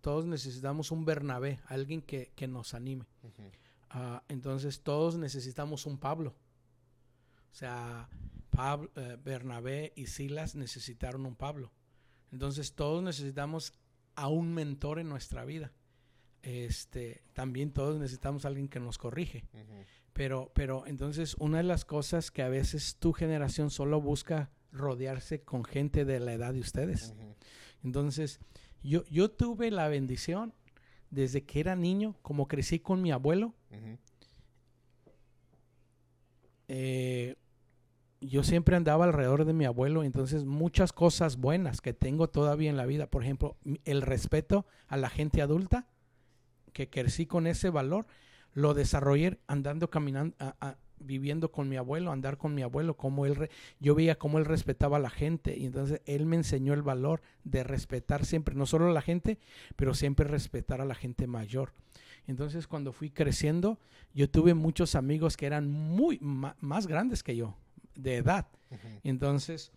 todos 0.00 0.24
necesitamos 0.24 0.92
un 0.92 1.04
Bernabé, 1.04 1.60
alguien 1.66 2.00
que, 2.00 2.32
que 2.34 2.48
nos 2.48 2.72
anime. 2.72 3.04
Ah, 3.90 4.22
entonces 4.28 4.82
todos 4.82 5.18
necesitamos 5.18 5.84
un 5.84 5.98
Pablo. 5.98 6.34
O 7.52 7.54
sea, 7.54 8.08
Pablo, 8.48 8.90
eh, 8.96 9.18
Bernabé 9.22 9.92
y 9.94 10.06
Silas 10.06 10.54
necesitaron 10.54 11.26
un 11.26 11.36
Pablo. 11.36 11.70
Entonces 12.32 12.74
todos 12.74 13.02
necesitamos 13.02 13.74
a 14.14 14.28
un 14.28 14.54
mentor 14.54 15.00
en 15.00 15.10
nuestra 15.10 15.44
vida. 15.44 15.70
Este, 16.44 17.22
también 17.32 17.72
todos 17.72 17.98
necesitamos 17.98 18.44
a 18.44 18.48
alguien 18.48 18.68
que 18.68 18.80
nos 18.80 18.98
corrige. 18.98 19.44
Pero, 20.12 20.52
pero 20.54 20.86
entonces 20.86 21.34
una 21.38 21.58
de 21.58 21.64
las 21.64 21.84
cosas 21.84 22.30
que 22.30 22.42
a 22.42 22.48
veces 22.48 22.96
tu 22.98 23.12
generación 23.12 23.70
solo 23.70 24.00
busca 24.00 24.50
rodearse 24.70 25.42
con 25.42 25.64
gente 25.64 26.04
de 26.04 26.20
la 26.20 26.34
edad 26.34 26.52
de 26.52 26.60
ustedes. 26.60 27.14
Entonces, 27.82 28.40
yo, 28.82 29.04
yo 29.06 29.30
tuve 29.30 29.70
la 29.70 29.88
bendición 29.88 30.52
desde 31.10 31.44
que 31.44 31.60
era 31.60 31.76
niño, 31.76 32.16
como 32.22 32.48
crecí 32.48 32.78
con 32.80 33.00
mi 33.00 33.10
abuelo, 33.10 33.54
eh, 36.68 37.36
yo 38.20 38.42
siempre 38.42 38.74
andaba 38.74 39.04
alrededor 39.04 39.44
de 39.44 39.52
mi 39.52 39.64
abuelo, 39.64 40.02
entonces 40.02 40.44
muchas 40.44 40.92
cosas 40.92 41.36
buenas 41.36 41.80
que 41.80 41.92
tengo 41.92 42.28
todavía 42.28 42.70
en 42.70 42.76
la 42.76 42.86
vida, 42.86 43.06
por 43.06 43.22
ejemplo, 43.22 43.56
el 43.84 44.02
respeto 44.02 44.66
a 44.88 44.96
la 44.96 45.10
gente 45.10 45.42
adulta, 45.42 45.86
que 46.74 46.90
crecí 46.90 47.24
con 47.24 47.46
ese 47.46 47.70
valor, 47.70 48.06
lo 48.52 48.74
desarrollé 48.74 49.38
andando, 49.46 49.88
caminando, 49.88 50.36
a- 50.38 50.54
a- 50.60 50.76
viviendo 50.98 51.50
con 51.50 51.68
mi 51.68 51.76
abuelo, 51.76 52.12
andar 52.12 52.36
con 52.38 52.54
mi 52.54 52.62
abuelo, 52.62 52.96
como 52.96 53.26
él, 53.26 53.34
re- 53.36 53.50
yo 53.80 53.94
veía 53.94 54.16
cómo 54.18 54.38
él 54.38 54.44
respetaba 54.44 54.96
a 54.98 55.00
la 55.00 55.10
gente 55.10 55.56
y 55.56 55.66
entonces 55.66 56.00
él 56.06 56.24
me 56.26 56.36
enseñó 56.36 56.72
el 56.74 56.82
valor 56.82 57.20
de 57.44 57.62
respetar 57.64 58.24
siempre, 58.24 58.54
no 58.54 58.64
solo 58.66 58.88
a 58.88 58.92
la 58.92 59.02
gente, 59.02 59.38
pero 59.76 59.94
siempre 59.94 60.26
respetar 60.26 60.80
a 60.80 60.84
la 60.86 60.94
gente 60.94 61.26
mayor. 61.26 61.72
Entonces 62.26 62.66
cuando 62.66 62.92
fui 62.92 63.10
creciendo, 63.10 63.78
yo 64.14 64.30
tuve 64.30 64.54
muchos 64.54 64.94
amigos 64.94 65.36
que 65.36 65.46
eran 65.46 65.70
muy 65.70 66.18
más 66.20 66.86
grandes 66.86 67.22
que 67.22 67.36
yo, 67.36 67.56
de 67.94 68.16
edad. 68.16 68.46
Entonces, 69.02 69.72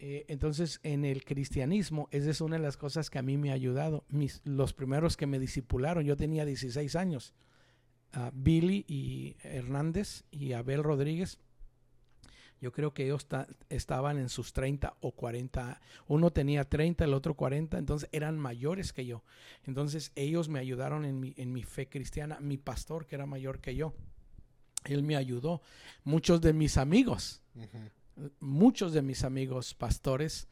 eh, 0.00 0.24
entonces 0.28 0.80
en 0.82 1.04
el 1.04 1.24
cristianismo, 1.24 2.08
esa 2.10 2.30
es 2.30 2.40
una 2.40 2.56
de 2.56 2.62
las 2.62 2.76
cosas 2.76 3.10
que 3.10 3.18
a 3.18 3.22
mí 3.22 3.36
me 3.36 3.50
ha 3.50 3.54
ayudado. 3.54 4.04
Mis, 4.08 4.40
los 4.44 4.72
primeros 4.72 5.16
que 5.16 5.26
me 5.26 5.38
discipularon, 5.38 6.04
yo 6.04 6.16
tenía 6.16 6.44
16 6.44 6.96
años. 6.96 7.34
Ah, 8.12 8.30
Billy 8.34 8.84
y 8.88 9.36
Hernández 9.42 10.24
y 10.32 10.52
Abel 10.54 10.82
Rodríguez, 10.82 11.38
yo 12.60 12.72
creo 12.72 12.92
que 12.92 13.04
ellos 13.04 13.26
ta- 13.26 13.46
estaban 13.68 14.18
en 14.18 14.28
sus 14.28 14.52
30 14.52 14.96
o 15.00 15.12
40. 15.12 15.80
Uno 16.08 16.30
tenía 16.30 16.64
30, 16.68 17.04
el 17.04 17.14
otro 17.14 17.34
40, 17.34 17.78
entonces 17.78 18.08
eran 18.12 18.38
mayores 18.38 18.92
que 18.92 19.06
yo. 19.06 19.22
Entonces 19.64 20.12
ellos 20.14 20.48
me 20.48 20.58
ayudaron 20.58 21.04
en 21.04 21.20
mi, 21.20 21.32
en 21.36 21.52
mi 21.52 21.62
fe 21.62 21.88
cristiana. 21.88 22.38
Mi 22.40 22.58
pastor, 22.58 23.06
que 23.06 23.14
era 23.14 23.26
mayor 23.26 23.60
que 23.60 23.74
yo, 23.76 23.94
él 24.84 25.02
me 25.02 25.16
ayudó. 25.16 25.62
Muchos 26.04 26.40
de 26.40 26.52
mis 26.52 26.76
amigos. 26.76 27.42
Muchos 28.40 28.92
de 28.92 29.02
mis 29.02 29.24
amigos 29.24 29.74
pastores 29.74 30.48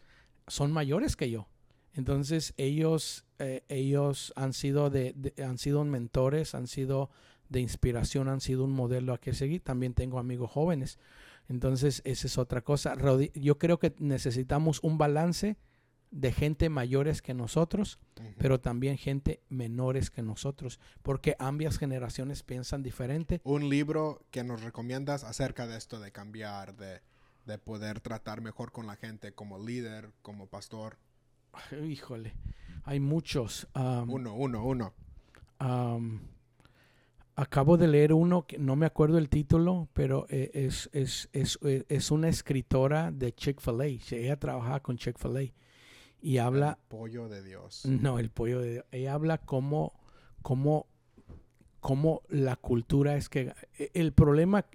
son 0.47 0.73
mayores 0.73 1.17
que 1.17 1.31
yo. 1.31 1.49
Entonces 1.95 2.55
ellos, 2.57 3.25
eh, 3.39 3.65
ellos 3.69 4.33
han 4.37 4.53
sido 4.53 4.91
de, 4.91 5.13
de- 5.15 5.43
han 5.45 5.59
sido 5.59 5.85
mentores, 5.85 6.55
han 6.55 6.67
sido 6.67 7.11
de 7.49 7.61
inspiración, 7.61 8.29
han 8.29 8.41
sido 8.41 8.65
un 8.65 8.73
modelo 8.73 9.13
a 9.15 9.19
que 9.21 9.33
seguir. 9.35 9.63
También 9.63 9.95
tengo 9.95 10.19
amigos 10.19 10.51
jóvenes. 10.51 10.99
Entonces 11.49 12.03
esa 12.05 12.27
es 12.27 12.39
otra 12.39 12.61
cosa. 12.63 12.95
Yo 13.35 13.59
creo 13.59 13.79
que 13.79 13.95
necesitamos 13.99 14.81
un 14.83 14.99
balance 14.99 15.57
de 16.11 16.33
gente 16.33 16.69
mayores 16.71 17.21
que 17.21 17.35
nosotros, 17.35 17.99
Ujú. 18.19 18.29
pero 18.39 18.61
también 18.61 18.97
gente 18.97 19.43
menores 19.51 20.11
que 20.11 20.23
nosotros, 20.23 20.79
porque 21.03 21.37
ambas 21.39 21.79
generaciones 21.79 22.43
piensan 22.43 22.83
diferente. 22.83 23.41
un 23.45 23.69
libro 23.69 24.23
que 24.31 24.43
nos 24.45 24.63
recomiendas 24.63 25.23
acerca 25.25 25.67
de 25.67 25.77
esto 25.77 26.01
de 26.01 26.11
cambiar, 26.13 26.77
de, 26.77 27.01
de 27.49 27.59
poder 27.59 28.01
tratar 28.01 28.41
mejor 28.41 28.71
con 28.71 28.87
la 28.87 28.95
gente 28.95 29.33
como 29.33 29.59
líder, 29.59 30.13
como 30.23 30.47
pastor. 30.47 30.99
Híjole, 31.85 32.35
hay 32.85 33.01
muchos. 33.01 33.67
Uno, 33.75 34.35
uno, 34.35 34.65
uno. 34.65 34.95
Acabo 37.35 37.77
de 37.77 37.89
leer 37.89 38.13
uno 38.13 38.47
que 38.47 38.59
no 38.59 38.77
me 38.77 38.85
acuerdo 38.85 39.17
el 39.17 39.29
título, 39.29 39.89
pero 39.93 40.27
eh, 40.29 40.51
es, 40.55 40.91
es, 40.93 41.29
es, 41.33 41.59
eh, 41.63 41.85
es 41.89 42.11
una 42.11 42.29
escritora 42.29 43.13
de 43.13 43.33
Chick-fil-A. 43.33 43.87
Ella 43.87 44.37
trabajaba 44.39 44.81
con 44.81 44.97
Chick-fil-A 44.97 45.53
y 46.21 46.39
habla, 46.39 46.79
El 46.83 46.89
pollo 46.89 47.29
de 47.29 47.43
Dios. 47.43 47.85
no, 47.87 48.19
el 48.19 48.31
pollo 48.31 48.61
de 48.61 48.85
Ella 48.91 49.15
habla 49.15 49.39
cómo, 49.39 49.93
cómo, 50.43 50.87
cómo 51.81 52.23
la 52.29 52.57
cultura 52.57 53.17
es 53.17 53.29
que 53.29 53.55
eh, 53.79 53.91
el 53.95 54.13
problema 54.13 54.67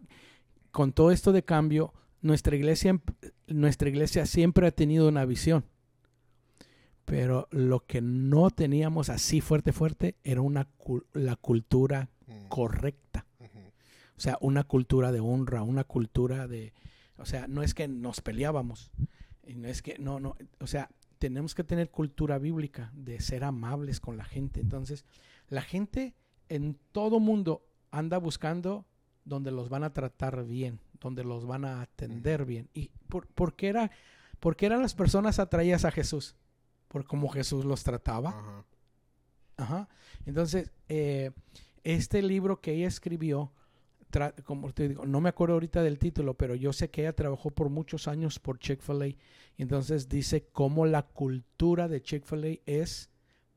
con 0.72 0.94
todo 0.94 1.12
esto 1.12 1.34
de 1.34 1.44
cambio, 1.44 1.94
nuestra 2.24 2.56
iglesia, 2.56 3.00
nuestra 3.46 3.90
iglesia 3.90 4.26
siempre 4.26 4.66
ha 4.66 4.72
tenido 4.72 5.08
una 5.08 5.26
visión. 5.26 5.66
Pero 7.06 7.48
lo 7.52 7.86
que 7.86 8.02
no 8.02 8.50
teníamos 8.50 9.10
así 9.10 9.42
fuerte, 9.42 9.74
fuerte, 9.74 10.16
era 10.24 10.42
una 10.42 10.70
la 11.14 11.36
cultura 11.36 12.10
Mm, 12.28 12.48
correcta. 12.48 13.26
O 14.16 14.22
sea, 14.24 14.38
una 14.42 14.64
cultura 14.64 15.12
de 15.12 15.20
honra, 15.20 15.64
una 15.64 15.84
cultura 15.84 16.48
de... 16.48 16.72
O 17.18 17.26
sea, 17.26 17.48
no 17.48 17.64
es 17.64 17.74
que 17.74 17.88
nos 17.88 18.22
peleábamos. 18.22 18.92
no 19.56 19.68
es 19.68 19.82
que... 19.82 19.98
No, 19.98 20.20
no. 20.20 20.36
O 20.60 20.68
sea, 20.68 20.90
tenemos 21.18 21.56
que 21.56 21.64
tener 21.64 21.90
cultura 21.90 22.38
bíblica 22.38 22.92
de 22.94 23.20
ser 23.20 23.44
amables 23.44 24.00
con 24.00 24.16
la 24.16 24.24
gente. 24.24 24.62
Entonces, 24.62 25.04
la 25.50 25.62
gente 25.62 26.14
en 26.48 26.78
todo 26.92 27.20
mundo 27.20 27.66
anda 27.92 28.18
buscando 28.18 28.86
donde 29.26 29.52
los 29.52 29.70
van 29.70 29.84
a 29.84 29.94
tratar 29.94 30.46
bien, 30.46 30.80
donde 31.04 31.24
los 31.24 31.46
van 31.46 31.66
a 31.66 31.82
atender 31.82 32.46
bien. 32.46 32.70
¿Y 32.74 32.90
por, 33.08 33.28
por 33.28 33.56
qué 33.56 33.68
era, 33.68 33.92
por 34.40 34.56
qué 34.56 34.66
eran 34.66 34.82
las 34.82 34.96
personas 34.96 35.40
atraídas 35.40 35.86
a 35.86 35.92
Jesús? 35.92 36.36
Por 36.88 37.06
cómo 37.06 37.30
Jesús 37.30 37.66
los 37.66 37.84
trataba. 37.84 38.30
Ajá. 38.30 38.66
Ajá. 39.58 39.90
Entonces, 40.26 40.72
eh, 40.90 41.32
este 41.84 42.22
libro 42.22 42.62
que 42.62 42.74
ella 42.74 42.88
escribió, 42.88 43.52
como 44.46 44.72
te 44.74 44.90
digo, 44.90 45.06
no 45.06 45.22
me 45.22 45.30
acuerdo 45.30 45.56
ahorita 45.56 45.82
del 45.82 46.00
título, 46.00 46.36
pero 46.36 46.56
yo 46.56 46.72
sé 46.72 46.90
que 46.90 47.02
ella 47.02 47.16
trabajó 47.16 47.52
por 47.52 47.70
muchos 47.70 48.08
años 48.08 48.40
por 48.40 48.60
Chick-fil-A. 48.60 49.08
Y 49.08 49.18
entonces 49.58 50.08
dice 50.08 50.48
cómo 50.52 50.86
la 50.86 51.04
cultura 51.04 51.88
de 51.88 52.02
Chick-fil-A 52.02 52.60
es 52.66 53.10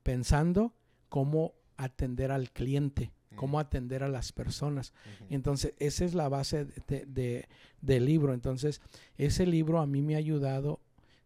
pensando 0.02 0.74
cómo 1.08 1.54
atender 1.76 2.30
al 2.32 2.50
cliente, 2.50 3.12
cómo 3.36 3.58
atender 3.60 4.02
a 4.02 4.08
las 4.08 4.32
personas. 4.32 4.92
Entonces, 5.30 5.74
esa 5.78 6.04
es 6.04 6.14
la 6.14 6.28
base 6.28 6.64
de- 6.88 7.06
de- 7.06 7.48
del 7.80 8.04
libro. 8.06 8.34
Entonces, 8.34 8.80
ese 9.16 9.46
libro 9.46 9.80
a 9.80 9.86
mí 9.86 10.02
me 10.02 10.14
ha 10.14 10.18
ayudado 10.18 10.80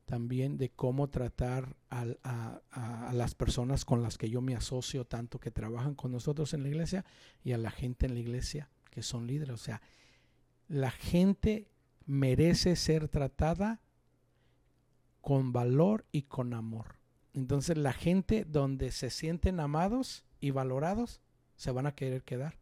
también 0.05 0.57
de 0.59 0.71
cómo 0.71 1.09
tratar 1.09 1.77
a, 1.89 2.05
a- 2.25 2.61
a 3.09 3.13
las 3.13 3.35
personas 3.35 3.85
con 3.85 4.03
las 4.03 4.19
que 4.19 4.29
yo 4.29 4.41
me 4.43 4.57
asocio, 4.57 5.05
tanto 5.07 5.39
que 5.39 5.51
trabajan 5.53 5.95
con 5.95 6.11
nosotros 6.11 6.53
en 6.53 6.63
la 6.65 6.69
iglesia 6.69 7.05
y 7.45 7.53
a 7.53 7.59
la 7.59 7.71
gente 7.71 8.07
en 8.07 8.15
la 8.15 8.21
iglesia 8.21 8.69
que 8.91 9.03
son 9.03 9.27
líderes. 9.29 9.55
O 9.55 9.57
sea, 9.57 9.81
la 10.69 10.91
gente 10.91 11.69
merece 12.07 12.75
ser 12.75 13.07
tratada 13.09 13.81
con 15.21 15.53
valor 15.53 16.05
y 16.13 16.23
con 16.23 16.55
amor. 16.55 16.97
Entonces, 17.35 17.77
la 17.79 17.93
gente 17.93 18.45
donde 18.45 18.91
se 18.91 19.11
sienten 19.11 19.61
amados 19.61 20.25
y 20.41 20.51
valorados, 20.51 21.21
se 21.61 21.71
van 21.73 21.87
a 21.87 21.93
querer 21.95 22.23
quedar. 22.23 22.55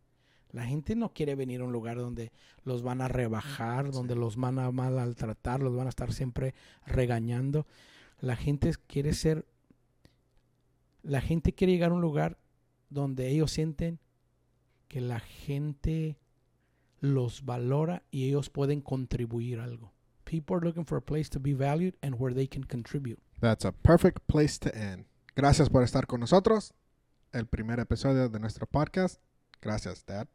La 0.51 0.65
gente 0.65 0.97
no 0.97 1.13
quiere 1.13 1.37
venir 1.37 1.61
a 1.61 1.65
un 1.65 1.73
lugar 1.73 1.99
donde 1.99 2.33
los 2.65 2.83
van 2.83 3.01
a 3.01 3.07
rebajar, 3.07 3.87
Sí. 3.87 3.93
donde 3.93 4.17
los 4.17 4.35
van 4.37 4.59
a 4.59 4.73
maltratar, 4.73 5.61
los 5.63 5.77
van 5.77 5.87
a 5.87 5.91
estar 5.91 6.13
siempre 6.13 6.53
regañando. 6.85 7.65
La 8.21 8.35
gente 8.35 8.73
quiere 8.89 9.13
ser, 9.13 9.47
la 11.05 11.21
gente 11.21 11.53
quiere 11.53 11.75
llegar 11.75 11.93
a 11.93 11.95
un 11.95 12.01
lugar 12.01 12.39
donde 12.91 13.29
ellos 13.29 13.53
sienten 13.53 14.01
que 14.89 15.01
la 15.01 15.21
gente 15.21 16.19
los 16.99 17.45
valora 17.45 18.03
y 18.11 18.27
ellos 18.27 18.51
pueden 18.51 18.81
contribuir 18.81 19.61
algo. 19.61 19.93
People 20.25 20.57
are 20.57 20.67
looking 20.67 20.85
for 20.85 20.99
a 20.99 21.01
place 21.05 21.31
to 21.31 21.39
be 21.39 21.55
valued 21.55 21.95
and 22.03 22.17
where 22.19 22.35
they 22.35 22.49
can 22.49 22.65
contribute. 22.65 23.21
That's 23.41 23.65
a 23.65 23.71
perfect 23.71 24.27
place 24.27 24.59
to 24.59 24.71
end. 24.77 25.07
Gracias 25.37 25.71
por 25.71 25.85
estar 25.85 26.09
con 26.09 26.19
nosotros 26.19 26.75
el 27.33 27.47
primer 27.47 27.81
episodio 27.81 28.29
de 28.29 28.41
nuestro 28.41 28.67
podcast. 28.67 29.21
Gracias, 29.61 30.05
Dad. 30.07 30.29